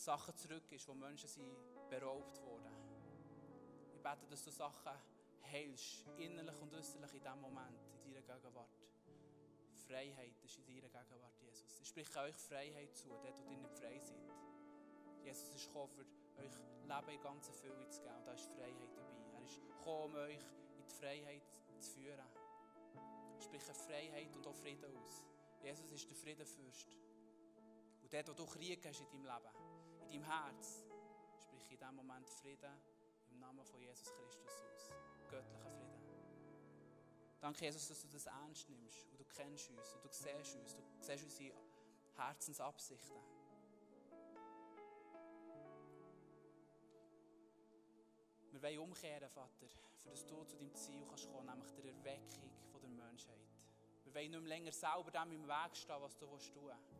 Sachen 0.04 0.36
zurückgibst, 0.36 0.88
wo 0.88 0.94
Menschen 0.94 1.28
sind 1.28 1.54
beraubt 1.88 2.40
wurden. 2.42 2.72
Ich 3.94 4.02
bete, 4.02 4.26
dass 4.28 4.44
du 4.44 4.50
Sachen 4.50 4.92
heilst, 5.50 6.06
innerlich 6.16 6.60
und 6.60 6.72
äußerlich 6.74 7.14
in 7.14 7.20
diesem 7.20 7.40
Moment, 7.40 7.80
in 8.04 8.14
deiner 8.14 8.34
Gegenwart. 8.34 8.80
Freiheit 9.86 10.40
ist 10.44 10.56
in 10.58 10.66
deiner 10.66 10.88
Gegenwart, 10.88 11.40
Jesus. 11.40 11.80
Ich 11.80 11.88
spreche 11.88 12.18
euch 12.20 12.36
Freiheit 12.36 12.94
zu, 12.96 13.08
dort, 13.08 13.44
wo 13.44 13.50
ihr 13.50 13.58
nicht 13.58 13.74
frei 13.74 13.98
seid. 13.98 14.30
Jesus 15.24 15.54
ist 15.54 15.66
gekommen, 15.66 15.90
für 15.90 16.06
euch 16.40 16.52
Leben 16.82 17.08
in 17.08 17.20
ganzer 17.20 17.52
Fülle 17.52 17.88
zu 17.88 18.00
geben. 18.00 18.16
Und 18.16 18.26
da 18.26 18.32
ist 18.32 18.46
Freiheit 18.46 18.96
dabei. 18.96 19.34
Er 19.34 19.42
ist 19.42 19.60
gekommen, 19.60 20.04
um 20.04 20.14
euch 20.14 20.44
in 20.78 20.86
die 20.86 20.94
Freiheit 20.94 21.42
zu 21.78 21.90
führen. 21.90 22.26
Ich 23.38 23.44
spreche 23.44 23.74
Freiheit 23.74 24.34
und 24.36 24.46
auch 24.46 24.54
Frieden 24.54 24.96
aus. 24.96 25.24
Jesus 25.62 25.90
ist 25.92 26.08
der 26.08 26.16
Friedenfürst. 26.16 26.96
Und 28.02 28.12
dort, 28.12 28.28
wo 28.28 28.32
du 28.32 28.46
Krieg 28.46 28.84
hast 28.86 29.00
in 29.00 29.06
deinem 29.06 29.24
Leben, 29.24 29.69
deinem 30.10 30.24
Herz, 30.24 30.84
spreche 31.40 31.64
ich 31.64 31.72
in 31.72 31.78
diesem 31.78 31.96
Moment 31.96 32.28
Frieden 32.28 32.72
im 33.30 33.38
Namen 33.38 33.64
von 33.64 33.80
Jesus 33.80 34.12
Christus 34.12 34.62
aus 34.74 34.90
göttlichen 35.28 35.60
Frieden. 35.60 36.00
Danke, 37.40 37.64
Jesus, 37.64 37.88
dass 37.88 38.02
du 38.02 38.08
das 38.08 38.26
ernst 38.26 38.68
nimmst 38.68 39.06
und 39.10 39.20
du 39.20 39.24
kennst 39.24 39.70
uns 39.70 39.94
und 39.94 40.04
du 40.04 40.08
siehst 40.10 40.56
uns, 40.56 40.74
du 40.74 40.82
siehst 41.00 41.24
unsere 41.24 41.54
Herzensabsichten. 42.16 43.16
Wir 48.50 48.62
wollen 48.62 48.78
umkehren, 48.80 49.30
Vater, 49.30 49.68
für 49.94 50.10
dass 50.10 50.26
du 50.26 50.44
zu 50.44 50.56
deinem 50.56 50.74
Ziel 50.74 51.02
kannst 51.06 51.30
kommen, 51.30 51.46
nämlich 51.46 51.70
der 51.72 51.84
Erweckung 51.84 52.50
der 52.82 52.90
Menschheit. 52.90 53.38
Wir 54.04 54.14
wollen 54.14 54.30
nicht 54.30 54.40
mehr 54.40 54.48
länger 54.48 54.72
selber 54.72 55.10
dem 55.10 55.32
im 55.32 55.46
Weg 55.46 55.76
stehen, 55.76 55.96
was 56.00 56.18
du 56.18 56.26
tun 56.26 56.32
willst. 56.32 56.99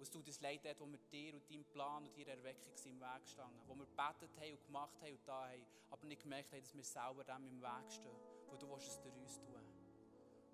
Es 0.00 0.10
tut 0.10 0.26
uns 0.26 0.40
leid, 0.40 0.60
dort, 0.64 0.80
wo 0.80 0.86
wir 0.86 0.98
dir 1.10 1.34
und 1.34 1.48
deinem 1.50 1.64
Plan 1.64 2.04
und 2.04 2.16
deiner 2.16 2.32
Erweckung 2.38 2.72
im 2.84 3.00
Weg 3.00 3.22
gestanden 3.22 3.60
wo 3.66 3.74
wir 3.74 3.86
betet 3.86 4.30
haben 4.38 4.52
und 4.52 4.66
gemacht 4.66 5.00
haben 5.00 5.12
und 5.12 5.28
da 5.28 5.48
haben, 5.48 5.66
aber 5.90 6.06
nicht 6.06 6.22
gemerkt 6.22 6.52
haben, 6.52 6.60
dass 6.60 6.74
wir 6.74 6.84
selber 6.84 7.24
dem 7.24 7.46
im 7.46 7.62
Weg 7.62 7.92
stehen, 7.92 8.16
wo 8.48 8.56
du 8.56 8.68
willst 8.70 8.88
es 8.88 9.00
durch 9.00 9.14
uns 9.16 9.40
tun. 9.40 9.62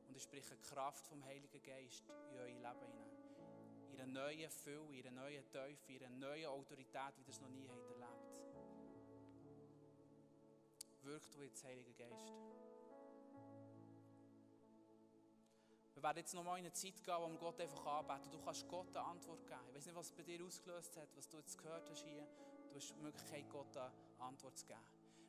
Und 0.09 0.16
ich 0.16 0.22
spreche 0.22 0.57
Kraft 0.57 1.07
vom 1.07 1.24
Heiligen 1.24 1.62
Geist 1.62 2.05
in 2.32 2.38
euer 2.38 2.47
Leben 2.47 2.62
hinein. 2.62 3.11
In 3.93 4.01
einer 4.01 4.12
neuen 4.12 4.51
Fülle, 4.51 4.99
in 4.99 5.07
einer 5.07 5.22
neuen 5.22 5.51
Teufel, 5.51 5.97
in 5.97 6.05
einer 6.05 6.16
neuen 6.16 6.47
Autorität, 6.47 7.16
wie 7.16 7.22
ihr 7.22 7.28
es 7.28 7.41
noch 7.41 7.49
nie 7.49 7.68
habt 7.68 7.91
erlebt. 7.91 8.41
Wirkt 11.03 11.34
du 11.34 11.43
jetzt, 11.43 11.64
Heiliger 11.64 11.93
Geist. 11.95 12.59
Wir 16.01 16.05
werden 16.05 16.16
jetzt 16.16 16.32
nochmal 16.32 16.59
in 16.59 16.64
eine 16.64 16.72
Zeit 16.72 17.05
gehen, 17.05 17.14
wo 17.20 17.28
wir 17.28 17.36
Gott 17.36 17.61
einfach 17.61 17.84
anbeten. 17.84 18.30
Du 18.30 18.38
kannst 18.38 18.66
Gott 18.68 18.88
eine 18.96 19.05
Antwort 19.05 19.46
geben. 19.46 19.61
Ich 19.68 19.74
weiß 19.76 19.84
nicht, 19.84 19.94
was 19.94 20.07
es 20.07 20.12
bei 20.12 20.22
dir 20.22 20.42
ausgelöst 20.42 20.96
hat, 20.96 21.14
was 21.14 21.28
du 21.28 21.36
jetzt 21.36 21.59
gehört 21.59 21.90
hast 21.90 22.03
hier. 22.03 22.26
Du 22.70 22.76
hast 22.76 22.88
die 22.88 23.03
Möglichkeit, 23.03 23.51
Gott 23.51 23.76
eine 23.76 23.92
Antwort 24.18 24.57
zu 24.57 24.64
geben. 24.64 24.80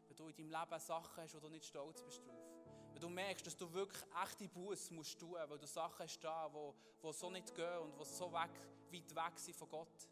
Wenn 0.08 0.16
du 0.16 0.28
in 0.30 0.36
deinem 0.38 0.62
Leben 0.62 0.80
Sachen 0.80 1.24
hast, 1.24 1.36
wo 1.36 1.40
du 1.42 1.50
nicht 1.50 1.66
stolz 1.66 2.02
bist 2.04 2.26
drauf. 2.26 2.56
Wenn 2.94 3.02
du 3.02 3.10
merkst, 3.10 3.46
dass 3.46 3.58
du 3.58 3.74
wirklich 3.74 4.02
echte 4.24 4.48
Buße 4.48 4.94
musst 4.94 5.20
tun, 5.20 5.36
weil 5.46 5.58
du 5.58 5.68
Sachen 5.68 6.06
hast 6.06 6.22
da, 6.22 6.48
wo, 6.54 6.74
wo 7.02 7.12
so 7.12 7.30
nicht 7.30 7.54
gehen 7.54 7.80
und 7.80 8.00
die 8.00 8.06
so 8.06 8.32
weg, 8.32 8.52
weit 8.94 9.14
weg 9.14 9.40
sind 9.40 9.58
von 9.58 9.68
Gott. 9.68 10.10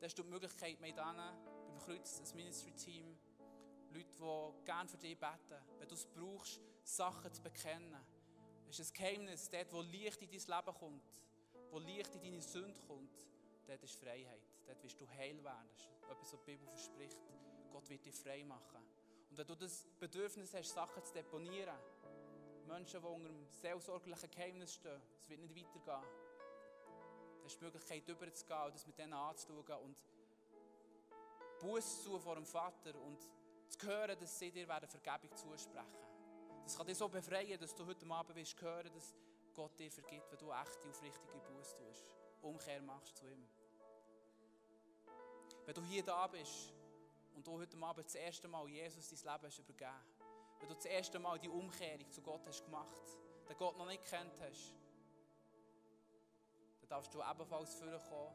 Dann 0.00 0.08
hast 0.08 0.18
du 0.18 0.24
die 0.24 0.30
Möglichkeit, 0.30 0.80
mit 0.80 0.98
denen, 0.98 1.46
beim 1.68 1.78
Kreuz, 1.78 2.18
das 2.18 2.34
Ministry-Team, 2.34 3.16
Leute, 3.92 4.08
die 4.18 4.64
gerne 4.64 4.88
für 4.88 4.96
dich 4.96 5.16
beten, 5.16 5.62
wenn 5.78 5.86
du 5.86 5.94
es 5.94 6.06
brauchst, 6.06 6.60
Sachen 6.82 7.32
zu 7.32 7.40
bekennen 7.40 8.04
ist 8.78 8.90
ein 8.90 8.94
Geheimnis, 8.94 9.48
dort, 9.50 9.72
wo 9.72 9.80
Licht 9.82 10.22
in 10.22 10.30
dein 10.30 10.40
Leben 10.40 10.78
kommt, 10.78 11.04
wo 11.70 11.78
Licht 11.78 12.14
in 12.14 12.22
deine 12.22 12.40
Sünde 12.40 12.78
kommt, 12.86 13.26
dort 13.66 13.82
ist 13.82 13.96
Freiheit. 13.96 14.42
Dort 14.66 14.82
wirst 14.82 15.00
du 15.00 15.08
heil 15.08 15.42
werden. 15.42 15.68
Das 15.76 15.82
ist 15.82 16.10
etwas, 16.10 16.32
was 16.32 16.40
die 16.40 16.50
Bibel 16.52 16.68
verspricht. 16.68 17.20
Gott 17.72 17.88
wird 17.88 18.04
dich 18.04 18.14
frei 18.14 18.44
machen. 18.44 18.80
Und 19.30 19.38
wenn 19.38 19.46
du 19.46 19.54
das 19.54 19.86
Bedürfnis 19.98 20.52
hast, 20.54 20.74
Sachen 20.74 21.02
zu 21.04 21.12
deponieren, 21.12 21.76
Menschen, 22.66 23.00
die 23.00 23.06
unter 23.06 23.28
einem 23.28 23.46
seelsorglichen 23.48 24.30
Geheimnis 24.30 24.74
stehen, 24.74 25.00
es 25.18 25.28
wird 25.28 25.40
nicht 25.40 25.54
weitergehen, 25.54 25.84
dann 25.84 27.44
hast 27.44 27.54
du 27.54 27.58
die 27.58 27.64
Möglichkeit, 27.64 28.08
überzugehen 28.08 28.62
und 28.66 28.74
das 28.74 28.86
mit 28.86 28.98
denen 28.98 29.12
anzuschauen 29.14 29.82
und 29.84 29.96
Buß 31.60 32.02
zu 32.02 32.18
vor 32.18 32.34
dem 32.34 32.46
Vater 32.46 32.94
und 33.00 33.20
zu 33.68 33.86
hören, 33.86 34.18
dass 34.18 34.38
sie 34.38 34.50
dir 34.50 34.66
Vergebung 34.66 35.36
zusprechen 35.36 35.74
werden. 35.74 36.11
Das 36.64 36.76
kann 36.76 36.86
dich 36.86 36.96
so 36.96 37.08
befreien, 37.08 37.58
dass 37.58 37.74
du 37.74 37.86
heute 37.86 38.06
Abend 38.10 38.36
wirst 38.36 38.60
hören, 38.60 38.90
dass 38.94 39.14
Gott 39.54 39.78
dir 39.78 39.90
vergibt, 39.90 40.30
wenn 40.30 40.38
du 40.38 40.50
echte, 40.50 40.88
aufrichtige 40.88 41.38
Buße 41.40 41.76
tust. 41.76 42.04
Umkehr 42.40 42.82
machst 42.82 43.16
zu 43.16 43.26
ihm. 43.26 43.46
Wenn 45.64 45.74
du 45.74 45.82
hier 45.82 46.02
da 46.02 46.26
bist 46.26 46.72
und 47.34 47.46
du 47.46 47.58
heute 47.58 47.76
Abend 47.78 48.06
das 48.06 48.14
erste 48.14 48.48
Mal 48.48 48.68
Jesus 48.68 49.08
dein 49.08 49.18
Leben 49.18 49.46
hast 49.46 49.58
übergeben, 49.58 49.90
wenn 50.58 50.68
du 50.68 50.74
das 50.74 50.84
erste 50.84 51.18
Mal 51.18 51.38
die 51.38 51.48
Umkehrung 51.48 52.10
zu 52.10 52.22
Gott 52.22 52.46
hast 52.46 52.64
gemacht, 52.64 53.18
den 53.48 53.56
Gott 53.56 53.76
noch 53.76 53.86
nicht 53.86 54.04
kennt 54.04 54.40
hast, 54.40 54.74
dann 56.80 56.88
darfst 56.88 57.12
du 57.14 57.20
ebenfalls 57.20 57.74
vorkommen. 57.74 58.34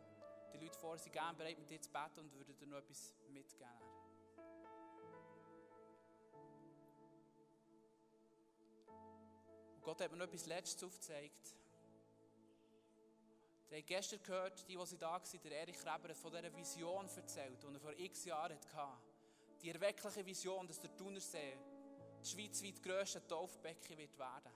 Die 0.54 0.58
Leute 0.58 0.78
vor 0.78 0.98
sind 0.98 1.12
gerne 1.12 1.38
bereit, 1.38 1.60
mit 1.60 1.70
dir 1.70 1.82
zu 1.82 1.92
beten 1.92 2.20
und 2.20 2.34
würden 2.34 2.58
dir 2.58 2.68
noch 2.68 2.78
etwas 2.78 3.14
mitgeben. 3.30 3.97
Gott 9.88 10.02
hat 10.02 10.12
mir 10.12 10.18
noch 10.18 10.26
etwas 10.26 10.46
Letztes 10.48 10.84
aufgezeigt. 10.84 11.56
Ihr 13.72 13.78
habt 13.78 13.88
gestern 13.88 14.22
gehört, 14.22 14.68
die, 14.68 14.76
die 14.76 14.98
da 14.98 15.12
waren, 15.12 15.42
der 15.46 15.60
Erich 15.62 15.80
Reber 15.80 16.10
hat 16.10 16.18
von 16.18 16.30
dieser 16.30 16.54
Vision 16.54 17.08
erzählt, 17.16 17.64
die 17.64 17.74
er 17.74 17.80
vor 17.80 17.94
x 17.98 18.26
Jahren 18.26 18.58
hatte. 18.76 18.98
Die 19.62 19.70
erweckliche 19.70 20.26
Vision, 20.26 20.68
dass 20.68 20.82
der 20.82 20.94
Thunersee 20.94 21.58
das 22.20 22.32
schweizweit 22.32 22.84
grösste 22.84 23.26
Taufbecken 23.26 23.98
wird 23.98 24.20
werden. 24.20 24.52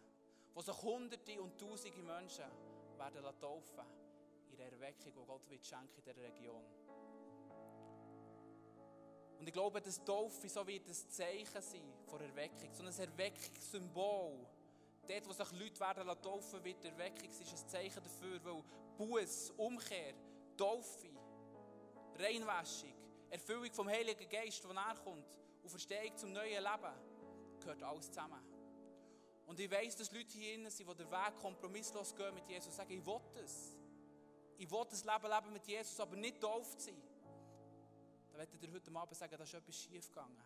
Wo 0.54 0.62
sich 0.62 0.82
Hunderte 0.82 1.42
und 1.42 1.58
Tausende 1.58 2.04
Menschen 2.04 2.52
werden 2.98 3.40
taufen 3.40 3.86
in 4.50 4.58
der 4.58 4.70
Erweckung, 4.70 5.14
die 5.14 5.26
Gott 5.26 5.50
wird 5.50 5.66
schenken 5.66 5.98
in 5.98 6.14
dieser 6.14 6.28
Region. 6.28 6.66
Und 9.40 9.48
ich 9.48 9.54
glaube, 9.54 9.80
dass 9.80 10.04
Taufe 10.04 10.50
so 10.50 10.68
wird 10.68 10.90
ein 10.90 10.94
Zeichen 10.94 11.62
sein 11.62 11.94
von 12.06 12.20
Erweckung, 12.20 12.74
so 12.74 12.84
ein 12.84 13.00
Erweckungssymbol 13.00 14.46
dort, 15.12 15.28
wo 15.28 15.34
sich 15.34 15.52
Leute 15.52 15.80
werden 15.80 16.22
taufen, 16.22 16.64
wird 16.64 16.86
Erweckung, 16.86 17.30
ist 17.30 17.40
ein 17.40 17.70
Zeichen 17.70 18.04
dafür, 18.04 18.44
weil 18.44 18.64
Buß, 18.98 19.52
Umkehr, 19.58 20.14
Taufe, 20.58 21.10
Reinwaschung, 22.18 22.94
Erfüllung 23.30 23.72
vom 23.72 23.90
Heiligen 23.90 24.30
Geist, 24.30 24.64
der 24.64 24.74
näher 24.74 24.96
kommt, 25.04 25.40
und 25.64 25.70
Verstehung 25.70 26.16
zum 26.18 26.32
neuen 26.32 26.64
Leben, 26.64 27.60
gehört 27.60 27.84
alles 27.84 28.08
zusammen. 28.08 28.42
Und 29.46 29.60
ich 29.60 29.70
weiss, 29.70 29.96
dass 29.96 30.12
Leute 30.12 30.38
hier 30.38 30.56
drin 30.56 30.70
sind, 30.70 30.90
die 30.90 30.96
den 30.96 31.12
Weg 31.12 31.36
kompromisslos 31.40 32.16
gehen 32.16 32.34
mit 32.34 32.48
Jesus 32.48 32.68
und 32.68 32.74
sagen, 32.74 32.92
ich 32.92 33.06
will 33.06 33.20
das. 33.34 33.76
Ich 34.58 34.70
will 34.70 34.86
das 34.90 35.04
Leben 35.04 35.28
leben 35.28 35.54
mit 35.54 35.68
Jesus, 35.68 36.00
aber 36.00 36.16
nicht 36.16 36.40
tauft 36.40 36.80
sein. 36.80 37.02
Dann 38.30 38.40
werde 38.40 38.52
ich 38.54 38.60
dir 38.60 38.72
heute 38.72 38.96
Abend 38.96 39.18
sagen, 39.18 39.36
da 39.38 39.44
ist 39.44 39.54
etwas 39.54 39.76
schief 39.76 40.08
gegangen 40.08 40.42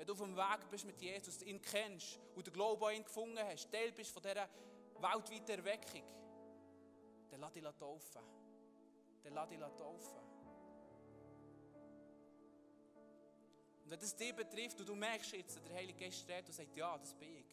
wenn 0.00 0.06
du 0.06 0.14
auf 0.14 0.20
dem 0.20 0.34
Weg 0.34 0.70
bist 0.70 0.86
mit 0.86 0.98
Jesus, 1.02 1.42
ihn 1.42 1.60
kennst 1.60 2.18
und 2.34 2.46
den 2.46 2.54
Glauben 2.54 2.82
an 2.82 2.94
ihn 2.94 3.04
gefunden 3.04 3.38
hast, 3.38 3.70
Teil 3.70 3.92
bist 3.92 4.10
von 4.10 4.22
dieser 4.22 4.48
weltweiten 4.98 5.50
Erweckung, 5.50 6.02
dann 7.28 7.40
lass 7.40 7.52
dich 7.52 7.62
taufen. 7.62 8.22
Dann 9.22 9.34
lass 9.34 9.48
dich 9.50 9.58
taufen. 9.58 10.18
Und 13.84 13.90
wenn 13.90 14.00
das 14.00 14.16
dich 14.16 14.34
betrifft 14.34 14.80
und 14.80 14.88
du 14.88 14.94
merkst 14.94 15.32
jetzt, 15.32 15.60
der 15.68 15.76
Heilige 15.76 16.02
Geist 16.02 16.26
redet 16.26 16.48
und 16.48 16.54
sagt, 16.54 16.74
ja, 16.74 16.96
das 16.96 17.12
bin 17.12 17.36
ich. 17.36 17.44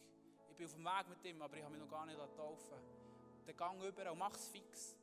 Ich 0.48 0.56
bin 0.56 0.64
auf 0.64 0.72
dem 0.72 0.84
Weg 0.86 1.08
mit 1.10 1.24
ihm, 1.26 1.42
aber 1.42 1.54
ich 1.58 1.62
habe 1.62 1.74
mich 1.74 1.82
noch 1.82 1.90
gar 1.90 2.06
nicht 2.06 2.18
taufen 2.34 2.78
Dann 3.44 3.56
gang 3.58 3.82
über 3.82 4.10
und 4.10 4.16
mach 4.16 4.32
es 4.32 4.48
fix. 4.48 4.96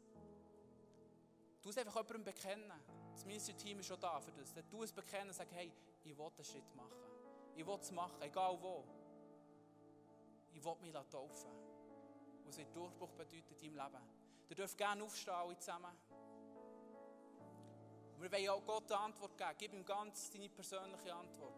Du 1.62 1.70
es 1.70 1.78
einfach 1.78 1.96
jemandem 1.96 2.24
bekennen. 2.24 2.74
Das 3.14 3.24
Ministry-Team 3.24 3.82
ist 3.82 3.86
schon 3.86 4.00
da 4.00 4.20
für 4.20 4.32
das. 4.32 4.52
Dann 4.52 4.68
tu 4.68 4.82
es 4.82 4.92
bekennen 4.92 5.28
und 5.28 5.36
sag, 5.36 5.52
hey, 5.52 5.72
ich 6.04 6.18
will 6.18 6.26
einen 6.26 6.44
Schritt 6.44 6.76
machen. 6.76 7.15
Ich 7.56 7.66
will 7.66 7.78
es 7.80 7.92
machen, 7.92 8.22
egal 8.22 8.58
wo. 8.62 8.84
Ich 10.54 10.64
will 10.64 10.76
mich 10.82 10.94
taufen. 11.10 11.52
Was 12.46 12.58
wird 12.58 12.76
Durchbruch 12.76 13.12
bedeutet 13.12 13.62
in 13.62 13.76
deinem 13.76 13.94
Leben. 13.94 14.04
Ihr 14.50 14.56
dürft 14.56 14.78
gerne 14.78 15.04
aufstehen, 15.04 15.34
alle 15.34 15.58
zusammen. 15.58 15.96
Wir 18.20 18.32
wollen 18.32 18.50
auch 18.50 18.66
Gott 18.66 18.92
eine 18.92 19.02
Antwort 19.02 19.38
geben. 19.38 19.56
Gib 19.58 19.74
ihm 19.74 19.86
ganz 19.86 20.30
deine 20.32 20.50
persönliche 20.50 21.14
Antwort. 21.14 21.54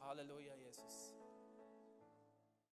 Halleluja. 0.00 0.59